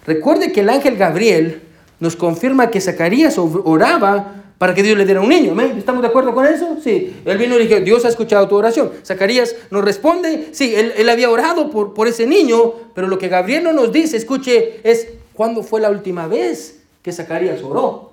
Recuerde 0.06 0.52
que 0.52 0.62
el 0.62 0.70
ángel 0.70 0.98
Gabriel 0.98 1.62
nos 2.00 2.16
confirma 2.16 2.70
que 2.70 2.82
Zacarías 2.82 3.38
oraba 3.38 4.44
para 4.58 4.74
que 4.74 4.84
Dios 4.84 4.98
le 4.98 5.06
diera 5.06 5.22
un 5.22 5.30
niño. 5.30 5.60
¿Estamos 5.78 6.02
de 6.02 6.08
acuerdo 6.08 6.34
con 6.34 6.46
eso? 6.46 6.78
Sí. 6.84 7.16
Él 7.26 7.38
vino 7.38 7.60
y 7.60 7.68
dijo, 7.68 7.80
Dios 7.82 8.06
ha 8.06 8.10
escuchado 8.10 8.48
tu 8.48 8.56
oración. 8.56 8.92
Zacarías 9.04 9.56
nos 9.70 9.84
responde, 9.84 10.50
sí, 10.52 10.74
él, 10.76 11.10
había 11.10 11.30
orado 11.30 11.70
por, 11.70 11.94
por 11.94 12.08
ese 12.08 12.26
niño, 12.26 12.74
pero 12.94 13.08
lo 13.08 13.18
que 13.18 13.28
Gabriel 13.28 13.64
no 13.64 13.74
nos 13.74 13.92
dice, 13.92 14.18
escuche, 14.18 14.80
es 14.84 15.08
cuándo 15.34 15.64
fue 15.64 15.82
la 15.82 15.90
última 15.90 16.28
vez 16.28 16.82
que 17.02 17.12
Zacarías 17.12 17.62
oró. 17.64 18.12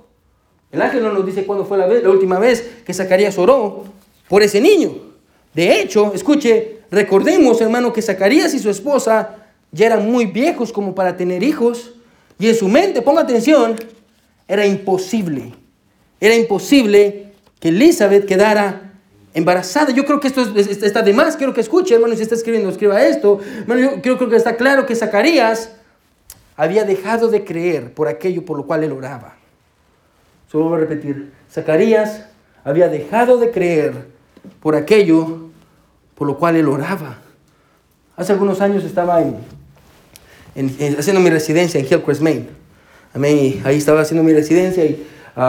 El 0.70 0.80
ángel 0.82 1.02
no 1.02 1.12
nos 1.12 1.24
dice 1.24 1.44
cuándo 1.44 1.64
fue 1.64 1.78
la, 1.78 1.86
vez, 1.86 2.02
la 2.02 2.10
última 2.10 2.38
vez 2.38 2.66
que 2.84 2.94
Zacarías 2.94 3.36
oró 3.38 3.84
por 4.28 4.42
ese 4.42 4.60
niño. 4.60 4.90
De 5.54 5.80
hecho, 5.80 6.12
escuche, 6.14 6.78
recordemos, 6.90 7.60
hermano, 7.60 7.92
que 7.92 8.00
Zacarías 8.00 8.54
y 8.54 8.58
su 8.58 8.70
esposa 8.70 9.41
ya 9.72 9.86
eran 9.86 10.10
muy 10.10 10.26
viejos 10.26 10.72
como 10.72 10.94
para 10.94 11.16
tener 11.16 11.42
hijos. 11.42 11.94
Y 12.38 12.48
en 12.48 12.54
su 12.54 12.68
mente, 12.68 13.02
ponga 13.02 13.22
atención, 13.22 13.76
era 14.46 14.66
imposible. 14.66 15.54
Era 16.20 16.36
imposible 16.36 17.32
que 17.58 17.68
Elizabeth 17.68 18.26
quedara 18.26 18.92
embarazada. 19.34 19.92
Yo 19.92 20.04
creo 20.04 20.20
que 20.20 20.28
esto 20.28 20.42
está 20.56 21.02
de 21.02 21.12
más. 21.12 21.36
Quiero 21.36 21.54
que 21.54 21.62
escuche, 21.62 21.94
hermano, 21.94 22.14
si 22.14 22.22
está 22.22 22.34
escribiendo, 22.34 22.68
escriba 22.68 23.02
esto. 23.02 23.40
Hermano, 23.60 23.80
yo 24.02 24.18
creo, 24.18 24.28
que 24.28 24.36
está 24.36 24.56
claro 24.56 24.86
que 24.86 24.94
Zacarías 24.94 25.72
había 26.56 26.84
dejado 26.84 27.28
de 27.28 27.44
creer 27.44 27.94
por 27.94 28.08
aquello 28.08 28.44
por 28.44 28.58
lo 28.58 28.66
cual 28.66 28.84
él 28.84 28.92
oraba. 28.92 29.36
Solo 30.48 30.68
voy 30.68 30.76
a 30.76 30.80
repetir. 30.80 31.32
Zacarías 31.50 32.26
había 32.62 32.88
dejado 32.88 33.38
de 33.38 33.50
creer 33.50 34.06
por 34.60 34.76
aquello 34.76 35.48
por 36.14 36.26
lo 36.26 36.36
cual 36.36 36.56
él 36.56 36.68
oraba. 36.68 37.18
Hace 38.16 38.32
algunos 38.32 38.60
años 38.60 38.84
estaba 38.84 39.22
en, 39.22 39.38
haciendo 40.98 41.20
mi 41.20 41.30
residencia 41.30 41.80
en 41.80 41.86
Hillcrest, 41.86 42.20
Maine. 42.20 42.48
Ahí 43.64 43.76
estaba 43.76 44.00
haciendo 44.00 44.22
mi 44.22 44.32
residencia 44.32 44.84
y 44.84 45.06
uh, 45.36 45.40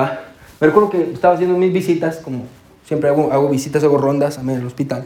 me 0.59 0.67
recuerdo 0.67 0.89
que 0.89 1.11
estaba 1.13 1.35
haciendo 1.35 1.57
mis 1.57 1.71
visitas 1.71 2.17
como 2.17 2.45
siempre 2.85 3.09
hago, 3.09 3.31
hago 3.31 3.49
visitas, 3.49 3.83
hago 3.83 3.97
rondas, 3.97 4.37
amén, 4.37 4.57
al 4.57 4.67
hospital. 4.67 5.03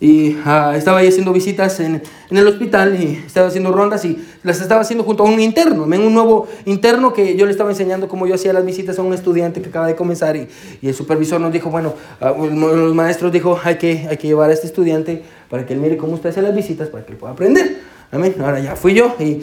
Y 0.00 0.36
ah, 0.44 0.74
estaba 0.76 0.98
ahí 0.98 1.08
haciendo 1.08 1.32
visitas 1.32 1.78
en, 1.80 2.02
en, 2.30 2.36
el 2.36 2.46
hospital 2.46 3.00
y 3.00 3.22
estaba 3.24 3.46
haciendo 3.46 3.70
rondas 3.72 4.04
y 4.04 4.22
las 4.42 4.60
estaba 4.60 4.80
haciendo 4.80 5.04
junto 5.04 5.22
a 5.22 5.26
un 5.26 5.40
interno, 5.40 5.84
un 5.84 6.14
nuevo 6.14 6.48
interno 6.66 7.12
que 7.12 7.36
yo 7.36 7.46
le 7.46 7.52
estaba 7.52 7.70
enseñando 7.70 8.08
cómo 8.08 8.26
yo 8.26 8.34
hacía 8.34 8.52
las 8.52 8.66
visitas 8.66 8.98
a 8.98 9.02
un 9.02 9.14
estudiante 9.14 9.62
que 9.62 9.68
acaba 9.68 9.86
de 9.86 9.94
comenzar 9.94 10.36
y, 10.36 10.48
y 10.82 10.88
el 10.88 10.94
supervisor 10.94 11.40
nos 11.40 11.52
dijo, 11.52 11.70
bueno, 11.70 11.94
uh, 12.20 12.46
los 12.46 12.94
maestros 12.94 13.32
dijo, 13.32 13.58
hay 13.62 13.76
que, 13.76 14.06
hay 14.10 14.16
que 14.16 14.26
llevar 14.26 14.50
a 14.50 14.52
este 14.52 14.66
estudiante 14.66 15.22
para 15.48 15.64
que 15.64 15.74
él 15.74 15.80
mire 15.80 15.96
cómo 15.96 16.14
usted 16.14 16.30
hace 16.30 16.42
las 16.42 16.54
visitas, 16.54 16.88
para 16.88 17.06
que 17.06 17.12
él 17.12 17.18
pueda 17.18 17.32
aprender. 17.32 17.83
Amén. 18.14 18.34
Ahora 18.38 18.60
ya 18.60 18.76
fui 18.76 18.94
yo 18.94 19.16
y 19.18 19.42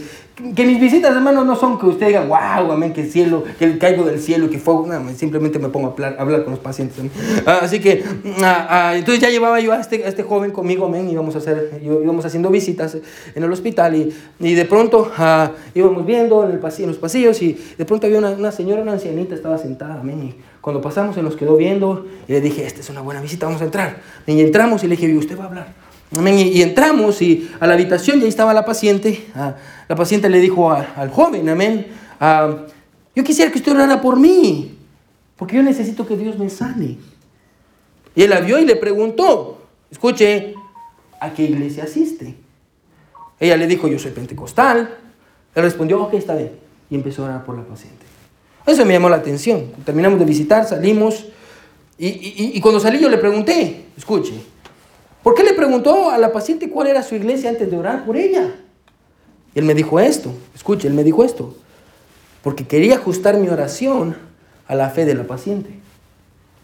que 0.55 0.65
mis 0.65 0.79
visitas, 0.79 1.15
hermano, 1.15 1.43
no 1.43 1.55
son 1.55 1.77
que 1.77 1.85
usted 1.85 2.07
diga, 2.07 2.25
wow, 2.25 2.71
amén, 2.71 2.93
que 2.93 3.01
el 3.01 3.11
cielo, 3.11 3.43
que 3.59 3.77
caigo 3.77 4.03
del 4.03 4.19
cielo, 4.19 4.49
que 4.49 4.57
fuego. 4.57 4.87
No, 4.87 5.09
simplemente 5.13 5.59
me 5.59 5.69
pongo 5.69 5.89
a 5.89 5.91
hablar, 5.91 6.15
hablar 6.17 6.43
con 6.43 6.51
los 6.51 6.59
pacientes. 6.59 6.97
Ah, 7.45 7.59
así 7.61 7.79
que, 7.79 8.03
ah, 8.41 8.67
ah, 8.69 8.95
entonces 8.95 9.21
ya 9.21 9.29
llevaba 9.29 9.59
yo 9.59 9.73
a 9.73 9.79
este, 9.79 10.03
a 10.03 10.07
este 10.07 10.23
joven 10.23 10.51
conmigo, 10.51 10.85
amén, 10.85 11.09
íbamos, 11.09 11.35
a 11.35 11.39
hacer, 11.39 11.79
íbamos 11.83 12.25
haciendo 12.25 12.49
visitas 12.49 12.97
en 13.35 13.43
el 13.43 13.51
hospital 13.51 13.95
y, 13.95 14.13
y 14.39 14.53
de 14.53 14.65
pronto 14.65 15.11
íbamos 15.75 16.05
viendo 16.05 16.43
en, 16.45 16.51
el 16.51 16.59
pasillo, 16.59 16.85
en 16.85 16.91
los 16.91 16.99
pasillos 16.99 17.41
y 17.41 17.59
de 17.77 17.85
pronto 17.85 18.07
había 18.07 18.19
una, 18.19 18.31
una, 18.31 18.51
señora, 18.51 18.81
una 18.81 18.93
ancianita, 18.93 19.35
estaba 19.35 19.57
sentada, 19.57 19.99
amén. 19.99 20.23
Y 20.23 20.35
cuando 20.61 20.81
pasamos, 20.81 21.15
se 21.15 21.21
nos 21.21 21.35
quedó 21.35 21.57
viendo 21.57 22.07
y 22.27 22.31
le 22.31 22.41
dije, 22.41 22.65
esta 22.65 22.79
es 22.79 22.89
una 22.89 23.01
buena 23.01 23.21
visita, 23.21 23.45
vamos 23.45 23.61
a 23.61 23.65
entrar. 23.65 23.97
Y 24.25 24.39
entramos 24.39 24.83
y 24.83 24.87
le 24.87 24.95
dije, 24.95 25.15
usted 25.15 25.37
va 25.37 25.43
a 25.43 25.47
hablar. 25.47 25.90
Y, 26.11 26.61
entramos 26.61 27.21
y 27.21 27.49
a 27.59 27.67
la 27.67 27.73
habitación 27.73 28.19
y 28.19 28.23
ahí 28.23 28.29
estaba 28.29 28.53
la 28.53 28.65
paciente. 28.65 29.27
Ah, 29.33 29.55
la 29.87 29.95
paciente 29.95 30.29
le 30.29 30.39
dijo 30.39 30.69
al 30.69 31.09
joven, 31.09 31.47
amén, 31.47 31.87
ah, 32.19 32.65
yo 33.15 33.23
quisiera 33.23 33.49
que 33.51 33.59
usted 33.59 33.71
orara 33.71 34.01
por 34.01 34.19
mí, 34.19 34.77
porque 35.37 35.55
yo 35.55 35.63
necesito 35.63 36.05
que 36.05 36.17
Dios 36.17 36.37
me 36.37 36.49
sane. 36.49 36.97
Y 38.13 38.23
él 38.23 38.29
la 38.29 38.41
vio 38.41 38.59
y 38.59 38.65
le 38.65 38.75
preguntó, 38.75 39.61
escuche, 39.89 40.53
¿a 41.19 41.33
qué 41.33 41.43
iglesia 41.43 41.85
asiste? 41.85 42.35
Ella 43.39 43.55
le 43.55 43.67
dijo, 43.67 43.87
yo 43.87 43.97
soy 43.97 44.11
pentecostal. 44.11 44.97
Él 45.55 45.63
respondió, 45.63 46.01
ok, 46.03 46.13
está 46.15 46.35
bien. 46.35 46.51
Y 46.89 46.95
empezó 46.95 47.23
a 47.23 47.29
orar 47.29 47.45
por 47.45 47.57
la 47.57 47.63
paciente. 47.63 48.05
Eso 48.65 48.85
me 48.85 48.93
llamó 48.93 49.09
la 49.09 49.15
atención. 49.15 49.71
Terminamos 49.85 50.19
de 50.19 50.25
visitar, 50.25 50.67
salimos. 50.67 51.25
y 51.97 52.59
cuando 52.59 52.81
salí 52.81 52.99
yo 52.99 53.09
le 53.09 53.17
pregunté, 53.17 53.85
escuche, 53.97 54.33
¿Por 55.23 55.35
qué 55.35 55.43
le 55.43 55.53
preguntó 55.53 56.09
a 56.09 56.17
la 56.17 56.31
paciente 56.31 56.69
cuál 56.69 56.87
era 56.87 57.03
su 57.03 57.15
iglesia 57.15 57.49
antes 57.49 57.69
de 57.69 57.77
orar 57.77 58.05
por 58.05 58.17
ella? 58.17 58.55
Y 59.53 59.59
él 59.59 59.65
me 59.65 59.73
dijo 59.73 59.99
esto, 59.99 60.31
escuche, 60.55 60.87
él 60.87 60.93
me 60.93 61.03
dijo 61.03 61.23
esto, 61.23 61.55
porque 62.41 62.65
quería 62.65 62.95
ajustar 62.95 63.37
mi 63.37 63.49
oración 63.49 64.15
a 64.67 64.75
la 64.75 64.89
fe 64.89 65.05
de 65.05 65.13
la 65.13 65.23
paciente. 65.23 65.69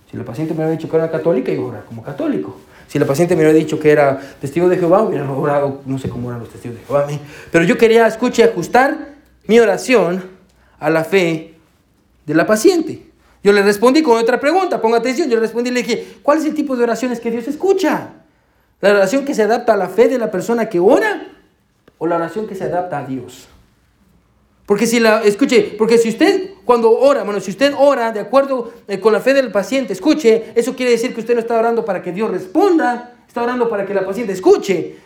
Si 0.10 0.17
la 0.17 0.24
paciente 0.24 0.54
me 0.54 0.60
hubiera 0.60 0.72
dicho 0.72 0.89
que 0.89 0.96
era 0.96 1.12
católica, 1.12 1.52
a 1.52 1.60
orar 1.60 1.86
como 1.86 2.02
católico. 2.02 2.58
Si 2.88 2.98
la 2.98 3.06
paciente 3.06 3.36
me 3.36 3.41
hubiera 3.41 3.58
dicho 3.58 3.80
que 3.80 3.91
era 3.91 4.20
testigo 4.39 4.70
de 4.70 4.78
Jehová, 4.78 5.04
hubiera 5.04 5.30
orado, 5.30 5.82
no 5.86 6.00
sé 6.00 6.10
cómo 6.10 6.30
eran 6.30 6.39
los 6.39 6.50
testigos 6.50 6.78
de 6.78 6.86
Jehová. 6.86 7.08
Pero 7.52 7.65
yo 7.65 7.78
quería, 7.78 8.08
escuche, 8.08 8.43
ajustar 8.43 9.15
mi 9.46 9.60
oración 9.60 10.24
a 10.80 10.89
la 10.89 11.04
fe 11.04 11.56
de 12.26 12.34
la 12.34 12.48
paciente. 12.48 13.04
Yo 13.43 13.52
le 13.52 13.62
respondí 13.62 14.02
con 14.02 14.17
otra 14.17 14.39
pregunta, 14.39 14.82
ponga 14.82 14.98
atención, 14.98 15.30
yo 15.30 15.36
le 15.36 15.41
respondí 15.41 15.70
y 15.70 15.74
le 15.74 15.84
dije, 15.84 16.17
¿cuál 16.24 16.39
es 16.39 16.46
el 16.46 16.54
tipo 16.54 16.76
de 16.76 16.84
oraciones 16.84 17.20
que 17.20 17.30
Dios 17.30 17.48
escucha? 17.48 18.13
La 18.82 18.92
oración 18.92 19.26
que 19.26 19.34
se 19.34 19.44
adapta 19.44 19.74
a 19.74 19.78
la 19.78 19.90
fe 19.90 20.08
de 20.08 20.20
la 20.20 20.30
persona 20.30 20.70
que 20.70 20.80
ora 20.80 21.28
o 21.98 22.06
la 22.06 22.18
oración 22.18 22.48
que 22.48 22.56
se 22.56 22.66
adapta 22.66 23.00
a 23.00 23.06
Dios. 23.06 23.48
Porque 24.68 24.86
si 24.86 25.00
la, 25.00 25.24
escuche, 25.24 25.76
porque 25.78 25.98
si 25.98 26.10
usted 26.10 26.52
cuando 26.66 26.92
ora, 26.92 27.24
bueno, 27.24 27.40
si 27.40 27.52
usted 27.52 27.74
ora 27.78 28.12
de 28.12 28.20
acuerdo 28.20 28.74
eh, 28.88 29.00
con 29.00 29.13
la 29.13 29.22
fe 29.22 29.34
del 29.34 29.52
paciente, 29.52 29.94
escuche, 29.94 30.52
eso 30.54 30.76
quiere 30.76 30.92
decir 30.92 31.13
que 31.13 31.22
usted 31.22 31.34
no 31.34 31.40
está 31.40 31.58
orando 31.58 31.86
para 31.86 32.02
que 32.02 32.12
Dios 32.12 32.30
responda, 32.30 33.13
está 33.26 33.42
orando 33.42 33.70
para 33.70 33.86
que 33.86 33.94
la 33.94 34.06
paciente 34.06 34.34
escuche. 34.34 34.98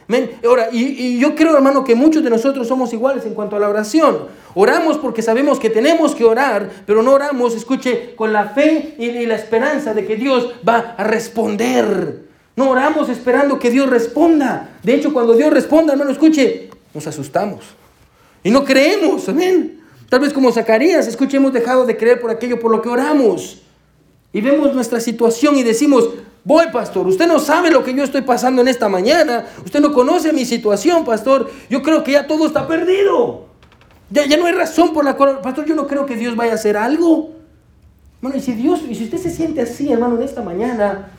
Ahora, 0.43 0.69
y, 0.71 0.81
y, 0.81 1.19
yo 1.19 1.35
creo, 1.35 1.55
hermano, 1.55 1.83
que 1.83 1.93
muchos 1.93 2.23
de 2.23 2.31
nosotros 2.31 2.67
somos 2.67 2.91
iguales 2.91 3.23
en 3.27 3.35
cuanto 3.35 3.55
a 3.55 3.59
la 3.59 3.69
oración. 3.69 4.27
Oramos 4.55 4.97
porque 4.97 5.21
sabemos 5.21 5.59
que 5.59 5.69
tenemos 5.69 6.15
que 6.15 6.25
orar, 6.25 6.67
pero 6.87 7.03
no 7.03 7.13
oramos, 7.13 7.53
escuche, 7.53 8.15
con 8.15 8.33
la 8.33 8.49
fe 8.49 8.95
y 8.97 9.25
la 9.27 9.35
esperanza 9.35 9.93
de 9.93 10.07
que 10.07 10.15
Dios 10.15 10.55
va 10.67 10.95
a 10.97 11.03
responder. 11.03 12.30
No 12.55 12.69
oramos 12.69 13.09
esperando 13.09 13.59
que 13.59 13.69
Dios 13.69 13.89
responda. 13.89 14.77
De 14.83 14.93
hecho, 14.93 15.13
cuando 15.13 15.33
Dios 15.33 15.51
responda, 15.51 15.95
no 15.95 16.03
lo 16.03 16.11
escuche, 16.11 16.69
nos 16.93 17.07
asustamos. 17.07 17.63
Y 18.43 18.51
no 18.51 18.63
creemos, 18.63 19.27
amén. 19.29 19.81
Tal 20.09 20.19
vez 20.19 20.33
como 20.33 20.51
Zacarías, 20.51 21.07
escuche, 21.07 21.37
hemos 21.37 21.53
dejado 21.53 21.85
de 21.85 21.95
creer 21.95 22.19
por 22.19 22.31
aquello 22.31 22.59
por 22.59 22.71
lo 22.71 22.81
que 22.81 22.89
oramos. 22.89 23.61
Y 24.33 24.41
vemos 24.41 24.73
nuestra 24.73 24.99
situación 24.99 25.57
y 25.57 25.63
decimos, 25.63 26.09
voy 26.43 26.67
pastor, 26.71 27.07
usted 27.07 27.27
no 27.27 27.39
sabe 27.39 27.71
lo 27.71 27.83
que 27.83 27.93
yo 27.93 28.03
estoy 28.03 28.21
pasando 28.21 28.61
en 28.61 28.67
esta 28.67 28.89
mañana. 28.89 29.45
Usted 29.63 29.79
no 29.79 29.93
conoce 29.93 30.33
mi 30.33 30.45
situación, 30.45 31.05
pastor. 31.05 31.49
Yo 31.69 31.81
creo 31.81 32.03
que 32.03 32.13
ya 32.13 32.27
todo 32.27 32.45
está 32.45 32.67
perdido. 32.67 33.45
Ya, 34.09 34.25
ya 34.25 34.35
no 34.35 34.45
hay 34.45 34.53
razón 34.53 34.93
por 34.93 35.05
la 35.05 35.15
cual, 35.15 35.39
pastor, 35.39 35.65
yo 35.65 35.75
no 35.75 35.87
creo 35.87 36.05
que 36.05 36.17
Dios 36.17 36.35
vaya 36.35 36.51
a 36.51 36.55
hacer 36.55 36.75
algo. 36.75 37.31
Bueno, 38.21 38.37
y 38.37 38.41
si 38.41 38.51
Dios, 38.53 38.81
y 38.87 38.95
si 38.95 39.05
usted 39.05 39.17
se 39.17 39.31
siente 39.31 39.61
así, 39.61 39.91
hermano, 39.91 40.17
en 40.17 40.23
esta 40.23 40.41
mañana, 40.41 41.11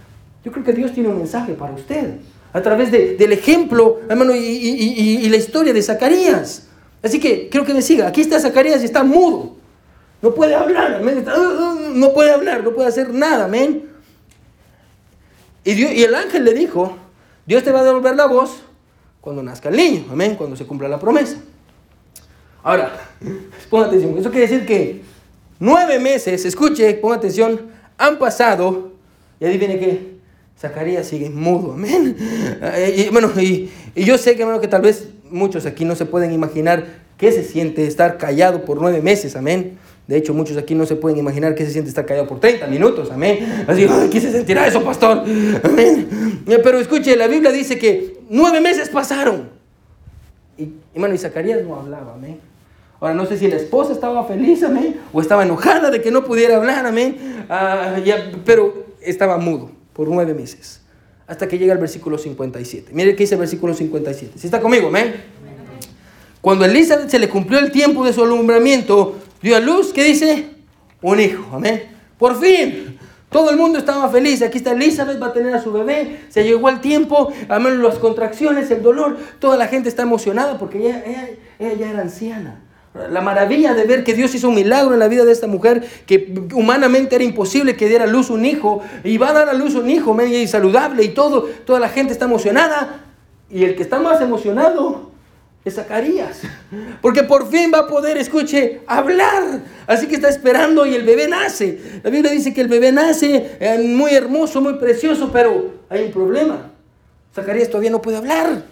yo 0.45 0.51
creo 0.53 0.65
que 0.65 0.73
Dios 0.73 0.93
tiene 0.93 1.09
un 1.09 1.19
mensaje 1.19 1.55
para 1.55 1.73
usted 1.73 2.17
a 2.53 2.61
través 2.61 2.91
del 2.91 3.33
ejemplo, 3.33 4.01
hermano, 4.09 4.35
y, 4.35 5.29
la 5.29 5.37
historia 5.37 5.73
de 5.73 5.83
Zacarías. 5.83 6.69
Así 7.03 7.19
que 7.19 7.49
quiero 7.49 7.65
que 7.65 7.75
me 7.75 7.83
siga. 7.83 8.09
Aquí 8.09 8.21
está 8.21 8.39
Zacarías 8.39 8.83
y 8.83 8.85
está 8.85 9.03
mudo. 9.03 9.57
No 10.21 10.35
puede 10.35 10.55
hablar, 10.55 10.95
amén. 10.95 11.25
Uh, 11.27 11.41
uh, 11.41 11.95
no 11.95 12.13
puede 12.13 12.31
hablar, 12.31 12.63
no 12.63 12.73
puede 12.73 12.89
hacer 12.89 13.13
nada, 13.13 13.47
amén. 13.47 13.89
Y, 15.65 15.73
y 15.73 16.03
el 16.03 16.15
ángel 16.15 16.45
le 16.45 16.53
dijo, 16.53 16.97
Dios 17.47 17.65
te 17.65 17.73
va 17.73 17.81
a 17.81 17.85
devolver 17.85 18.15
la 18.15 18.27
voz 18.27 18.63
cuando 19.21 19.43
nazca 19.43 19.69
el 19.69 19.77
niño, 19.77 20.07
amén, 20.11 20.37
cuando 20.37 20.55
se 20.55 20.67
cumpla 20.67 20.89
la 20.89 20.99
promesa. 20.99 21.37
Ahora, 22.63 22.93
ponga 23.71 23.87
atención, 23.87 24.17
eso 24.19 24.31
quiere 24.31 24.47
decir 24.47 24.67
que 24.67 25.03
nueve 25.59 25.99
meses, 25.99 26.45
escuche, 26.45 26.93
ponga 26.95 27.17
atención, 27.17 27.61
han 27.99 28.19
pasado, 28.19 28.93
y 29.41 29.45
adivine 29.45 29.79
qué, 29.79 30.12
Zacarías 30.59 31.07
sigue 31.07 31.29
mudo, 31.29 31.73
amén. 31.73 32.17
Eh, 32.63 33.07
y, 33.07 33.13
bueno, 33.13 33.31
y, 33.41 33.71
yo 33.97 34.17
sé 34.17 34.37
que, 34.37 34.47
que 34.61 34.69
tal 34.69 34.83
vez 34.83 35.09
muchos 35.31 35.67
aquí 35.67 35.85
no 35.85 35.97
se 35.97 36.07
pueden 36.07 36.33
imaginar 36.33 36.87
qué 37.17 37.33
se 37.33 37.43
siente 37.43 37.87
estar 37.87 38.19
callado 38.19 38.65
por 38.65 38.81
nueve 38.81 39.01
meses, 39.01 39.35
amén. 39.35 39.79
De 40.07 40.17
hecho, 40.17 40.35
muchos 40.35 40.57
aquí 40.57 40.75
no 40.75 40.85
se 40.87 40.97
pueden 40.97 41.19
imaginar 41.19 41.55
qué 41.55 41.65
se 41.65 41.73
siente 41.73 41.89
estar 41.89 42.05
callado 42.07 42.29
por 42.29 42.41
30 42.41 42.67
minutos, 42.67 43.11
amén. 43.11 43.65
Así, 43.67 43.87
¿qué 44.11 44.21
se 44.21 44.33
sentirá 44.33 44.67
eso, 44.67 44.85
pastor? 44.85 45.25
Amén. 45.63 46.43
Eh, 46.47 46.59
pero 46.63 46.79
escuche, 46.79 47.17
la 47.17 47.29
Biblia 47.29 47.53
dice 47.53 47.79
que 47.79 48.19
nueve 48.29 48.61
meses 48.61 48.89
pasaron. 48.89 49.49
Y, 50.59 50.69
bueno, 50.95 51.15
y 51.15 51.19
Zacarías 51.19 51.63
no 51.65 51.77
hablaba, 51.77 52.15
amén. 52.15 52.39
Ahora, 53.01 53.15
no 53.15 53.27
sé 53.27 53.37
si 53.37 53.49
la 53.49 53.57
esposa 53.57 53.93
estaba 53.93 54.25
feliz, 54.25 54.63
amén, 54.63 55.01
o 55.13 55.21
estaba 55.21 55.43
enojada 55.43 55.91
de 55.91 56.01
que 56.01 56.13
no 56.13 56.25
pudiera 56.25 56.57
hablar, 56.57 56.87
amén. 56.87 57.17
Ah, 57.49 57.97
pero 58.45 58.87
estaba 59.01 59.39
mudo 59.39 59.82
por 59.93 60.09
nueve 60.09 60.35
meses, 60.35 60.81
hasta 61.27 61.49
que 61.49 61.59
llega 61.59 61.73
el 61.73 61.79
versículo 61.79 62.19
57. 62.19 62.93
Mire 62.93 63.15
qué 63.15 63.25
dice 63.25 63.35
el 63.35 63.41
versículo 63.41 63.75
57. 63.75 64.39
Si 64.39 64.47
está 64.47 64.61
conmigo, 64.61 64.89
amén. 64.89 65.15
Cuando 66.41 66.65
Elizabeth 66.65 67.09
se 67.09 67.19
le 67.19 67.29
cumplió 67.29 67.61
el 67.61 67.71
tiempo 67.71 68.05
de 68.05 68.13
su 68.13 68.23
alumbramiento, 68.23 69.19
dio 69.41 69.57
a 69.57 69.61
luz, 69.61 69.93
¿qué 69.93 70.03
dice? 70.03 70.47
Un 71.01 71.21
hijo, 71.21 71.45
amén. 71.55 71.85
Por 72.19 72.41
fin, 72.41 72.99
todo 73.31 73.51
el 73.51 73.57
mundo 73.57 73.79
estaba 73.79 74.09
feliz. 74.09 74.43
Aquí 74.43 74.59
está 74.59 74.73
Elizabeth, 74.73 75.23
va 75.23 75.29
a 75.29 75.33
tener 75.33 75.55
a 75.55 75.63
su 75.63 75.73
bebé. 75.73 76.21
Se 76.29 76.45
llegó 76.45 76.69
el 76.69 76.81
tiempo, 76.81 77.33
amén, 77.49 77.83
las 77.83 77.99
contracciones, 77.99 78.71
el 78.71 78.83
dolor. 78.83 79.17
Toda 79.39 79.57
la 79.57 79.69
gente 79.69 79.89
está 79.89 80.03
emocionada 80.03 80.59
porque 80.59 80.79
ella 80.79 81.75
ya 81.75 81.91
era 81.91 82.01
anciana. 82.03 82.61
La 82.95 83.23
maravilla 83.23 83.73
de 83.73 83.85
ver 83.85 84.05
que 84.05 84.13
Dios 84.13 84.35
hizo 84.35 84.51
un 84.51 84.55
milagro 84.55 84.93
en 84.93 84.99
la 84.99 85.09
vida 85.09 85.25
de 85.25 85.33
esta 85.33 85.47
mujer, 85.47 85.83
que 86.07 86.35
humanamente 86.53 87.15
era 87.15 87.25
imposible 87.25 87.75
que 87.75 87.89
diera 87.89 88.05
a 88.05 88.07
luz 88.07 88.29
un 88.29 88.45
hijo, 88.45 88.83
y 89.03 89.17
va 89.17 89.31
a 89.31 89.33
dar 89.33 89.49
a 89.49 89.55
luz 89.55 89.75
un 89.75 89.89
hijo, 89.89 90.15
y 90.23 90.47
saludable 90.47 91.03
y 91.03 91.09
todo, 91.09 91.49
toda 91.65 91.81
la 91.81 91.89
gente 91.89 92.13
está 92.13 92.27
emocionada, 92.27 93.01
y 93.51 93.65
el 93.65 93.77
que 93.77 93.83
está 93.83 93.99
más 93.99 94.21
emocionado 94.21 95.11
es 95.65 95.77
Zacarías, 95.77 96.43
porque 97.01 97.23
por 97.23 97.49
fin 97.49 97.71
va 97.73 97.81
a 97.81 97.87
poder, 97.87 98.17
escuche, 98.17 98.81
hablar, 98.87 99.61
así 99.87 100.09
que 100.09 100.17
está 100.17 100.29
esperando 100.29 100.85
y 100.87 100.95
el 100.95 101.05
bebé 101.05 101.29
nace. 101.29 102.01
La 102.03 102.11
Biblia 102.11 102.33
dice 102.33 102.53
que 102.53 102.63
el 102.63 102.69
bebé 102.69 102.91
nace 102.91 103.57
eh, 103.61 103.79
muy 103.79 104.13
hermoso, 104.13 104.61
muy 104.61 104.75
precioso, 104.75 105.31
pero 105.33 105.75
hay 105.89 106.07
un 106.07 106.13
problema. 106.13 106.73
Zacarías 107.33 107.69
todavía 107.69 107.91
no 107.91 108.03
puede 108.03 108.17
hablar, 108.17 108.65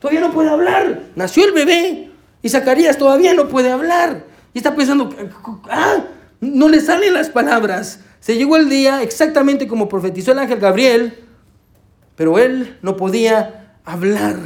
todavía 0.00 0.20
no 0.20 0.32
puede 0.32 0.48
hablar, 0.48 1.02
nació 1.14 1.44
el 1.44 1.52
bebé, 1.52 2.07
y 2.42 2.48
Zacarías 2.48 2.98
todavía 2.98 3.34
no 3.34 3.48
puede 3.48 3.70
hablar. 3.70 4.24
Y 4.54 4.58
está 4.58 4.74
pensando, 4.74 5.10
ah, 5.70 6.04
no 6.40 6.68
le 6.68 6.80
salen 6.80 7.14
las 7.14 7.28
palabras. 7.30 8.00
Se 8.20 8.36
llegó 8.36 8.56
el 8.56 8.68
día 8.68 9.02
exactamente 9.02 9.66
como 9.66 9.88
profetizó 9.88 10.32
el 10.32 10.38
ángel 10.38 10.58
Gabriel, 10.58 11.24
pero 12.16 12.38
él 12.38 12.78
no 12.82 12.96
podía 12.96 13.74
hablar. 13.84 14.36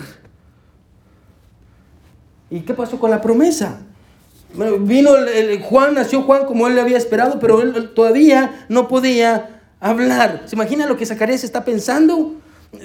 ¿Y 2.50 2.60
qué 2.60 2.74
pasó 2.74 2.98
con 2.98 3.10
la 3.10 3.20
promesa? 3.20 3.80
vino 4.80 5.12
Juan, 5.62 5.94
nació 5.94 6.22
Juan 6.22 6.44
como 6.44 6.66
él 6.66 6.74
le 6.74 6.82
había 6.82 6.98
esperado, 6.98 7.38
pero 7.40 7.62
él 7.62 7.92
todavía 7.94 8.66
no 8.68 8.88
podía 8.88 9.62
hablar. 9.80 10.42
¿Se 10.46 10.54
imagina 10.54 10.86
lo 10.86 10.96
que 10.96 11.06
Zacarías 11.06 11.44
está 11.44 11.64
pensando? 11.64 12.34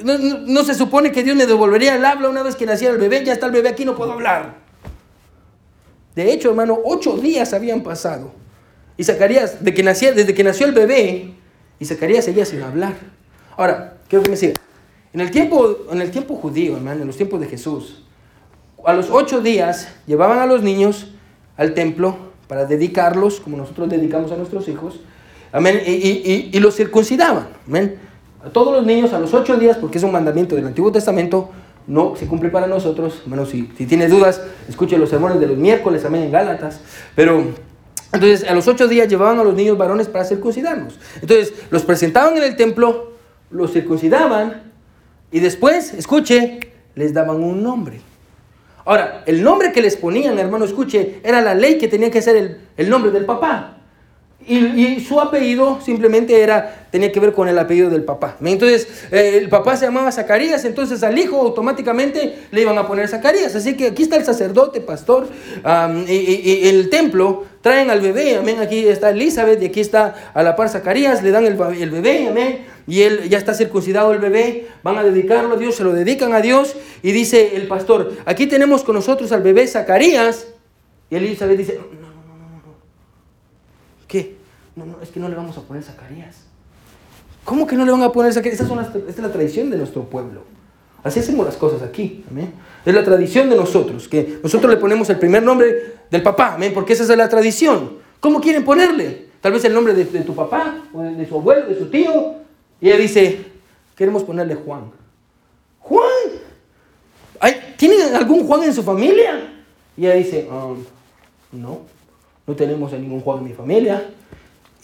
No, 0.03 0.17
no, 0.17 0.63
se 0.63 0.73
supone 0.73 1.11
que 1.11 1.23
Dios 1.23 1.35
me 1.35 1.45
devolvería 1.45 1.95
el 1.95 2.05
habla 2.05 2.29
una 2.29 2.43
vez 2.43 2.55
que 2.55 2.65
naciera 2.65 2.93
el 2.93 2.99
bebé, 2.99 3.23
ya 3.25 3.33
está 3.33 3.45
el 3.45 3.51
bebé 3.51 3.69
aquí, 3.69 3.85
no 3.85 3.95
puedo 3.95 4.13
hablar. 4.13 4.66
De 6.17 6.33
hecho, 6.33 6.49
hermano, 6.49 6.79
ocho 6.83 7.15
días 7.15 7.53
habían 7.53 7.81
pasado. 7.81 8.31
Y 8.97 9.03
Zacarías, 9.03 9.63
de 9.63 9.71
que 9.71 9.83
nacía, 9.83 10.13
desde 10.13 10.33
que 10.33 10.43
nació 10.43 10.65
el 10.65 10.71
bebé, 10.71 11.35
y 11.79 11.85
Zacarías 11.85 12.25
seguía 12.25 12.43
sin 12.43 12.63
hablar. 12.63 12.95
Ahora, 13.55 13.97
quiero 14.09 14.23
que 14.23 14.31
me 14.31 14.35
siga. 14.35 14.55
En 15.13 15.21
el 15.21 15.29
tiempo, 15.29 15.77
en 15.91 16.01
el 16.01 16.09
tiempo 16.09 16.33
judío, 16.33 16.75
hermano, 16.75 17.01
en 17.01 17.07
los 17.07 17.17
tiempos 17.17 17.39
de 17.39 17.45
Jesús, 17.45 18.03
a 18.83 18.93
los 18.93 19.11
ocho 19.11 19.41
días 19.41 19.89
llevaban 20.07 20.39
a 20.39 20.47
los 20.47 20.63
niños 20.63 21.11
al 21.55 21.75
templo 21.75 22.17
para 22.47 22.65
dedicarlos, 22.65 23.39
como 23.39 23.55
nosotros 23.55 23.87
dedicamos 23.87 24.31
a 24.31 24.37
nuestros 24.37 24.67
hijos, 24.69 24.99
amén, 25.51 25.83
y, 25.85 26.59
los 26.59 26.75
circuncidaban, 26.75 27.47
amén. 27.67 27.99
A 28.43 28.49
todos 28.49 28.73
los 28.75 28.83
niños 28.83 29.13
a 29.13 29.19
los 29.19 29.35
ocho 29.35 29.55
días, 29.55 29.77
porque 29.77 29.99
es 29.99 30.03
un 30.03 30.13
mandamiento 30.13 30.55
del 30.55 30.65
Antiguo 30.65 30.91
Testamento, 30.91 31.51
no 31.87 32.15
se 32.15 32.27
cumple 32.27 32.49
para 32.49 32.67
nosotros. 32.67 33.23
Bueno, 33.25 33.45
si, 33.45 33.71
si 33.77 33.85
tienes 33.85 34.11
dudas, 34.11 34.41
escuche 34.67 34.97
los 34.97 35.09
sermones 35.09 35.39
de 35.39 35.47
los 35.47 35.57
miércoles, 35.57 36.05
amén, 36.05 36.23
en 36.23 36.31
Gálatas. 36.31 36.81
Pero 37.15 37.45
entonces 38.13 38.47
a 38.47 38.53
los 38.53 38.67
ocho 38.67 38.87
días 38.87 39.07
llevaban 39.07 39.39
a 39.39 39.43
los 39.43 39.55
niños 39.55 39.77
varones 39.77 40.07
para 40.07 40.25
circuncidarlos. 40.25 40.99
Entonces 41.21 41.53
los 41.69 41.83
presentaban 41.83 42.37
en 42.37 42.43
el 42.43 42.55
templo, 42.55 43.13
los 43.49 43.71
circuncidaban 43.71 44.71
y 45.31 45.39
después, 45.39 45.93
escuche, 45.93 46.59
les 46.95 47.13
daban 47.13 47.43
un 47.43 47.63
nombre. 47.63 48.01
Ahora, 48.85 49.23
el 49.25 49.43
nombre 49.43 49.73
que 49.73 49.81
les 49.81 49.97
ponían, 49.97 50.39
hermano, 50.39 50.63
escuche, 50.63 51.19
era 51.23 51.41
la 51.41 51.53
ley 51.53 51.77
que 51.77 51.89
tenía 51.89 52.09
que 52.09 52.21
ser 52.21 52.37
el, 52.37 52.61
el 52.77 52.89
nombre 52.89 53.11
del 53.11 53.25
papá. 53.25 53.76
Y, 54.45 55.01
su 55.01 55.19
apellido 55.19 55.79
simplemente 55.81 56.41
era, 56.41 56.87
tenía 56.89 57.11
que 57.11 57.19
ver 57.19 57.33
con 57.33 57.49
el 57.49 57.59
apellido 57.59 57.89
del 57.89 58.03
papá. 58.03 58.37
Entonces, 58.41 58.87
eh, 59.11 59.39
el 59.41 59.49
papá 59.49 59.75
se 59.75 59.85
llamaba 59.85 60.09
Zacarías, 60.09 60.63
entonces 60.63 61.03
al 61.03 61.17
hijo 61.17 61.41
automáticamente 61.41 62.43
le 62.51 62.61
iban 62.61 62.77
a 62.77 62.87
poner 62.87 63.09
Zacarías. 63.09 63.55
Así 63.55 63.75
que 63.75 63.87
aquí 63.87 64.03
está 64.03 64.15
el 64.15 64.23
sacerdote, 64.23 64.79
pastor, 64.79 65.27
y, 66.07 66.67
el 66.69 66.89
templo, 66.89 67.43
traen 67.61 67.89
al 67.89 67.99
bebé, 67.99 68.37
amén. 68.37 68.59
Aquí 68.59 68.87
está 68.87 69.09
Elizabeth 69.09 69.61
y 69.61 69.65
aquí 69.65 69.81
está 69.81 70.31
a 70.33 70.43
la 70.43 70.55
par 70.55 70.69
Zacarías, 70.69 71.23
le 71.23 71.31
dan 71.31 71.45
el, 71.45 71.59
el 71.59 71.89
bebé, 71.89 72.29
amén. 72.29 72.65
Y 72.87 73.01
él 73.01 73.27
ya 73.29 73.37
está 73.37 73.53
circuncidado 73.53 74.13
el 74.13 74.19
bebé, 74.19 74.67
van 74.81 74.97
a 74.97 75.03
dedicarlo 75.03 75.55
a 75.55 75.57
Dios, 75.57 75.75
se 75.75 75.83
lo 75.83 75.91
dedican 75.91 76.33
a 76.33 76.39
Dios. 76.39 76.75
Y 77.03 77.11
dice 77.11 77.57
el 77.57 77.67
pastor, 77.67 78.13
aquí 78.25 78.47
tenemos 78.47 78.85
con 78.85 78.95
nosotros 78.95 79.33
al 79.33 79.41
bebé 79.41 79.67
Zacarías. 79.67 80.47
Y 81.09 81.15
Elizabeth 81.15 81.57
dice, 81.57 81.79
¿Qué? 81.79 82.06
No, 84.77 84.85
no, 84.85 85.01
es 85.01 85.09
que 85.09 85.19
no 85.19 85.27
le 85.27 85.35
vamos 85.35 85.57
a 85.57 85.61
poner 85.61 85.81
Zacarías. 85.81 86.35
¿Cómo 87.43 87.65
que 87.65 87.75
no 87.75 87.83
le 87.83 87.91
van 87.91 88.03
a 88.03 88.11
poner 88.11 88.31
Zacarías? 88.31 88.61
Esta 88.61 89.09
es, 89.09 89.17
la 89.17 89.31
tradición 89.31 89.71
de 89.71 89.77
nuestro 89.77 90.03
pueblo. 90.03 90.43
Así 91.03 91.19
hacemos 91.19 91.47
las 91.47 91.57
cosas 91.57 91.81
aquí. 91.81 92.23
¿amén? 92.29 92.53
Es 92.85 92.93
la 92.93 93.03
tradición 93.03 93.49
de 93.49 93.55
nosotros, 93.55 94.07
que 94.07 94.39
nosotros 94.43 94.71
le 94.71 94.77
ponemos 94.77 95.09
el 95.09 95.17
primer 95.17 95.41
nombre 95.41 95.95
del 96.11 96.21
papá, 96.21 96.53
¿amén? 96.53 96.73
porque 96.75 96.93
esa 96.93 97.03
es 97.03 97.17
la 97.17 97.27
tradición. 97.27 97.97
¿Cómo 98.19 98.39
quieren 98.39 98.63
ponerle? 98.63 99.27
Tal 99.41 99.51
vez 99.51 99.65
el 99.65 99.73
nombre 99.73 99.95
de, 99.95 100.05
tu 100.05 100.35
papá, 100.35 100.83
o 100.93 101.01
de, 101.01 101.27
su 101.27 101.35
abuelo, 101.35 101.67
de 101.67 101.79
su 101.79 101.89
tío. 101.89 102.35
Y 102.79 102.89
ella 102.89 102.97
dice, 102.97 103.45
queremos 103.95 104.23
ponerle 104.23 104.53
Juan. 104.55 104.91
Juan. 105.79 106.07
¿Tienen 107.77 108.13
algún 108.15 108.45
Juan 108.45 108.63
en 108.63 108.73
su 108.73 108.83
familia? 108.83 109.53
Y 109.95 110.05
ella 110.05 110.15
dice, 110.15 110.47
um, 110.51 110.83
no. 111.51 111.81
No 112.45 112.55
tenemos 112.55 112.93
a 112.93 112.97
ningún 112.97 113.21
Juan 113.21 113.39
en 113.39 113.43
mi 113.45 113.53
familia. 113.53 114.09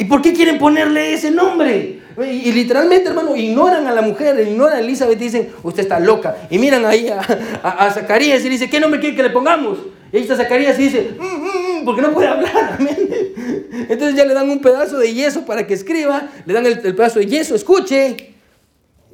¿Y 0.03 0.05
por 0.05 0.21
qué 0.21 0.33
quieren 0.33 0.57
ponerle 0.59 1.13
ese 1.13 1.31
nombre? 1.31 2.01
Y, 2.17 2.51
literalmente, 2.51 3.07
hermano, 3.07 3.37
ignoran 3.37 3.87
a 3.87 3.93
la 3.93 4.01
mujer, 4.01 4.37
ignoran 4.45 4.75
a 4.75 4.79
Elizabeth 4.81 5.15
y 5.21 5.23
dicen, 5.23 5.49
usted 5.63 5.83
está 5.83 5.97
loca. 5.97 6.45
Y 6.49 6.57
miran 6.59 6.85
ahí 6.85 7.07
a, 7.07 7.21
a, 7.21 7.89
Zacarías 7.89 8.43
y 8.43 8.49
dice, 8.49 8.69
¿qué 8.69 8.81
nombre 8.81 8.99
quiere 8.99 9.15
que 9.15 9.23
le 9.23 9.29
pongamos? 9.29 9.77
Y 10.11 10.17
ahí 10.17 10.23
está 10.23 10.35
Zacarías 10.35 10.77
y 10.77 10.83
dice, 10.83 11.15
mm, 11.17 11.23
mm, 11.23 11.81
mm", 11.81 11.85
porque 11.85 12.01
no 12.01 12.11
puede 12.11 12.27
hablar. 12.27 12.79
Entonces 13.87 14.15
ya 14.15 14.25
le 14.25 14.33
dan 14.33 14.49
un 14.49 14.59
pedazo 14.59 14.97
de 14.97 15.13
yeso 15.13 15.45
para 15.45 15.65
que 15.65 15.73
escriba, 15.73 16.29
le 16.45 16.53
dan 16.53 16.65
el, 16.65 16.81
pedazo 16.81 17.19
de 17.19 17.27
yeso, 17.27 17.55
escuche. 17.55 18.33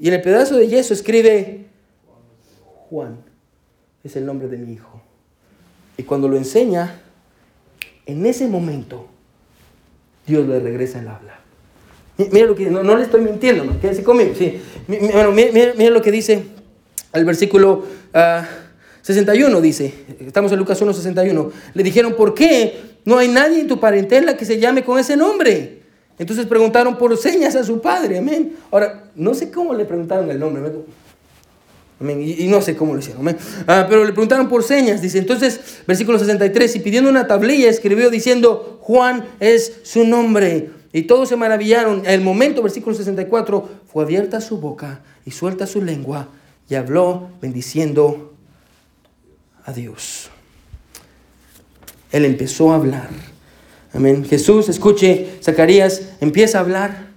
Y 0.02 0.08
en 0.08 0.16
el 0.16 0.24
pedazo 0.24 0.58
de 0.58 0.70
yeso 0.70 0.96
escribe, 0.96 1.68
Juan, 2.90 3.20
es 4.04 4.16
el 4.16 4.26
nombre 4.26 4.48
de 4.48 4.58
mi 4.58 4.74
hijo. 4.74 5.04
Y 5.98 6.02
cuando 6.04 6.28
lo 6.28 6.36
enseña, 6.36 7.00
en 8.08 8.26
ese 8.26 8.48
momento 8.48 9.09
Dios 10.30 10.48
le 10.48 10.60
regresa 10.60 11.00
el 11.00 11.08
habla. 11.08 11.40
Mira 12.32 12.46
lo 12.46 12.56
que, 12.56 12.70
no, 12.70 12.98
le 12.98 13.04
estoy 13.04 13.22
mintiendo, 13.22 13.66
¿no? 13.66 13.80
quédese 13.80 14.04
conmigo. 14.04 14.34
Sí. 14.38 14.62
Mira, 14.88 15.90
lo 15.90 16.02
que 16.02 16.12
dice 16.12 16.44
el 17.14 17.26
versículo 17.26 17.86
61, 19.02 19.58
ah, 19.58 19.62
dice, 19.62 19.94
estamos 20.20 20.52
en 20.52 20.60
Lucas 20.60 20.82
1, 20.82 20.94
61. 20.94 21.52
Le 21.74 21.84
dijeron, 21.84 22.14
¿por 22.14 22.34
qué 22.34 22.78
no 23.06 23.18
hay 23.18 23.30
nadie 23.30 23.62
en 23.62 23.68
tu 23.68 23.80
parentela 23.80 24.38
que 24.38 24.46
se 24.46 24.60
llame 24.60 24.84
con 24.84 25.00
ese 25.00 25.18
nombre? 25.18 25.80
Entonces 26.20 26.46
preguntaron 26.46 26.98
por 26.98 27.18
señas 27.18 27.56
a 27.56 27.64
su 27.64 27.82
padre, 27.82 28.18
amén. 28.18 28.58
Ahora, 28.70 29.10
no 29.16 29.34
sé 29.34 29.50
cómo 29.50 29.74
le 29.74 29.86
preguntaron 29.86 30.30
el 30.30 30.40
nombre. 30.40 30.62
Y, 32.02 32.48
no 32.48 32.62
sé 32.62 32.76
cómo 32.78 32.94
lo 32.94 33.00
hicieron. 33.00 33.36
Ah, 33.68 33.86
pero 33.90 34.06
le 34.06 34.12
preguntaron 34.12 34.48
por 34.48 34.64
señas. 34.64 35.02
Dice, 35.02 35.18
entonces, 35.18 35.82
versículo 35.86 36.20
63, 36.20 36.76
y 36.76 36.80
pidiendo 36.80 37.10
una 37.10 37.28
tablilla 37.28 37.70
escribió 37.70 38.10
diciendo, 38.10 38.79
Juan 38.90 39.24
es 39.40 39.82
su 39.84 40.04
nombre. 40.04 40.72
Y 40.92 41.04
todos 41.04 41.30
se 41.30 41.36
maravillaron. 41.36 42.08
El 42.08 42.22
momento, 42.22 42.64
versículo 42.64 42.96
64, 42.96 43.70
fue 43.86 44.04
abierta 44.04 44.42
su 44.42 44.58
boca 44.60 45.02
y 45.28 45.30
suelta 45.30 45.68
su 45.68 45.84
lengua 45.84 46.30
y 46.68 46.74
habló 46.74 47.30
bendiciendo 47.40 48.34
a 49.64 49.74
Dios. 49.74 50.32
Él 52.12 52.26
empezó 52.26 52.72
a 52.72 52.78
hablar. 52.78 53.10
Amén. 53.94 54.26
Jesús, 54.26 54.70
escuche, 54.70 55.38
Zacarías 55.44 56.14
empieza 56.20 56.58
a 56.58 56.62
hablar 56.62 57.10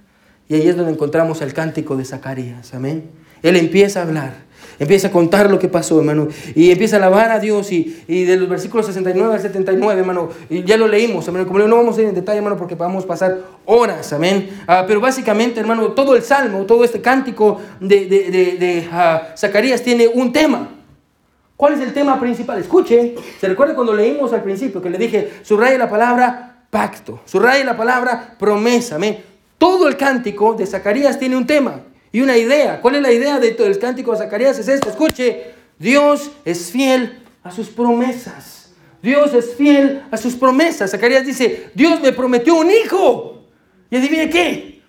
y 0.47 0.53
ahí 0.53 0.67
es 0.67 0.77
donde 0.77 0.91
encontramos 0.91 1.41
el 1.41 1.55
cántico 1.55 1.97
de 1.97 2.05
Zacarías. 2.05 2.71
Amén. 2.75 3.09
Él 3.41 3.55
empieza 3.55 4.01
a 4.01 4.03
hablar. 4.03 4.35
Empieza 4.79 5.07
a 5.07 5.11
contar 5.11 5.49
lo 5.49 5.59
que 5.59 5.67
pasó, 5.67 5.99
hermano. 5.99 6.27
Y 6.55 6.71
empieza 6.71 6.95
a 6.95 6.99
alabar 6.99 7.31
a 7.31 7.39
Dios. 7.39 7.71
Y, 7.71 8.03
y 8.07 8.25
de 8.25 8.37
los 8.37 8.49
versículos 8.49 8.85
69 8.85 9.33
al 9.33 9.41
79, 9.41 9.99
hermano, 9.99 10.29
y 10.49 10.63
ya 10.63 10.77
lo 10.77 10.87
leímos, 10.87 11.27
hermano. 11.27 11.45
Como 11.45 11.59
no 11.59 11.75
vamos 11.75 11.97
a 11.97 12.01
ir 12.01 12.07
en 12.07 12.15
detalle, 12.15 12.37
hermano, 12.37 12.57
porque 12.57 12.75
podemos 12.75 13.05
pasar 13.05 13.39
horas, 13.65 14.11
amén. 14.13 14.49
Ah, 14.67 14.85
pero 14.87 14.99
básicamente, 14.99 15.59
hermano, 15.59 15.91
todo 15.91 16.15
el 16.15 16.23
salmo, 16.23 16.65
todo 16.65 16.83
este 16.83 17.01
cántico 17.01 17.59
de, 17.79 18.05
de, 18.05 18.57
de, 18.57 18.87
ah, 18.91 19.33
Zacarías 19.37 19.81
tiene 19.81 20.07
un 20.07 20.31
tema. 20.31 20.69
¿Cuál 21.55 21.73
es 21.73 21.81
el 21.81 21.93
tema 21.93 22.19
principal? 22.19 22.59
Escuche, 22.59 23.15
se 23.39 23.47
recuerda 23.47 23.75
cuando 23.75 23.93
leímos 23.93 24.33
al 24.33 24.41
principio 24.41 24.81
que 24.81 24.89
le 24.89 24.97
dije, 24.97 25.31
subraya 25.43 25.77
la 25.77 25.89
palabra 25.89 26.65
pacto, 26.69 27.21
subraya 27.25 27.63
la 27.63 27.77
palabra 27.77 28.35
promesa, 28.39 28.95
amén. 28.95 29.23
Todo 29.57 29.87
el 29.87 29.95
cántico 29.95 30.55
de 30.55 30.65
Zacarías 30.65 31.19
tiene 31.19 31.37
un 31.37 31.45
tema 31.45 31.81
y 32.13 32.21
una 32.21 32.37
idea. 32.37 32.79
¿Cuál 32.79 32.95
es 32.95 33.01
la 33.01 33.11
idea 33.11 33.39
del 33.39 33.79
cántico 33.79 34.11
de 34.11 34.19
Zacarías? 34.19 34.57
Es 34.59 34.67
esto, 34.69 34.89
escuche, 34.89 35.47
Dios 35.79 36.31
es 36.45 36.71
fiel 36.71 37.23
a 37.43 37.51
sus 37.51 37.67
promesas. 37.67 38.71
Dios 39.01 39.33
es 39.33 39.55
fiel 39.55 40.03
a 40.11 40.15
sus 40.15 40.35
promesas. 40.35 40.91
Zacarías 40.91 41.25
dice, 41.25 41.71
Dios 41.73 41.99
me 42.01 42.13
prometió 42.13 42.55
un 42.55 42.69
hijo. 42.69 43.47
Y 43.89 43.97
adivine 43.97 44.29
qué, 44.29 44.81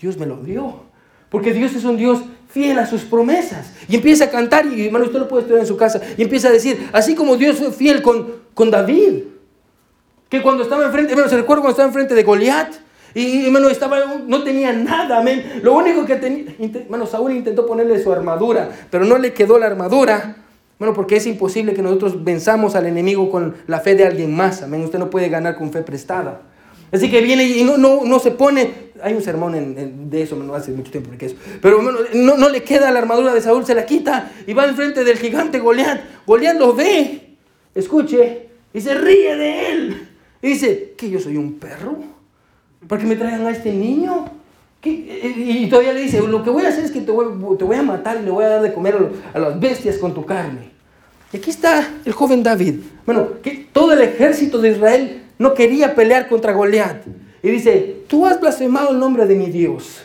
Dios 0.00 0.16
me 0.16 0.26
lo 0.26 0.36
dio. 0.36 0.84
Porque 1.28 1.52
Dios 1.52 1.74
es 1.74 1.84
un 1.84 1.96
Dios 1.96 2.20
fiel 2.48 2.78
a 2.78 2.86
sus 2.86 3.02
promesas. 3.02 3.72
Y 3.88 3.96
empieza 3.96 4.26
a 4.26 4.30
cantar, 4.30 4.64
y 4.66 4.86
hermano, 4.86 5.06
usted 5.06 5.18
lo 5.18 5.28
puede 5.28 5.42
estudiar 5.42 5.62
en 5.62 5.66
su 5.66 5.76
casa, 5.76 6.00
y 6.16 6.22
empieza 6.22 6.48
a 6.48 6.52
decir, 6.52 6.88
así 6.92 7.16
como 7.16 7.36
Dios 7.36 7.58
fue 7.58 7.72
fiel 7.72 8.00
con, 8.00 8.32
con 8.54 8.70
David, 8.70 9.24
que 10.28 10.40
cuando 10.40 10.62
estaba 10.62 10.84
enfrente, 10.84 11.12
hermano, 11.12 11.28
se 11.28 11.36
recuerda 11.36 11.62
cuando 11.62 11.72
estaba 11.72 11.88
enfrente 11.88 12.14
de 12.14 12.22
Goliat, 12.22 12.74
y, 13.14 13.46
hermano, 13.46 13.68
estaba, 13.68 13.98
no 14.26 14.42
tenía 14.42 14.72
nada, 14.72 15.18
amén. 15.18 15.60
Lo 15.62 15.74
único 15.74 16.04
que 16.04 16.16
tenía, 16.16 16.54
bueno, 16.88 17.06
Saúl 17.06 17.32
intentó 17.32 17.66
ponerle 17.66 18.02
su 18.02 18.12
armadura, 18.12 18.70
pero 18.90 19.04
no 19.04 19.18
le 19.18 19.32
quedó 19.32 19.58
la 19.58 19.66
armadura. 19.66 20.36
Bueno, 20.78 20.94
porque 20.94 21.16
es 21.16 21.26
imposible 21.26 21.74
que 21.74 21.82
nosotros 21.82 22.24
venzamos 22.24 22.74
al 22.74 22.86
enemigo 22.86 23.30
con 23.30 23.54
la 23.66 23.80
fe 23.80 23.94
de 23.94 24.06
alguien 24.06 24.34
más, 24.34 24.62
amén. 24.62 24.82
Usted 24.82 24.98
no 24.98 25.10
puede 25.10 25.28
ganar 25.28 25.56
con 25.56 25.72
fe 25.72 25.82
prestada. 25.82 26.40
Así 26.92 27.10
que 27.10 27.20
viene 27.20 27.44
y 27.44 27.62
no, 27.62 27.76
no, 27.76 28.04
no 28.04 28.18
se 28.18 28.32
pone, 28.32 28.70
hay 29.02 29.14
un 29.14 29.22
sermón 29.22 30.10
de 30.10 30.22
eso, 30.22 30.36
no 30.36 30.54
hace 30.54 30.72
mucho 30.72 30.90
tiempo 30.90 31.10
que 31.16 31.26
eso, 31.26 31.36
pero 31.62 31.80
no, 31.82 32.36
no 32.36 32.48
le 32.48 32.64
queda 32.64 32.90
la 32.90 32.98
armadura 32.98 33.32
de 33.32 33.40
Saúl, 33.40 33.64
se 33.64 33.76
la 33.76 33.86
quita 33.86 34.32
y 34.46 34.54
va 34.54 34.66
enfrente 34.66 35.04
del 35.04 35.16
gigante 35.16 35.60
Goliat. 35.60 36.00
Goliat 36.26 36.58
lo 36.58 36.74
ve, 36.74 37.36
escuche, 37.74 38.48
y 38.72 38.80
se 38.80 38.94
ríe 38.94 39.36
de 39.36 39.72
él. 39.72 40.08
Y 40.42 40.48
dice, 40.48 40.94
¿que 40.96 41.10
yo 41.10 41.20
soy 41.20 41.36
un 41.36 41.58
perro? 41.60 41.96
¿Para 42.88 43.00
que 43.00 43.06
me 43.06 43.16
traigan 43.16 43.46
a 43.46 43.50
este 43.50 43.72
niño? 43.72 44.26
Y 44.82 45.68
todavía 45.68 45.92
le 45.92 46.02
dice, 46.02 46.26
lo 46.26 46.42
que 46.42 46.50
voy 46.50 46.64
a 46.64 46.68
hacer 46.68 46.84
es 46.84 46.90
que 46.90 47.02
te 47.02 47.10
voy, 47.10 47.26
te 47.58 47.64
voy 47.64 47.76
a 47.76 47.82
matar 47.82 48.18
y 48.20 48.24
le 48.24 48.30
voy 48.30 48.44
a 48.44 48.48
dar 48.48 48.62
de 48.62 48.72
comer 48.72 48.96
a 49.34 49.38
las 49.38 49.60
bestias 49.60 49.98
con 49.98 50.14
tu 50.14 50.24
carne. 50.24 50.70
Y 51.32 51.36
aquí 51.36 51.50
está 51.50 51.86
el 52.04 52.12
joven 52.12 52.42
David. 52.42 52.76
Bueno, 53.04 53.40
que 53.42 53.68
todo 53.72 53.92
el 53.92 54.00
ejército 54.00 54.58
de 54.58 54.70
Israel 54.70 55.22
no 55.38 55.54
quería 55.54 55.94
pelear 55.94 56.28
contra 56.28 56.52
Goliat. 56.52 57.04
Y 57.42 57.50
dice, 57.50 58.04
tú 58.08 58.26
has 58.26 58.40
blasfemado 58.40 58.90
el 58.90 58.98
nombre 58.98 59.26
de 59.26 59.34
mi 59.34 59.50
Dios. 59.50 60.02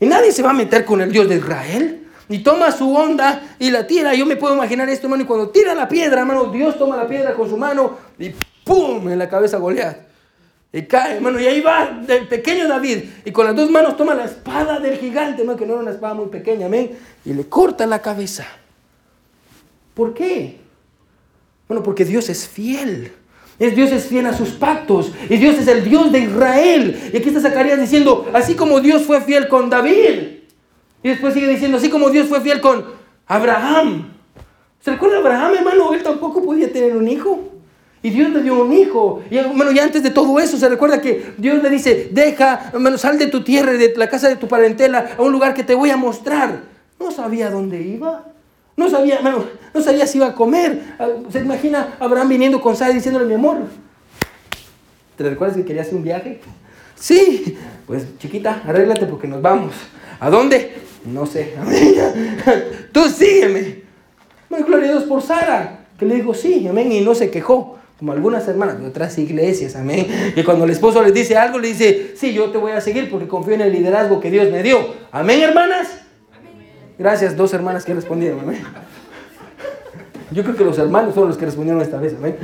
Y 0.00 0.06
nadie 0.06 0.32
se 0.32 0.42
va 0.42 0.50
a 0.50 0.54
meter 0.54 0.84
con 0.84 1.00
el 1.00 1.10
Dios 1.10 1.28
de 1.28 1.36
Israel. 1.36 2.06
Y 2.28 2.38
toma 2.38 2.70
su 2.70 2.94
onda 2.94 3.56
y 3.58 3.70
la 3.70 3.86
tira. 3.86 4.14
Yo 4.14 4.24
me 4.24 4.36
puedo 4.36 4.54
imaginar 4.54 4.88
esto, 4.88 5.06
hermano. 5.06 5.24
Y 5.24 5.26
cuando 5.26 5.50
tira 5.50 5.74
la 5.74 5.88
piedra, 5.88 6.20
hermano, 6.20 6.46
Dios 6.46 6.78
toma 6.78 6.96
la 6.96 7.06
piedra 7.06 7.34
con 7.34 7.48
su 7.48 7.56
mano 7.56 7.98
y 8.18 8.30
¡pum! 8.64 9.08
en 9.10 9.18
la 9.18 9.28
cabeza 9.28 9.58
Goliat. 9.58 10.11
Y 10.72 10.82
cae, 10.82 11.16
hermano. 11.16 11.38
Y 11.38 11.46
ahí 11.46 11.60
va 11.60 12.00
el 12.08 12.28
pequeño 12.28 12.66
David. 12.66 13.04
Y 13.24 13.30
con 13.32 13.44
las 13.44 13.54
dos 13.54 13.70
manos 13.70 13.96
toma 13.96 14.14
la 14.14 14.24
espada 14.24 14.80
del 14.80 14.98
gigante, 14.98 15.42
hermano, 15.42 15.58
que 15.58 15.66
no 15.66 15.74
era 15.74 15.82
una 15.82 15.90
espada 15.90 16.14
muy 16.14 16.28
pequeña, 16.28 16.66
amén. 16.66 16.98
Y 17.24 17.34
le 17.34 17.44
corta 17.44 17.86
la 17.86 18.00
cabeza. 18.00 18.46
¿Por 19.94 20.14
qué? 20.14 20.58
Bueno, 21.68 21.82
porque 21.82 22.04
Dios 22.04 22.28
es 22.28 22.48
fiel. 22.48 23.12
Dios 23.58 23.92
es 23.92 24.06
fiel 24.06 24.26
a 24.26 24.32
sus 24.32 24.50
pactos. 24.50 25.12
Y 25.28 25.36
Dios 25.36 25.56
es 25.56 25.68
el 25.68 25.84
Dios 25.84 26.10
de 26.10 26.20
Israel. 26.20 27.10
Y 27.12 27.16
aquí 27.16 27.28
está 27.28 27.40
Zacarías 27.40 27.78
diciendo, 27.78 28.28
así 28.32 28.54
como 28.54 28.80
Dios 28.80 29.02
fue 29.02 29.20
fiel 29.20 29.48
con 29.48 29.70
David. 29.70 30.40
Y 31.02 31.08
después 31.08 31.34
sigue 31.34 31.48
diciendo, 31.48 31.76
así 31.76 31.90
como 31.90 32.10
Dios 32.10 32.28
fue 32.28 32.40
fiel 32.40 32.60
con 32.60 32.84
Abraham. 33.26 34.12
¿Se 34.80 34.90
recuerda 34.90 35.18
Abraham, 35.18 35.54
hermano? 35.58 35.92
Él 35.92 36.02
tampoco 36.02 36.42
podía 36.42 36.72
tener 36.72 36.96
un 36.96 37.06
hijo. 37.08 37.51
Y 38.02 38.10
Dios 38.10 38.30
le 38.30 38.42
dio 38.42 38.64
un 38.64 38.72
hijo. 38.72 39.22
Y 39.30 39.36
hermano, 39.36 39.70
y 39.70 39.78
antes 39.78 40.02
de 40.02 40.10
todo 40.10 40.40
eso, 40.40 40.58
se 40.58 40.68
recuerda 40.68 41.00
que 41.00 41.34
Dios 41.38 41.62
le 41.62 41.70
dice, 41.70 42.08
deja, 42.10 42.70
hermano, 42.72 42.98
sal 42.98 43.18
de 43.18 43.28
tu 43.28 43.44
tierra 43.44 43.72
de 43.72 43.94
la 43.96 44.08
casa 44.08 44.28
de 44.28 44.36
tu 44.36 44.48
parentela 44.48 45.14
a 45.16 45.22
un 45.22 45.30
lugar 45.30 45.54
que 45.54 45.62
te 45.62 45.74
voy 45.74 45.90
a 45.90 45.96
mostrar. 45.96 46.62
No 46.98 47.12
sabía 47.12 47.50
dónde 47.50 47.80
iba. 47.80 48.24
No 48.76 48.88
sabía, 48.88 49.20
no 49.20 49.82
sabía 49.82 50.06
si 50.06 50.18
iba 50.18 50.28
a 50.28 50.34
comer. 50.34 50.82
¿Se 51.30 51.40
imagina 51.40 51.94
Abraham 52.00 52.30
viniendo 52.30 52.60
con 52.60 52.74
Sara 52.74 52.92
diciéndole, 52.92 53.26
mi 53.26 53.34
amor, 53.34 53.58
¿te 55.16 55.24
recuerdas 55.24 55.56
que 55.56 55.64
quería 55.64 55.82
hacer 55.82 55.94
un 55.94 56.02
viaje? 56.02 56.40
Sí, 56.96 57.56
pues 57.86 58.18
chiquita, 58.18 58.62
arréglate 58.66 59.06
porque 59.06 59.28
nos 59.28 59.42
vamos. 59.42 59.74
¿A 60.18 60.30
dónde? 60.30 60.74
No 61.04 61.26
sé. 61.26 61.54
Tú 62.92 63.08
sígueme. 63.08 63.82
Gloria 64.48 64.88
a 64.88 64.92
Dios 64.92 65.04
por 65.04 65.22
Sara, 65.22 65.86
que 65.98 66.06
le 66.06 66.16
dijo 66.16 66.34
sí, 66.34 66.66
amén, 66.68 66.92
y 66.92 67.00
no 67.00 67.14
se 67.14 67.30
quejó. 67.30 67.78
Como 68.02 68.14
algunas 68.14 68.48
hermanas 68.48 68.80
de 68.80 68.88
otras 68.88 69.16
iglesias, 69.18 69.76
amén. 69.76 70.08
Y 70.34 70.42
cuando 70.42 70.64
el 70.64 70.72
esposo 70.72 71.00
les 71.04 71.14
dice 71.14 71.36
algo, 71.36 71.60
le 71.60 71.68
dice, 71.68 72.14
sí, 72.16 72.34
yo 72.34 72.50
te 72.50 72.58
voy 72.58 72.72
a 72.72 72.80
seguir 72.80 73.08
porque 73.08 73.28
confío 73.28 73.54
en 73.54 73.60
el 73.60 73.70
liderazgo 73.72 74.18
que 74.18 74.28
Dios 74.28 74.50
me 74.50 74.60
dio. 74.60 74.92
Amén, 75.12 75.40
hermanas. 75.40 76.00
Gracias, 76.98 77.36
dos 77.36 77.54
hermanas 77.54 77.84
que 77.84 77.94
respondieron, 77.94 78.40
amén. 78.40 78.60
Yo 80.32 80.42
creo 80.42 80.56
que 80.56 80.64
los 80.64 80.76
hermanos 80.78 81.14
fueron 81.14 81.28
los 81.28 81.38
que 81.38 81.44
respondieron 81.44 81.80
esta 81.80 82.00
vez. 82.00 82.16
Amén. 82.18 82.36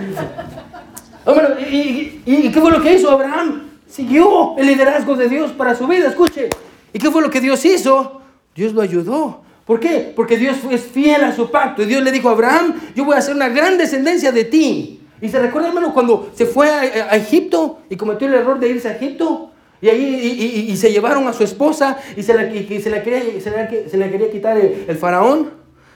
¿y, 1.69 2.23
y, 2.25 2.53
qué 2.53 2.61
fue 2.61 2.71
lo 2.71 2.81
que 2.81 2.95
hizo 2.95 3.11
Abraham? 3.11 3.63
Siguió 3.89 4.57
el 4.59 4.65
liderazgo 4.69 5.17
de 5.17 5.29
Dios 5.29 5.51
para 5.51 5.75
su 5.75 5.89
vida, 5.89 6.07
escuche. 6.07 6.51
¿Y 6.93 7.01
qué 7.01 7.11
fue 7.11 7.21
lo 7.21 7.31
que 7.31 7.41
Dios 7.41 7.65
hizo? 7.65 8.23
Dios 8.55 8.75
lo 8.75 8.81
ayudó. 8.81 9.41
¿Por 9.65 9.81
qué? 9.81 10.13
Porque 10.15 10.37
Dios 10.37 10.59
es 10.71 10.83
fiel 10.83 11.25
a 11.25 11.35
su 11.35 11.51
pacto. 11.51 11.83
Y 11.83 11.87
Dios 11.87 12.05
le 12.05 12.13
dijo 12.13 12.29
a 12.29 12.33
Abraham, 12.33 12.75
yo 12.95 13.05
voy 13.05 13.17
a 13.17 13.19
hacer 13.19 13.35
una 13.35 13.49
gran 13.49 13.77
descendencia 13.77 14.31
de 14.31 14.45
ti. 14.45 14.98
Y 15.21 15.29
se 15.29 15.39
recuerda, 15.39 15.69
hermano, 15.69 15.93
cuando 15.93 16.31
se 16.35 16.47
fue 16.47 16.71
a, 16.71 17.17
Egipto 17.17 17.81
y 17.91 17.97
cometió 17.97 18.29
el 18.29 18.35
error 18.35 18.59
de 18.59 18.69
irse 18.69 18.89
a 18.89 18.93
Egipto. 18.97 19.51
Y 19.81 19.89
ahí 19.89 20.67
y, 20.69 20.77
se 20.77 20.91
llevaron 20.91 21.29
a 21.29 21.33
su 21.33 21.45
esposa 21.45 21.99
y 22.17 22.23
se 22.23 22.35
la, 22.35 22.43
se 22.43 22.91
la, 22.91 23.03
quería, 23.03 23.41
se 23.41 23.97
la, 23.97 24.11
quería, 24.11 24.31
quitar 24.31 24.57
el, 24.57 24.87
el 24.89 24.97
faraón. 24.97 25.51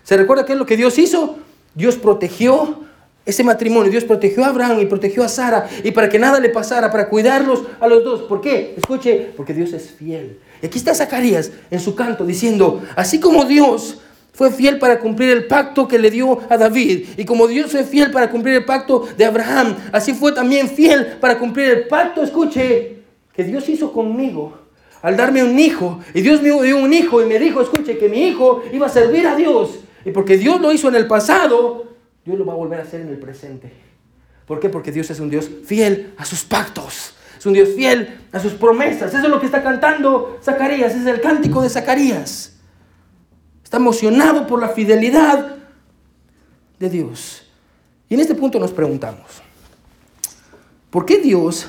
¿Se 0.05 0.17
recuerda 0.17 0.45
qué 0.45 0.53
es 0.53 0.59
lo 0.59 0.67
que 0.67 0.77
Dios 0.77 0.99
hizo? 0.99 1.37
Dios 1.75 1.97
protegió 1.97 2.83
ese 3.25 3.45
matrimonio. 3.45 3.91
Dios 3.91 4.05
protegió 4.05 4.45
a 4.45 4.49
Abraham 4.49 4.81
y 4.81 4.87
protegió 4.87 5.25
a 5.25 5.29
Sara. 5.29 5.69
Y 5.85 5.93
para 5.93 6.09
que 6.09 6.19
nada 6.19 6.41
le 6.41 6.49
pasara, 6.49 6.91
para 6.91 7.09
cuidarlos 7.09 7.63
a 7.81 7.87
los 7.87 8.05
dos. 8.05 8.23
¿Por 8.23 8.41
qué? 8.41 8.75
Escuche, 8.77 9.33
porque 9.37 9.55
Dios 9.55 9.73
es 9.73 9.91
fiel. 9.91 10.39
Y 10.61 10.67
aquí 10.67 10.79
está 10.79 10.95
Zacarías 10.95 11.51
en 11.71 11.81
su 11.81 11.95
canto 11.95 12.25
diciendo, 12.25 12.83
así 12.97 13.21
como 13.21 13.45
Dios 13.45 14.01
fue 14.33 14.51
fiel 14.51 14.79
para 14.79 14.99
cumplir 14.99 15.31
el 15.31 15.47
pacto 15.47 15.87
que 15.87 15.99
le 15.99 16.11
dio 16.11 16.41
a 16.49 16.57
David. 16.57 17.07
Y 17.17 17.25
como 17.25 17.47
Dios 17.47 17.71
fue 17.71 17.85
fiel 17.85 18.11
para 18.11 18.31
cumplir 18.31 18.57
el 18.57 18.65
pacto 18.65 19.07
de 19.17 19.25
Abraham, 19.25 19.77
así 19.93 20.15
fue 20.15 20.33
también 20.33 20.69
fiel 20.69 21.19
para 21.21 21.39
cumplir 21.39 21.71
el 21.71 21.87
pacto, 21.87 22.23
escuche, 22.23 22.99
que 23.33 23.45
Dios 23.45 23.69
hizo 23.69 23.93
conmigo. 23.93 24.59
Al 25.03 25.17
darme 25.17 25.43
un 25.43 25.59
hijo, 25.59 26.01
y 26.15 26.21
Dios 26.21 26.41
me 26.41 26.51
dio 26.63 26.77
un 26.77 26.93
hijo 26.93 27.21
y 27.21 27.27
me 27.27 27.39
dijo, 27.39 27.61
escuche, 27.61 27.99
que 27.99 28.09
mi 28.09 28.29
hijo 28.29 28.63
iba 28.73 28.87
a 28.87 28.91
servir 28.91 29.27
a 29.27 29.35
Dios. 29.35 29.81
Y 30.05 30.13
porque 30.13 30.37
Dios 30.39 30.61
lo 30.61 30.73
hizo 30.73 30.89
en 30.89 30.95
el 30.95 31.07
pasado, 31.07 31.89
Dios 32.25 32.39
lo 32.39 32.47
va 32.47 32.53
a 32.53 32.57
volver 32.57 32.81
a 32.81 32.83
hacer 32.85 33.01
en 33.01 33.09
el 33.09 33.19
presente. 33.19 33.73
¿Por 34.47 34.61
qué? 34.61 34.69
Porque 34.69 34.93
Dios 34.93 35.11
es 35.11 35.21
un 35.21 35.29
Dios 35.29 35.51
fiel 35.65 36.15
a 36.17 36.25
sus 36.25 36.45
pactos. 36.45 37.15
Es 37.39 37.47
un 37.47 37.53
Dios 37.53 37.71
fiel 37.75 38.21
a 38.31 38.39
sus 38.39 38.53
promesas. 38.53 39.13
Eso 39.13 39.25
es 39.25 39.29
lo 39.29 39.41
que 39.41 39.47
está 39.47 39.63
cantando 39.63 40.39
Zacarías. 40.43 40.95
Es 40.95 41.07
el 41.07 41.21
cántico 41.21 41.63
de 41.63 41.69
Zacarías. 41.69 42.52
Está 43.73 43.81
emocionado 43.81 44.47
por 44.47 44.61
la 44.61 44.69
fidelidad 44.69 45.57
de 46.79 46.91
Dios. 46.91 47.43
Y 48.07 48.13
en 48.13 48.21
este 48.21 48.35
punto 48.35 48.59
nos 48.59 48.71
preguntamos, 48.71 49.41
¿por 50.91 51.07
qué 51.07 51.17
Dios 51.17 51.69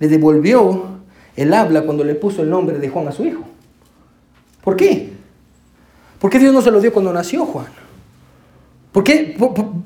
le 0.00 0.08
devolvió 0.08 0.98
el 1.34 1.54
habla 1.54 1.80
cuando 1.86 2.04
le 2.04 2.14
puso 2.14 2.42
el 2.42 2.50
nombre 2.50 2.78
de 2.78 2.90
Juan 2.90 3.08
a 3.08 3.12
su 3.12 3.24
hijo? 3.24 3.42
¿Por 4.62 4.76
qué? 4.76 5.14
¿Por 6.20 6.30
qué 6.30 6.38
Dios 6.38 6.52
no 6.52 6.60
se 6.60 6.70
lo 6.70 6.78
dio 6.78 6.92
cuando 6.92 7.10
nació 7.10 7.46
Juan? 7.46 7.68
¿Por 8.92 9.02
qué, 9.02 9.34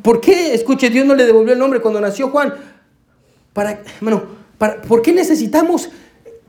por, 0.03 0.21
qué 0.21 0.55
escuche, 0.55 0.91
Dios 0.91 1.07
no 1.07 1.15
le 1.15 1.25
devolvió 1.25 1.53
el 1.53 1.59
nombre 1.61 1.81
cuando 1.81 2.01
nació 2.01 2.31
Juan? 2.31 2.53
Para, 3.53 3.81
bueno, 4.01 4.25
para, 4.59 4.83
¿por 4.83 5.03
qué 5.03 5.13
necesitamos, 5.13 5.89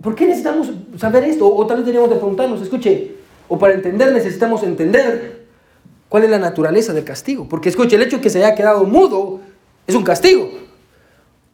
por 0.02 0.16
qué 0.16 0.26
necesitamos 0.26 0.72
saber 0.98 1.26
esto? 1.26 1.48
O 1.48 1.68
tal 1.68 1.78
vez 1.78 1.86
teníamos 1.86 2.10
de 2.10 2.16
preguntarnos, 2.16 2.60
escuche, 2.60 3.19
o 3.50 3.60
para 3.60 3.74
entender 3.74 4.14
necesitamos 4.14 4.64
entender 4.64 5.46
cuál 6.08 6.24
es 6.24 6.30
la 6.30 6.40
naturaleza 6.40 6.94
del 6.94 7.04
castigo. 7.04 7.50
Porque 7.50 7.70
escuche, 7.70 7.96
el 7.96 8.04
hecho 8.04 8.18
de 8.18 8.22
que 8.22 8.30
se 8.30 8.44
haya 8.44 8.56
quedado 8.56 8.86
mudo 8.86 9.42
es 9.86 9.96
un 9.96 10.04
castigo. 10.04 10.50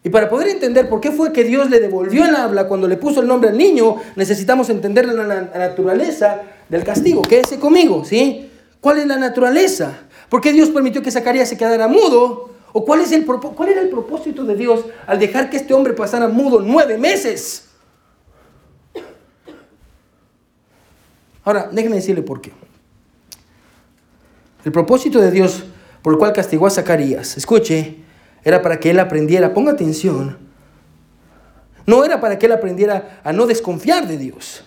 Y 0.04 0.10
para 0.10 0.30
poder 0.30 0.50
entender 0.50 0.88
por 0.88 1.02
qué 1.02 1.12
fue 1.12 1.34
que 1.34 1.44
Dios 1.44 1.70
le 1.70 1.80
devolvió 1.80 2.26
el 2.26 2.36
habla 2.36 2.68
cuando 2.68 2.88
le 2.88 2.96
puso 2.96 3.22
el 3.22 3.28
nombre 3.28 3.50
al 3.50 3.58
niño, 3.58 3.96
necesitamos 4.16 4.70
entender 4.70 5.08
la, 5.08 5.50
naturaleza 5.58 6.44
del 6.70 6.84
castigo. 6.84 7.24
Quédese 7.24 7.60
conmigo, 7.60 8.06
¿sí? 8.06 8.52
¿Cuál 8.80 9.00
es 9.00 9.08
la 9.08 9.18
naturaleza? 9.18 9.94
¿Por 10.30 10.42
qué 10.42 10.54
Dios 10.54 10.70
permitió 10.70 11.02
que 11.02 11.10
Zacarías 11.10 11.50
se 11.50 11.58
quedara 11.58 11.88
mudo? 11.88 12.52
¿O 12.72 12.86
cuál, 12.86 13.02
es 13.02 13.12
el, 13.14 13.26
cuál 13.26 13.70
era 13.70 13.82
el 13.82 13.90
propósito 13.90 14.44
de 14.44 14.56
Dios 14.56 14.86
al 15.08 15.18
dejar 15.18 15.50
que 15.50 15.58
este 15.58 15.74
hombre 15.74 15.94
pasara 15.94 16.28
mudo 16.28 16.60
nueve 16.60 17.00
meses? 17.00 17.65
Ahora, 21.46 21.70
déjenme 21.72 21.96
decirle 21.98 22.22
por 22.22 22.42
qué. 22.42 22.52
El 24.66 24.72
propósito 24.72 25.22
de 25.22 25.32
Dios 25.32 25.64
por 26.02 26.14
el 26.14 26.20
cual 26.20 26.34
castigó 26.34 26.68
a 26.68 26.70
Zacarías, 26.70 27.38
escuche, 27.38 27.96
era 28.44 28.62
para 28.62 28.80
que 28.80 28.92
él 28.92 29.00
aprendiera, 29.00 29.54
ponga 29.54 29.72
atención, 29.72 30.38
no 31.88 32.04
era 32.06 32.20
para 32.20 32.38
que 32.38 32.46
él 32.46 32.52
aprendiera 32.52 33.22
a 33.24 33.34
no 33.34 33.48
desconfiar 33.48 34.08
de 34.08 34.18
Dios, 34.18 34.66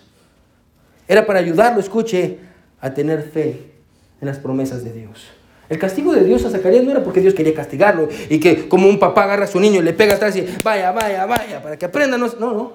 era 1.07 1.25
para 1.25 1.39
ayudarlo, 1.39 1.79
escuche, 1.79 2.39
a 2.81 2.93
tener 2.93 3.23
fe 3.23 3.71
en 4.19 4.27
las 4.27 4.37
promesas 4.37 4.83
de 4.83 4.91
Dios. 4.91 5.27
El 5.69 5.79
castigo 5.79 6.13
de 6.13 6.23
Dios 6.23 6.43
a 6.45 6.49
Zacarías 6.49 6.83
no 6.83 6.91
era 6.91 7.03
porque 7.03 7.21
Dios 7.21 7.33
quería 7.33 7.53
castigarlo 7.53 8.09
y 8.29 8.39
que 8.39 8.67
como 8.67 8.89
un 8.89 8.99
papá 8.99 9.23
agarra 9.23 9.45
a 9.45 9.47
su 9.47 9.59
niño 9.59 9.79
y 9.79 9.83
le 9.83 9.93
pega 9.93 10.15
atrás 10.15 10.35
y 10.35 10.45
vaya, 10.63 10.91
vaya, 10.91 11.25
vaya, 11.25 11.61
para 11.61 11.77
que 11.77 11.85
aprenda. 11.85 12.17
No, 12.17 12.27
no. 12.39 12.73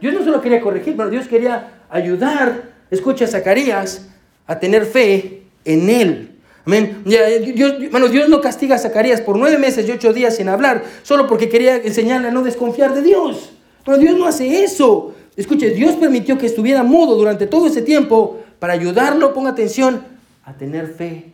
Dios 0.00 0.14
no 0.14 0.22
solo 0.22 0.40
quería 0.40 0.60
corregir, 0.60 0.96
pero 0.96 1.08
Dios 1.08 1.26
quería 1.28 1.84
ayudar, 1.88 2.75
escucha 2.90 3.24
a 3.24 3.28
Zacarías, 3.28 4.08
a 4.46 4.58
tener 4.58 4.86
fe 4.86 5.42
en 5.64 5.90
él. 5.90 6.32
Amén. 6.64 7.02
Dios, 7.04 7.90
bueno, 7.90 8.08
Dios 8.08 8.28
no 8.28 8.40
castiga 8.40 8.74
a 8.74 8.78
Zacarías 8.78 9.20
por 9.20 9.38
nueve 9.38 9.56
meses 9.56 9.88
y 9.88 9.92
ocho 9.92 10.12
días 10.12 10.36
sin 10.36 10.48
hablar, 10.48 10.84
solo 11.02 11.28
porque 11.28 11.48
quería 11.48 11.76
enseñarle 11.76 12.28
a 12.28 12.30
no 12.32 12.42
desconfiar 12.42 12.92
de 12.92 13.02
Dios. 13.02 13.52
Pero 13.84 13.98
Dios 13.98 14.16
no 14.18 14.26
hace 14.26 14.64
eso. 14.64 15.14
Escuche, 15.36 15.70
Dios 15.70 15.94
permitió 15.94 16.36
que 16.38 16.46
estuviera 16.46 16.82
mudo 16.82 17.14
durante 17.14 17.46
todo 17.46 17.68
ese 17.68 17.82
tiempo 17.82 18.40
para 18.58 18.72
ayudarlo, 18.72 19.32
ponga 19.32 19.50
atención, 19.50 20.02
a 20.44 20.54
tener 20.54 20.88
fe 20.88 21.32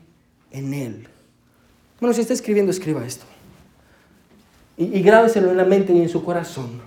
en 0.50 0.74
Él. 0.74 1.08
Bueno, 2.00 2.12
si 2.12 2.20
está 2.20 2.34
escribiendo, 2.34 2.72
escriba 2.72 3.06
esto. 3.06 3.24
Y, 4.76 4.98
y 4.98 5.02
grábeselo 5.02 5.50
en 5.50 5.56
la 5.56 5.64
mente 5.64 5.92
y 5.92 6.02
en 6.02 6.08
su 6.08 6.24
corazón. 6.24 6.82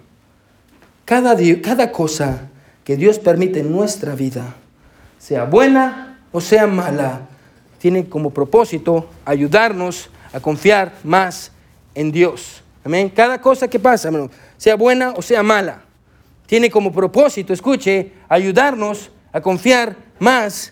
Cada, 1.05 1.35
cada 1.61 1.91
cosa 1.91 2.49
que 2.85 2.95
Dios 2.95 3.19
permite 3.19 3.59
en 3.59 3.71
nuestra 3.71 4.15
vida, 4.15 4.55
sea 5.17 5.43
buena 5.43 6.19
o 6.31 6.39
sea 6.39 6.67
mala, 6.67 7.21
tiene 7.79 8.07
como 8.07 8.29
propósito 8.29 9.09
ayudarnos 9.25 10.09
a 10.31 10.39
confiar 10.39 10.93
más 11.03 11.51
en 11.95 12.11
Dios. 12.11 12.63
Amén. 12.83 13.09
Cada 13.09 13.41
cosa 13.41 13.67
que 13.67 13.79
pasa, 13.79 14.11
sea 14.57 14.75
buena 14.75 15.13
o 15.17 15.21
sea 15.21 15.41
mala, 15.41 15.81
tiene 16.45 16.69
como 16.69 16.93
propósito, 16.93 17.51
escuche, 17.51 18.13
ayudarnos 18.29 19.09
a 19.33 19.41
confiar 19.41 19.95
más 20.19 20.71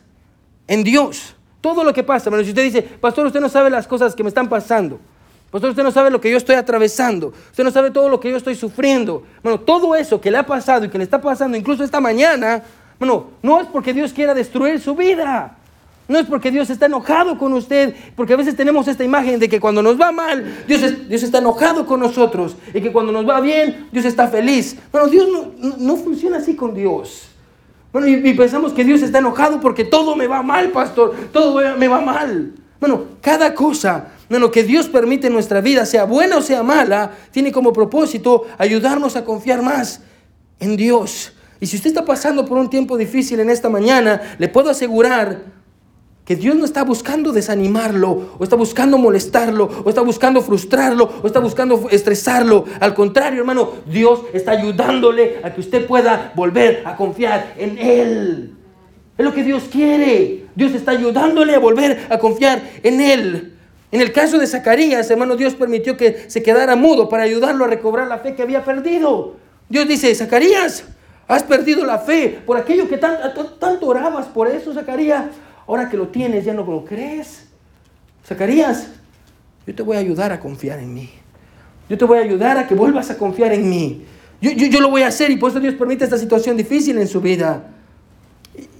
en 0.68 0.84
Dios. 0.84 1.36
Todo 1.62 1.84
lo 1.84 1.94
que 1.94 2.04
pasa, 2.04 2.30
si 2.44 2.50
usted 2.50 2.64
dice, 2.64 2.82
pastor, 2.84 3.26
usted 3.26 3.42
no 3.42 3.50
sabe 3.50 3.72
las 3.72 3.88
cosas 3.88 4.14
que 4.14 4.22
me 4.22 4.30
están 4.30 4.50
pasando. 4.50 5.00
Pastor, 5.54 5.70
usted 5.70 5.84
no 5.84 5.92
sabe 5.92 6.10
lo 6.10 6.20
que 6.20 6.32
yo 6.32 6.38
estoy 6.38 6.56
atravesando. 6.56 7.32
Usted 7.52 7.64
no 7.64 7.70
sabe 7.70 7.92
todo 7.92 8.10
lo 8.10 8.20
que 8.20 8.32
yo 8.32 8.38
estoy 8.38 8.56
sufriendo. 8.56 9.22
Bueno, 9.44 9.60
todo 9.60 9.94
eso 9.94 10.20
que 10.20 10.32
le 10.32 10.40
ha 10.40 10.46
pasado 10.48 10.86
y 10.86 10.90
que 10.90 10.98
le 10.98 11.04
está 11.04 11.22
pasando, 11.22 11.56
incluso 11.56 11.84
esta 11.84 12.02
mañana, 12.02 12.64
Bueno, 12.98 13.28
no 13.44 13.62
es 13.62 13.68
porque 13.68 13.94
Dios 13.94 14.14
quiera 14.14 14.34
destruir 14.34 14.80
su 14.80 14.96
vida. 14.96 15.56
No 16.08 16.18
es 16.18 16.26
porque 16.26 16.50
Dios 16.50 16.72
está 16.72 16.88
enojado 16.88 17.38
con 17.38 17.54
usted, 17.54 17.94
porque 18.16 18.34
a 18.34 18.36
veces 18.36 18.56
tenemos 18.56 18.88
esta 18.88 19.04
imagen 19.04 19.40
de 19.40 19.48
que 19.48 19.60
cuando 19.60 19.84
nos 19.84 20.02
va 20.02 20.12
mal, 20.12 20.66
Dios, 20.68 21.08
Dios 21.08 21.22
está 21.22 21.38
enojado 21.38 21.86
con 21.86 22.00
nosotros, 22.00 22.56
y 22.74 22.82
que 22.82 22.92
cuando 22.92 23.12
nos 23.12 23.30
va 23.30 23.40
bien, 23.40 23.90
Dios 23.92 24.06
está 24.06 24.28
feliz. 24.30 24.76
Bueno, 24.92 25.08
Dios 25.08 25.28
no, 25.32 25.76
no 25.78 25.96
funciona 25.98 26.38
así 26.38 26.56
con 26.56 26.74
Dios. 26.74 27.28
Bueno, 27.92 28.08
y, 28.08 28.34
pensamos 28.34 28.74
que 28.74 28.84
Dios 28.84 29.04
está 29.04 29.20
enojado 29.20 29.62
porque 29.62 29.84
todo 29.84 30.16
me 30.16 30.26
va 30.26 30.42
mal, 30.42 30.70
pastor, 30.72 31.14
todo 31.32 31.62
me 31.78 31.88
va 31.88 32.02
mal. 32.02 32.54
Bueno, 32.80 33.04
cada 33.22 33.54
cosa 33.54 34.13
bueno, 34.34 34.50
que 34.50 34.64
Dios 34.64 34.88
permite 34.88 35.28
en 35.28 35.34
nuestra 35.34 35.62
vida, 35.62 35.86
sea 35.86 36.06
buena 36.06 36.38
o 36.38 36.42
sea 36.42 36.64
mala, 36.64 37.12
tiene 37.30 37.52
como 37.52 37.72
propósito 37.72 38.46
ayudarnos 38.58 39.16
a 39.16 39.24
confiar 39.26 39.62
más 39.62 40.02
en 40.60 40.76
Dios. 40.76 41.34
Y 41.60 41.68
si 41.68 41.76
usted 41.76 41.90
está 41.90 42.04
pasando 42.04 42.44
por 42.44 42.58
un 42.58 42.68
tiempo 42.68 42.98
difícil 42.98 43.40
en 43.42 43.52
esta 43.52 43.70
mañana, 43.70 44.36
le 44.40 44.50
puedo 44.50 44.72
asegurar 44.72 45.44
que 46.26 46.36
Dios 46.36 46.56
no 46.56 46.66
está 46.66 46.84
buscando 46.84 47.32
desanimarlo, 47.32 48.32
o 48.40 48.44
está 48.44 48.56
buscando 48.56 48.98
molestarlo, 48.98 49.70
o 49.86 49.90
está 49.90 50.02
buscando 50.02 50.42
frustrarlo, 50.42 51.12
o 51.22 51.28
está 51.28 51.40
buscando 51.40 51.88
estresarlo. 51.92 52.66
Al 52.80 52.96
contrario, 52.96 53.42
hermano, 53.42 53.70
Dios 53.86 54.22
está 54.34 54.54
ayudándole 54.54 55.42
a 55.44 55.54
que 55.54 55.62
usted 55.62 55.86
pueda 55.86 56.34
volver 56.36 56.82
a 56.88 56.96
confiar 56.96 57.54
en 57.60 57.78
Él. 57.78 58.56
Es 59.16 59.24
lo 59.24 59.32
que 59.32 59.44
Dios 59.44 59.66
quiere. 59.72 60.46
Dios 60.56 60.74
está 60.74 60.90
ayudándole 60.90 61.54
a 61.54 61.60
volver 61.60 62.08
a 62.10 62.18
confiar 62.18 62.64
en 62.82 63.00
Él. 63.00 63.53
En 63.94 64.02
el 64.02 64.12
caso 64.12 64.40
de 64.40 64.48
Zacarías, 64.48 65.12
hermano, 65.12 65.36
Dios 65.36 65.54
permitió 65.54 65.96
que 65.96 66.26
se 66.28 66.42
quedara 66.42 66.76
mudo 66.76 67.08
para 67.10 67.22
ayudarlo 67.26 67.66
a 67.66 67.68
recobrar 67.68 68.08
la 68.08 68.18
fe 68.18 68.34
que 68.34 68.42
había 68.42 68.66
perdido. 68.66 69.36
Dios 69.70 69.88
dice, 69.88 70.16
Zacarías, 70.16 70.84
has 71.28 71.44
perdido 71.44 71.86
la 71.86 72.00
fe 72.00 72.42
por 72.44 72.58
aquello 72.58 72.90
que 72.90 72.98
tanto 72.98 73.86
orabas 73.86 74.26
por 74.26 74.48
eso, 74.48 74.74
Zacarías. 74.74 75.26
Ahora 75.68 75.90
que 75.90 75.98
lo 75.98 76.08
tienes, 76.08 76.44
ya 76.44 76.56
no 76.56 76.66
lo 76.66 76.84
crees. 76.84 77.46
Zacarías, 78.26 78.88
yo 79.68 79.76
te 79.76 79.84
voy 79.84 79.96
a 79.98 80.00
ayudar 80.00 80.32
a 80.32 80.40
confiar 80.40 80.80
en 80.80 80.92
mí. 80.92 81.12
Yo 81.88 81.96
te 81.96 82.06
voy 82.06 82.18
a 82.18 82.22
ayudar 82.22 82.58
a 82.58 82.68
que 82.68 82.74
vuelvas 82.74 83.12
a 83.12 83.18
confiar 83.20 83.54
en 83.54 83.70
mí. 83.70 84.06
Yo, 84.42 84.50
yo, 84.54 84.82
lo 84.82 84.90
voy 84.90 85.04
a 85.04 85.08
hacer 85.10 85.30
y 85.30 85.36
por 85.36 85.52
eso 85.52 85.60
Dios 85.60 85.76
permite 85.76 86.04
esta 86.04 86.18
situación 86.18 86.58
difícil 86.58 86.98
en 86.98 87.08
su 87.08 87.22
vida. 87.22 87.70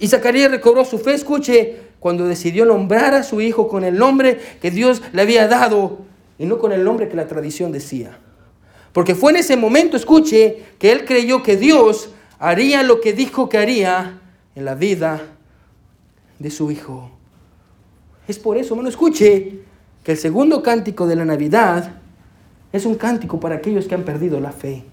Y 0.00 0.08
Zacarías 0.08 0.50
recobró 0.50 0.84
su 0.84 0.98
fe, 0.98 1.14
escuche, 1.14 1.83
cuando 2.04 2.26
decidió 2.26 2.66
nombrar 2.66 3.14
a 3.14 3.22
su 3.22 3.40
hijo 3.40 3.66
con 3.66 3.82
el 3.82 3.96
nombre 3.96 4.38
que 4.60 4.70
Dios 4.70 5.00
le 5.14 5.22
había 5.22 5.48
dado 5.48 6.00
y 6.38 6.44
no 6.44 6.58
con 6.58 6.70
el 6.72 6.84
nombre 6.84 7.08
que 7.08 7.16
la 7.16 7.26
tradición 7.26 7.72
decía. 7.72 8.18
Porque 8.92 9.14
fue 9.14 9.32
en 9.32 9.38
ese 9.38 9.56
momento, 9.56 9.96
escuche, 9.96 10.64
que 10.78 10.92
él 10.92 11.06
creyó 11.06 11.42
que 11.42 11.56
Dios 11.56 12.10
haría 12.38 12.82
lo 12.82 13.00
que 13.00 13.14
dijo 13.14 13.48
que 13.48 13.56
haría 13.56 14.20
en 14.54 14.66
la 14.66 14.74
vida 14.74 15.22
de 16.38 16.50
su 16.50 16.70
Hijo. 16.70 17.10
Es 18.28 18.38
por 18.38 18.58
eso, 18.58 18.74
hermano, 18.74 18.90
escuche 18.90 19.60
que 20.02 20.12
el 20.12 20.18
segundo 20.18 20.62
cántico 20.62 21.06
de 21.06 21.16
la 21.16 21.24
Navidad 21.24 21.90
es 22.70 22.84
un 22.84 22.96
cántico 22.96 23.40
para 23.40 23.54
aquellos 23.54 23.86
que 23.86 23.94
han 23.94 24.02
perdido 24.02 24.40
la 24.40 24.52
fe. 24.52 24.84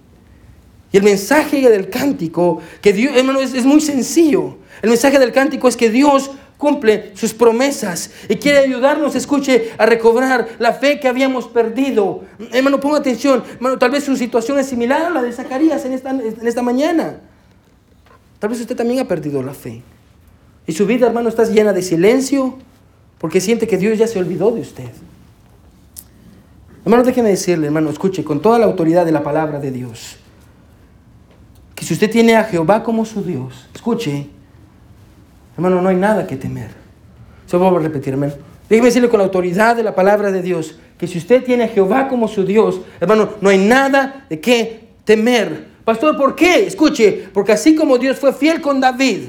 Y 0.90 0.96
el 0.96 1.02
mensaje 1.02 1.68
del 1.68 1.90
cántico, 1.90 2.62
que 2.80 2.94
Dios, 2.94 3.14
hermano, 3.14 3.42
es, 3.42 3.52
es 3.52 3.66
muy 3.66 3.82
sencillo. 3.82 4.56
El 4.80 4.88
mensaje 4.88 5.18
del 5.18 5.32
cántico 5.32 5.68
es 5.68 5.76
que 5.76 5.90
Dios 5.90 6.30
cumple 6.62 7.10
sus 7.16 7.34
promesas 7.34 8.12
y 8.28 8.36
quiere 8.36 8.58
ayudarnos, 8.58 9.16
escuche, 9.16 9.70
a 9.78 9.84
recobrar 9.84 10.50
la 10.60 10.72
fe 10.72 11.00
que 11.00 11.08
habíamos 11.08 11.48
perdido. 11.48 12.22
Hermano, 12.52 12.78
ponga 12.78 12.98
atención, 12.98 13.42
hermano, 13.54 13.78
tal 13.78 13.90
vez 13.90 14.04
su 14.04 14.14
situación 14.14 14.60
es 14.60 14.66
similar 14.66 15.02
a 15.02 15.10
la 15.10 15.22
de 15.22 15.32
Zacarías 15.32 15.84
en 15.84 15.92
esta, 15.92 16.10
en 16.10 16.46
esta 16.46 16.62
mañana. 16.62 17.18
Tal 18.38 18.48
vez 18.48 18.60
usted 18.60 18.76
también 18.76 19.00
ha 19.00 19.08
perdido 19.08 19.42
la 19.42 19.54
fe. 19.54 19.82
Y 20.64 20.72
su 20.72 20.86
vida, 20.86 21.08
hermano, 21.08 21.30
está 21.30 21.42
llena 21.42 21.72
de 21.72 21.82
silencio 21.82 22.56
porque 23.18 23.40
siente 23.40 23.66
que 23.66 23.76
Dios 23.76 23.98
ya 23.98 24.06
se 24.06 24.20
olvidó 24.20 24.52
de 24.52 24.60
usted. 24.60 24.90
Hermano, 26.84 27.02
déjeme 27.02 27.30
decirle, 27.30 27.66
hermano, 27.66 27.90
escuche, 27.90 28.22
con 28.22 28.40
toda 28.40 28.60
la 28.60 28.66
autoridad 28.66 29.04
de 29.04 29.10
la 29.10 29.24
palabra 29.24 29.58
de 29.58 29.72
Dios, 29.72 30.16
que 31.74 31.84
si 31.84 31.92
usted 31.92 32.08
tiene 32.08 32.36
a 32.36 32.44
Jehová 32.44 32.84
como 32.84 33.04
su 33.04 33.24
Dios, 33.24 33.68
escuche, 33.74 34.28
hermano, 35.54 35.80
no 35.80 35.88
hay 35.88 35.96
nada 35.96 36.26
que 36.26 36.36
temer. 36.36 36.70
Se 37.46 37.58
lo 37.58 37.70
voy 37.70 37.80
a 37.80 37.86
repetir, 37.86 38.14
hermano. 38.14 38.34
Déjeme 38.68 38.88
decirle 38.88 39.08
con 39.08 39.18
la 39.18 39.24
autoridad 39.24 39.76
de 39.76 39.82
la 39.82 39.94
palabra 39.94 40.32
de 40.32 40.40
Dios, 40.40 40.78
que 40.98 41.06
si 41.06 41.18
usted 41.18 41.44
tiene 41.44 41.64
a 41.64 41.68
Jehová 41.68 42.08
como 42.08 42.28
su 42.28 42.44
Dios, 42.44 42.80
hermano, 43.00 43.30
no 43.40 43.50
hay 43.50 43.58
nada 43.58 44.24
de 44.30 44.40
qué 44.40 44.88
temer. 45.04 45.66
Pastor, 45.84 46.16
¿por 46.16 46.34
qué? 46.34 46.66
Escuche, 46.66 47.28
porque 47.34 47.52
así 47.52 47.74
como 47.74 47.98
Dios 47.98 48.18
fue 48.18 48.32
fiel 48.32 48.60
con 48.60 48.80
David, 48.80 49.24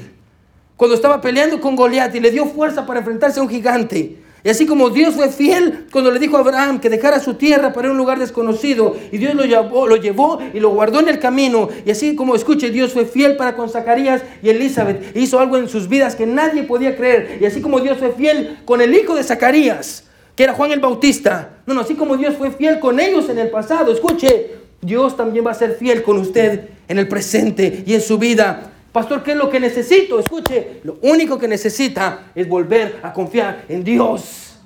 cuando 0.76 0.94
estaba 0.94 1.20
peleando 1.20 1.60
con 1.60 1.76
Goliat 1.76 2.14
y 2.14 2.20
le 2.20 2.30
dio 2.30 2.46
fuerza 2.46 2.86
para 2.86 3.00
enfrentarse 3.00 3.40
a 3.40 3.42
un 3.42 3.48
gigante. 3.48 4.18
Y 4.44 4.50
así 4.50 4.66
como 4.66 4.90
Dios 4.90 5.14
fue 5.14 5.30
fiel 5.30 5.86
cuando 5.90 6.10
le 6.10 6.20
dijo 6.20 6.36
a 6.36 6.40
Abraham 6.40 6.78
que 6.78 6.90
dejara 6.90 7.18
su 7.18 7.34
tierra 7.34 7.72
para 7.72 7.90
un 7.90 7.96
lugar 7.96 8.18
desconocido, 8.18 8.94
y 9.10 9.16
Dios 9.16 9.34
lo 9.34 9.46
llevó, 9.46 9.86
lo 9.86 9.96
llevó 9.96 10.38
y 10.52 10.60
lo 10.60 10.68
guardó 10.68 11.00
en 11.00 11.08
el 11.08 11.18
camino, 11.18 11.70
y 11.86 11.90
así 11.90 12.14
como 12.14 12.34
escuche, 12.34 12.68
Dios 12.68 12.92
fue 12.92 13.06
fiel 13.06 13.36
para 13.36 13.56
con 13.56 13.70
Zacarías 13.70 14.22
y 14.42 14.50
Elizabeth, 14.50 15.16
hizo 15.16 15.40
algo 15.40 15.56
en 15.56 15.66
sus 15.66 15.88
vidas 15.88 16.14
que 16.14 16.26
nadie 16.26 16.64
podía 16.64 16.94
creer, 16.94 17.38
y 17.40 17.46
así 17.46 17.62
como 17.62 17.80
Dios 17.80 17.96
fue 17.96 18.12
fiel 18.12 18.58
con 18.66 18.82
el 18.82 18.94
hijo 18.94 19.14
de 19.14 19.24
Zacarías, 19.24 20.04
que 20.36 20.44
era 20.44 20.52
Juan 20.52 20.72
el 20.72 20.80
Bautista, 20.80 21.60
no, 21.64 21.72
no, 21.72 21.80
así 21.80 21.94
como 21.94 22.18
Dios 22.18 22.34
fue 22.36 22.50
fiel 22.50 22.80
con 22.80 23.00
ellos 23.00 23.30
en 23.30 23.38
el 23.38 23.48
pasado, 23.48 23.92
escuche, 23.92 24.50
Dios 24.82 25.16
también 25.16 25.46
va 25.46 25.52
a 25.52 25.54
ser 25.54 25.76
fiel 25.76 26.02
con 26.02 26.18
usted 26.18 26.68
en 26.86 26.98
el 26.98 27.08
presente 27.08 27.82
y 27.86 27.94
en 27.94 28.02
su 28.02 28.18
vida. 28.18 28.73
Pastor, 28.94 29.24
¿qué 29.24 29.32
es 29.32 29.36
lo 29.36 29.50
que 29.50 29.58
necesito? 29.58 30.20
Escuche, 30.20 30.78
lo 30.84 30.98
único 31.02 31.36
que 31.36 31.48
necesita 31.48 32.30
es 32.32 32.48
volver 32.48 33.00
a 33.02 33.12
confiar 33.12 33.64
en 33.68 33.82
Dios. 33.82 34.56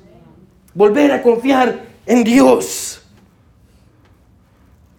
Volver 0.74 1.12
a 1.12 1.22
confiar 1.22 1.80
en 2.04 2.24
Dios. 2.24 3.00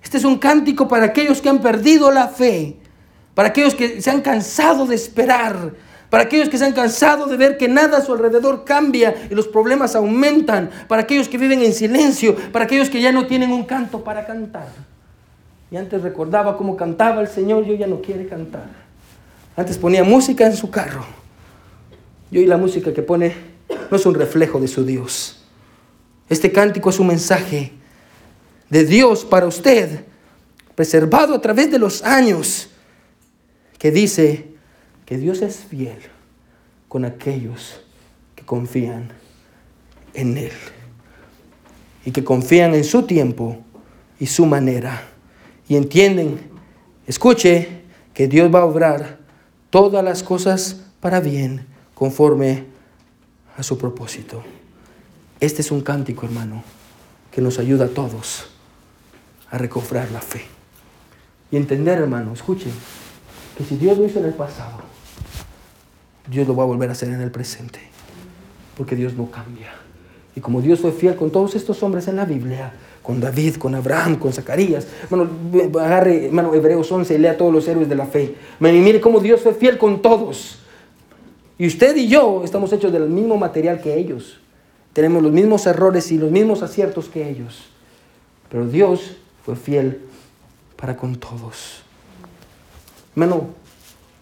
Este 0.01 0.17
es 0.17 0.23
un 0.25 0.39
cántico 0.39 0.87
para 0.87 1.05
aquellos 1.05 1.43
que 1.43 1.49
han 1.49 1.61
perdido 1.61 2.09
la 2.09 2.29
fe, 2.29 2.77
para 3.35 3.49
aquellos 3.49 3.75
que 3.75 4.01
se 4.01 4.09
han 4.09 4.21
cansado 4.21 4.87
de 4.87 4.95
esperar, 4.95 5.73
para 6.09 6.23
aquellos 6.23 6.49
que 6.49 6.57
se 6.57 6.65
han 6.65 6.73
cansado 6.73 7.27
de 7.27 7.37
ver 7.37 7.55
que 7.59 7.67
nada 7.67 7.99
a 7.99 8.01
su 8.01 8.13
alrededor 8.13 8.65
cambia 8.65 9.13
y 9.29 9.35
los 9.35 9.47
problemas 9.47 9.95
aumentan, 9.95 10.71
para 10.87 11.03
aquellos 11.03 11.29
que 11.29 11.37
viven 11.37 11.61
en 11.61 11.73
silencio, 11.75 12.35
para 12.51 12.65
aquellos 12.65 12.89
que 12.89 12.99
ya 12.99 13.11
no 13.11 13.27
tienen 13.27 13.51
un 13.51 13.65
canto 13.65 14.03
para 14.03 14.25
cantar. 14.25 14.69
Y 15.69 15.77
antes 15.77 16.01
recordaba 16.01 16.57
cómo 16.57 16.75
cantaba 16.75 17.21
el 17.21 17.27
Señor, 17.27 17.65
yo 17.65 17.75
ya 17.75 17.85
no 17.85 18.01
quiere 18.01 18.25
cantar. 18.27 18.88
Antes 19.59 19.77
ponía 19.77 20.05
música 20.05 20.47
en 20.47 20.55
su 20.55 20.71
carro. 20.71 21.05
Y 22.31 22.37
hoy 22.37 22.45
la 22.45 22.55
música 22.55 22.93
que 22.93 23.01
pone 23.01 23.33
no 23.91 23.97
es 23.97 24.05
un 24.05 24.15
reflejo 24.15 24.57
de 24.61 24.69
su 24.69 24.85
Dios. 24.85 25.43
Este 26.29 26.49
cántico 26.49 26.89
es 26.89 26.97
un 26.97 27.07
mensaje 27.07 27.73
de 28.69 28.85
Dios 28.85 29.25
para 29.25 29.47
usted, 29.47 30.05
preservado 30.75 31.35
a 31.35 31.41
través 31.41 31.69
de 31.69 31.77
los 31.77 32.03
años, 32.03 32.69
que 33.77 33.91
dice 33.91 34.47
que 35.05 35.17
Dios 35.17 35.41
es 35.41 35.57
fiel 35.57 35.97
con 36.87 37.03
aquellos 37.03 37.81
que 38.35 38.45
confían 38.45 39.09
en 40.13 40.37
Él 40.37 40.53
y 42.05 42.11
que 42.11 42.23
confían 42.23 42.75
en 42.75 42.85
su 42.85 43.03
tiempo 43.03 43.57
y 44.21 44.27
su 44.27 44.45
manera 44.45 45.03
y 45.67 45.75
entienden, 45.75 46.39
escuche, 47.05 47.81
que 48.13 48.29
Dios 48.29 48.49
va 48.55 48.59
a 48.59 48.65
obrar 48.65 49.18
todas 49.69 50.03
las 50.03 50.23
cosas 50.23 50.81
para 50.99 51.19
bien 51.19 51.65
conforme 51.93 52.65
a 53.57 53.63
su 53.63 53.77
propósito. 53.77 54.43
Este 55.39 55.61
es 55.61 55.71
un 55.71 55.81
cántico, 55.81 56.25
hermano, 56.25 56.63
que 57.31 57.41
nos 57.41 57.59
ayuda 57.59 57.85
a 57.85 57.89
todos 57.89 58.45
a 59.51 59.57
recobrar 59.57 60.11
la 60.11 60.21
fe. 60.21 60.45
Y 61.51 61.57
entender, 61.57 61.99
hermano, 61.99 62.33
escuchen, 62.33 62.71
que 63.57 63.63
si 63.63 63.77
Dios 63.77 63.97
lo 63.97 64.05
hizo 64.05 64.19
en 64.19 64.25
el 64.25 64.33
pasado, 64.33 64.79
Dios 66.27 66.47
lo 66.47 66.55
va 66.55 66.63
a 66.63 66.67
volver 66.67 66.89
a 66.89 66.91
hacer 66.91 67.09
en 67.09 67.21
el 67.21 67.31
presente. 67.31 67.79
Porque 68.77 68.95
Dios 68.95 69.13
no 69.13 69.31
cambia. 69.31 69.73
Y 70.35 70.41
como 70.41 70.61
Dios 70.61 70.79
fue 70.79 70.91
fiel 70.91 71.15
con 71.15 71.31
todos 71.31 71.55
estos 71.55 71.81
hombres 71.83 72.07
en 72.07 72.15
la 72.15 72.25
Biblia, 72.25 72.73
con 73.09 73.19
David, 73.19 73.55
con 73.55 73.73
Abraham, 73.73 74.17
con 74.17 74.31
Zacarías. 74.31 74.85
Bueno, 75.09 75.27
agarre, 75.81 76.27
hermano, 76.27 76.53
Hebreos 76.53 76.91
11 76.91 77.15
y 77.15 77.17
lea 77.17 77.35
todos 77.35 77.51
los 77.51 77.67
héroes 77.67 77.89
de 77.89 77.95
la 77.95 78.05
fe. 78.05 78.35
Mire 78.59 79.01
cómo 79.01 79.19
Dios 79.19 79.41
fue 79.41 79.55
fiel 79.55 79.79
con 79.79 80.03
todos. 80.03 80.59
Y 81.57 81.65
usted 81.65 81.95
y 81.95 82.07
yo 82.07 82.43
estamos 82.43 82.71
hechos 82.71 82.91
del 82.91 83.09
mismo 83.09 83.35
material 83.35 83.81
que 83.81 83.97
ellos. 83.97 84.39
Tenemos 84.93 85.23
los 85.23 85.31
mismos 85.31 85.65
errores 85.65 86.11
y 86.11 86.19
los 86.19 86.29
mismos 86.29 86.61
aciertos 86.61 87.09
que 87.09 87.27
ellos. 87.27 87.69
Pero 88.47 88.67
Dios 88.67 89.17
fue 89.43 89.55
fiel 89.55 90.01
para 90.75 90.95
con 90.95 91.15
todos. 91.15 91.81
Hermano, 93.15 93.47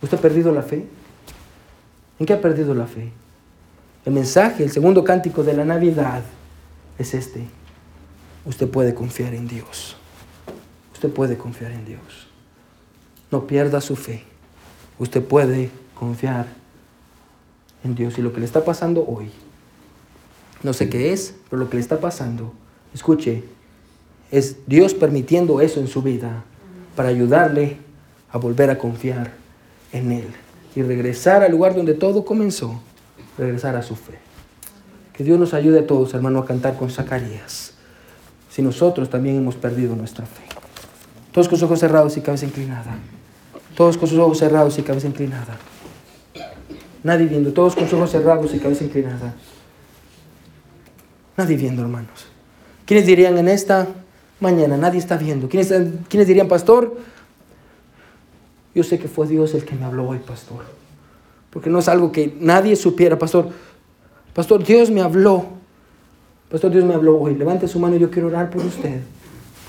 ¿usted 0.02 0.18
ha 0.18 0.22
perdido 0.22 0.54
la 0.54 0.62
fe? 0.62 0.86
¿En 2.20 2.26
qué 2.26 2.32
ha 2.32 2.40
perdido 2.40 2.74
la 2.74 2.88
fe? 2.88 3.12
El 4.06 4.14
mensaje, 4.14 4.64
el 4.64 4.72
segundo 4.72 5.04
cántico 5.04 5.44
de 5.44 5.56
la 5.56 5.66
Navidad 5.66 6.22
es 6.98 7.14
este 7.14 7.57
usted 8.48 8.68
puede 8.70 8.95
confiar 8.95 9.34
en 9.34 9.48
Dios. 9.48 9.95
Usted 10.93 11.10
puede 11.12 11.38
confiar 11.38 11.72
en 11.72 11.86
Dios. 11.86 12.02
No 13.30 13.45
pierda 13.45 13.82
su 13.82 13.95
fe. 13.95 14.24
Usted 14.98 15.22
puede 15.22 15.70
confiar 15.93 16.48
en 17.84 17.93
Dios. 17.93 18.18
Y 18.18 18.22
lo 18.22 18.34
que 18.34 18.39
le 18.39 18.45
está 18.45 18.66
pasando 18.66 19.06
hoy, 19.06 19.30
no 20.64 20.74
sé 20.74 20.89
qué 20.89 21.14
es, 21.14 21.36
pero 21.50 21.62
lo 21.62 21.70
que 21.70 21.76
le 21.76 21.82
está 21.82 22.00
pasando, 22.00 22.54
escuche, 22.93 23.43
es 24.32 24.58
Dios 24.66 24.93
permitiendo 24.93 25.62
eso 25.62 25.80
en 25.80 25.88
su 25.88 26.02
vida 26.02 26.43
para 26.95 27.10
ayudarle 27.10 27.78
a 28.32 28.38
volver 28.38 28.70
a 28.70 28.78
confiar 28.78 29.34
en 29.91 30.12
Él 30.12 30.28
y 30.76 30.82
regresar 30.82 31.43
al 31.43 31.52
lugar 31.52 31.76
donde 31.76 31.93
todo 31.93 32.26
comenzó, 32.26 32.82
regresar 33.38 33.76
a 33.76 33.84
su 33.84 33.95
fe. 33.95 34.18
Que 35.14 35.24
Dios 35.24 35.39
nos 35.39 35.54
ayude 35.54 35.80
a 35.80 35.88
todos, 35.88 36.14
hermano, 36.14 36.39
a 36.39 36.45
cantar 36.45 36.78
con 36.78 36.89
Zacarías, 36.89 37.77
si 38.58 38.64
nosotros 38.64 39.08
también 39.08 39.38
hemos 39.38 39.55
perdido 39.55 39.95
nuestra 39.95 40.26
fe. 40.26 40.41
Todos 41.32 41.47
con 41.47 41.60
sus 41.60 41.66
ojos 41.66 41.80
cerrados 41.80 42.18
y 42.18 42.22
cabeza 42.22 42.47
inclinada. 42.47 42.97
Todos 43.76 43.99
con 43.99 44.10
sus 44.10 44.18
ojos 44.18 44.39
cerrados 44.39 44.80
y 44.80 44.82
cabeza 44.82 45.05
inclinada. 45.05 45.60
Nadie 47.03 47.28
viendo, 47.28 47.53
todos 47.53 47.76
con 47.76 47.84
sus 47.84 47.93
ojos 47.93 48.10
cerrados 48.10 48.55
y 48.55 48.58
cabeza 48.58 48.84
inclinada. 48.84 49.36
Nadie 51.38 51.55
viendo, 51.55 51.84
hermanos. 51.84 52.26
¿Quiénes 52.88 53.05
dirían 53.05 53.38
en 53.38 53.47
esta 53.47 53.89
mañana? 54.39 54.76
Nadie 54.76 54.97
está 54.97 55.18
viendo. 55.18 55.47
¿Quiénes, 55.47 55.72
¿Quiénes 56.10 56.28
dirían, 56.28 56.47
pastor? 56.47 56.97
Yo 58.74 58.84
sé 58.84 58.97
que 58.97 59.08
fue 59.08 59.28
Dios 59.28 59.53
el 59.53 59.66
que 59.66 59.76
me 59.76 59.86
habló 59.86 60.08
hoy, 60.08 60.18
pastor. 60.18 60.66
Porque 61.51 61.70
no 61.70 61.78
es 61.78 61.88
algo 61.88 62.12
que 62.12 62.36
nadie 62.39 62.76
supiera, 62.76 63.20
pastor. 63.20 63.51
Pastor, 64.34 64.64
Dios 64.64 64.89
me 64.89 65.01
habló. 65.01 65.57
Pastor, 66.50 66.72
Dios 66.72 66.86
me 66.86 66.93
habló 66.93 67.20
hoy. 67.20 67.36
Levante 67.36 67.68
su 67.68 67.80
mano 67.80 67.95
yo 67.98 68.10
quiero 68.10 68.30
orar 68.30 68.50
por 68.50 68.66
usted. 68.66 69.02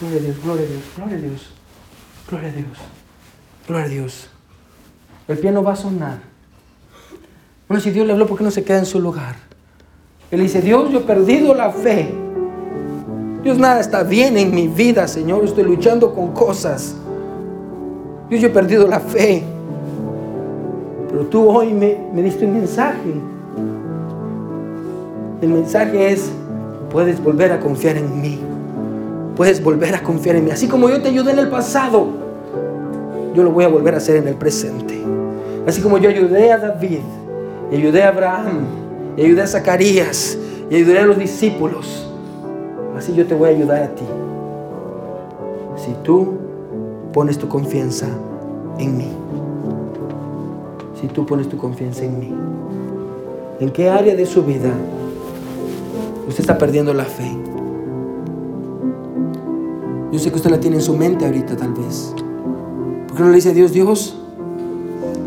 Gloria 0.00 0.18
a 0.18 0.22
Dios, 0.22 0.36
gloria 0.42 0.64
a 0.64 0.68
Dios, 0.68 0.82
gloria 0.96 1.16
a 1.16 1.20
Dios. 1.20 1.50
Gloria 2.30 2.48
a 2.48 2.52
Dios. 2.52 2.78
Gloria 3.66 3.84
a 3.84 3.88
Dios. 3.88 4.28
El 5.26 5.38
piano 5.38 5.62
va 5.62 5.72
a 5.72 5.76
sonar. 5.76 6.18
Bueno, 7.66 7.82
si 7.82 7.90
Dios 7.90 8.06
le 8.06 8.12
habló, 8.12 8.26
¿por 8.26 8.38
qué 8.38 8.44
no 8.44 8.50
se 8.50 8.64
queda 8.64 8.78
en 8.78 8.86
su 8.86 9.00
lugar? 9.00 9.36
Él 10.30 10.40
dice, 10.40 10.62
Dios, 10.62 10.90
yo 10.90 11.00
he 11.00 11.02
perdido 11.02 11.54
la 11.54 11.70
fe. 11.70 12.14
Dios, 13.42 13.58
nada 13.58 13.80
está 13.80 14.04
bien 14.04 14.36
en 14.36 14.54
mi 14.54 14.68
vida, 14.68 15.08
Señor. 15.08 15.44
Estoy 15.44 15.64
luchando 15.64 16.14
con 16.14 16.32
cosas. 16.32 16.96
Dios, 18.28 18.40
yo 18.40 18.48
he 18.48 18.50
perdido 18.50 18.86
la 18.86 19.00
fe. 19.00 19.42
Pero 21.10 21.26
tú 21.26 21.48
hoy 21.48 21.72
me, 21.72 21.98
me 22.12 22.22
diste 22.22 22.46
un 22.46 22.54
mensaje. 22.54 23.14
El 25.40 25.48
mensaje 25.48 26.12
es, 26.12 26.30
puedes 26.90 27.22
volver 27.22 27.52
a 27.52 27.60
confiar 27.60 27.96
en 27.96 28.20
mí. 28.20 28.38
Puedes 29.36 29.62
volver 29.62 29.94
a 29.94 30.02
confiar 30.02 30.36
en 30.36 30.44
mí. 30.44 30.50
Así 30.50 30.66
como 30.66 30.88
yo 30.88 31.00
te 31.00 31.08
ayudé 31.08 31.32
en 31.32 31.38
el 31.38 31.48
pasado, 31.48 32.08
yo 33.34 33.42
lo 33.42 33.52
voy 33.52 33.64
a 33.64 33.68
volver 33.68 33.94
a 33.94 33.98
hacer 33.98 34.16
en 34.16 34.28
el 34.28 34.34
presente. 34.34 35.00
Así 35.66 35.80
como 35.80 35.98
yo 35.98 36.08
ayudé 36.08 36.52
a 36.52 36.58
David, 36.58 37.00
y 37.70 37.76
ayudé 37.76 38.02
a 38.02 38.08
Abraham, 38.08 38.64
y 39.16 39.22
ayudé 39.22 39.42
a 39.42 39.46
Zacarías, 39.46 40.38
y 40.70 40.76
ayudé 40.76 40.98
a 40.98 41.06
los 41.06 41.18
discípulos, 41.18 42.08
así 42.96 43.14
yo 43.14 43.26
te 43.26 43.34
voy 43.34 43.50
a 43.50 43.52
ayudar 43.52 43.82
a 43.82 43.88
ti. 43.88 44.04
Si 45.76 45.94
tú 46.02 46.38
pones 47.12 47.38
tu 47.38 47.48
confianza 47.48 48.06
en 48.78 48.96
mí. 48.96 49.12
Si 51.00 51.06
tú 51.08 51.24
pones 51.26 51.48
tu 51.48 51.56
confianza 51.56 52.04
en 52.04 52.18
mí. 52.18 52.34
¿En 53.60 53.70
qué 53.70 53.88
área 53.88 54.14
de 54.14 54.26
su 54.26 54.42
vida 54.42 54.70
usted 56.28 56.40
está 56.40 56.58
perdiendo 56.58 56.94
la 56.94 57.04
fe? 57.04 57.36
Yo 60.12 60.18
sé 60.18 60.30
que 60.30 60.36
usted 60.36 60.50
la 60.50 60.60
tiene 60.60 60.76
en 60.76 60.82
su 60.82 60.96
mente 60.96 61.26
ahorita 61.26 61.56
tal 61.56 61.74
vez. 61.74 62.14
¿Por 63.06 63.16
qué 63.16 63.22
no 63.22 63.28
le 63.28 63.36
dice 63.36 63.50
a 63.50 63.52
Dios, 63.54 63.72
Dios, 63.72 64.16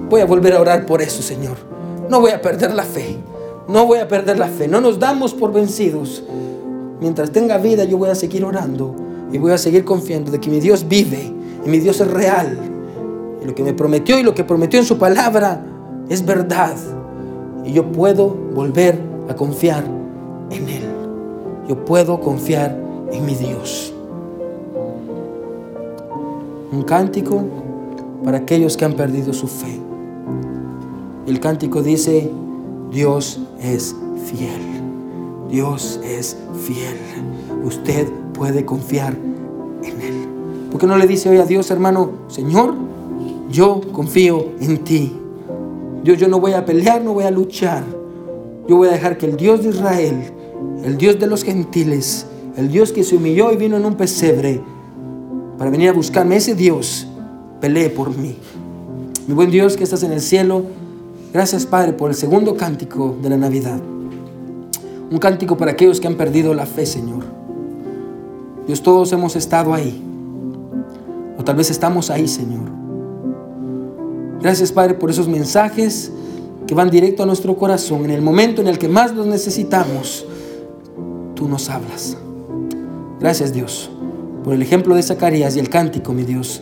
voy 0.10 0.22
a 0.22 0.26
volver 0.26 0.54
a 0.54 0.62
orar 0.62 0.86
por 0.86 1.02
eso, 1.02 1.22
Señor? 1.22 1.58
No 2.10 2.20
voy 2.20 2.32
a 2.32 2.42
perder 2.42 2.74
la 2.74 2.84
fe. 2.84 3.18
No 3.68 3.86
voy 3.86 4.00
a 4.00 4.08
perder 4.08 4.40
la 4.40 4.48
fe. 4.48 4.68
No 4.68 4.82
nos 4.82 5.00
damos 5.00 5.34
por 5.34 5.54
vencidos. 5.54 6.24
Mientras 7.00 7.32
tenga 7.32 7.58
vida, 7.58 7.84
yo 7.84 7.98
voy 7.98 8.10
a 8.10 8.16
seguir 8.16 8.44
orando 8.44 8.96
y 9.32 9.38
voy 9.38 9.52
a 9.52 9.58
seguir 9.58 9.86
confiando 9.86 10.32
de 10.32 10.40
que 10.40 10.50
mi 10.50 10.60
Dios 10.60 10.88
vive 10.88 11.34
y 11.66 11.70
mi 11.70 11.80
Dios 11.80 12.02
es 12.02 12.10
real. 12.10 12.58
Y 13.42 13.46
lo 13.46 13.56
que 13.56 13.64
me 13.64 13.74
prometió 13.74 14.20
y 14.20 14.24
lo 14.24 14.34
que 14.34 14.44
prometió 14.44 14.80
en 14.80 14.86
su 14.86 14.98
palabra 14.98 15.64
es 16.10 16.26
verdad. 16.26 16.76
Y 17.64 17.72
yo 17.72 17.92
puedo 17.92 18.30
volver 18.30 19.00
a 19.30 19.36
confiar. 19.36 20.01
Yo 21.72 21.86
puedo 21.86 22.20
confiar 22.20 22.78
en 23.14 23.26
mi 23.26 23.34
Dios. 23.34 23.94
Un 26.70 26.82
cántico 26.82 27.46
para 28.26 28.40
aquellos 28.40 28.76
que 28.76 28.84
han 28.84 28.92
perdido 28.92 29.32
su 29.32 29.48
fe. 29.48 29.80
El 31.26 31.40
cántico 31.40 31.82
dice, 31.82 32.30
Dios 32.92 33.40
es 33.64 33.96
fiel. 34.26 34.82
Dios 35.50 36.02
es 36.04 36.36
fiel. 36.62 36.98
Usted 37.64 38.06
puede 38.34 38.66
confiar 38.66 39.16
en 39.82 40.02
Él. 40.02 40.28
¿Por 40.72 40.82
qué 40.82 40.88
no 40.88 40.98
le 40.98 41.08
dice 41.08 41.30
hoy 41.30 41.38
a 41.38 41.46
Dios, 41.46 41.72
hermano, 41.72 42.10
Señor, 42.28 42.76
yo 43.50 43.80
confío 43.94 44.48
en 44.60 44.84
ti? 44.84 45.18
Dios, 46.04 46.20
yo 46.20 46.28
no 46.28 46.42
voy 46.42 46.52
a 46.52 46.66
pelear, 46.66 47.02
no 47.02 47.14
voy 47.14 47.24
a 47.24 47.32
luchar. 47.32 47.86
Yo 48.68 48.76
voy 48.76 48.90
a 48.90 48.92
dejar 48.92 49.18
que 49.18 49.26
el 49.26 49.38
Dios 49.38 49.64
de 49.64 49.70
Israel, 49.70 50.34
el 50.84 50.98
Dios 50.98 51.20
de 51.20 51.28
los 51.28 51.44
gentiles, 51.44 52.26
el 52.58 52.70
Dios 52.70 52.92
que 52.92 53.04
se 53.04 53.16
humilló 53.16 53.52
y 53.52 53.58
vino 53.58 53.78
en 53.78 53.86
un 53.86 53.96
pesebre 53.96 54.62
para 55.58 55.70
venir 55.70 55.90
a 55.90 55.94
buscarme, 55.94 56.38
ese 56.38 56.56
Dios 56.56 57.08
pelee 57.60 57.90
por 57.92 58.18
mí. 58.18 58.36
Mi 59.28 59.36
buen 59.36 59.52
Dios 59.52 59.78
que 59.78 59.84
estás 59.84 60.02
en 60.02 60.12
el 60.12 60.20
cielo, 60.20 60.64
gracias 61.32 61.68
Padre 61.68 61.94
por 61.94 62.10
el 62.10 62.16
segundo 62.16 62.58
cántico 62.58 63.16
de 63.22 63.30
la 63.30 63.38
Navidad. 63.38 63.80
Un 65.12 65.20
cántico 65.20 65.58
para 65.58 65.74
aquellos 65.74 66.00
que 66.00 66.08
han 66.08 66.16
perdido 66.16 66.54
la 66.56 66.66
fe, 66.66 66.86
Señor. 66.86 67.24
Dios, 68.66 68.82
todos 68.82 69.12
hemos 69.12 69.36
estado 69.36 69.74
ahí. 69.74 70.02
O 71.38 71.44
tal 71.44 71.56
vez 71.56 71.70
estamos 71.70 72.10
ahí, 72.10 72.28
Señor. 72.28 72.64
Gracias, 74.42 74.72
Padre, 74.72 74.96
por 74.96 75.12
esos 75.12 75.28
mensajes 75.28 76.12
que 76.66 76.74
van 76.74 76.90
directo 76.90 77.22
a 77.22 77.26
nuestro 77.28 77.56
corazón. 77.56 78.06
En 78.06 78.12
el 78.12 78.22
momento 78.22 78.62
en 78.62 78.68
el 78.68 78.80
que 78.80 78.88
más 78.88 79.14
los 79.14 79.28
necesitamos, 79.28 80.26
tú 81.42 81.48
nos 81.48 81.72
hablas. 81.72 82.16
Gracias, 83.20 83.52
Dios, 83.52 83.90
por 84.44 84.54
el 84.54 84.62
ejemplo 84.62 84.94
de 84.94 85.02
Zacarías 85.02 85.56
y 85.56 85.60
el 85.60 85.70
cántico, 85.70 86.14
mi 86.14 86.22
Dios. 86.22 86.62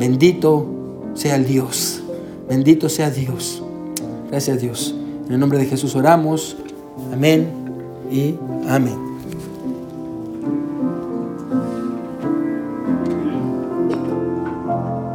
Bendito 0.00 0.66
sea 1.14 1.36
el 1.36 1.46
Dios. 1.46 2.02
Bendito 2.48 2.88
sea 2.88 3.08
Dios. 3.08 3.62
Gracias, 4.28 4.60
Dios. 4.60 4.96
En 5.28 5.34
el 5.34 5.38
nombre 5.38 5.60
de 5.60 5.66
Jesús 5.66 5.94
oramos. 5.94 6.56
Amén 7.12 7.50
y 8.10 8.34
amén. 8.68 9.09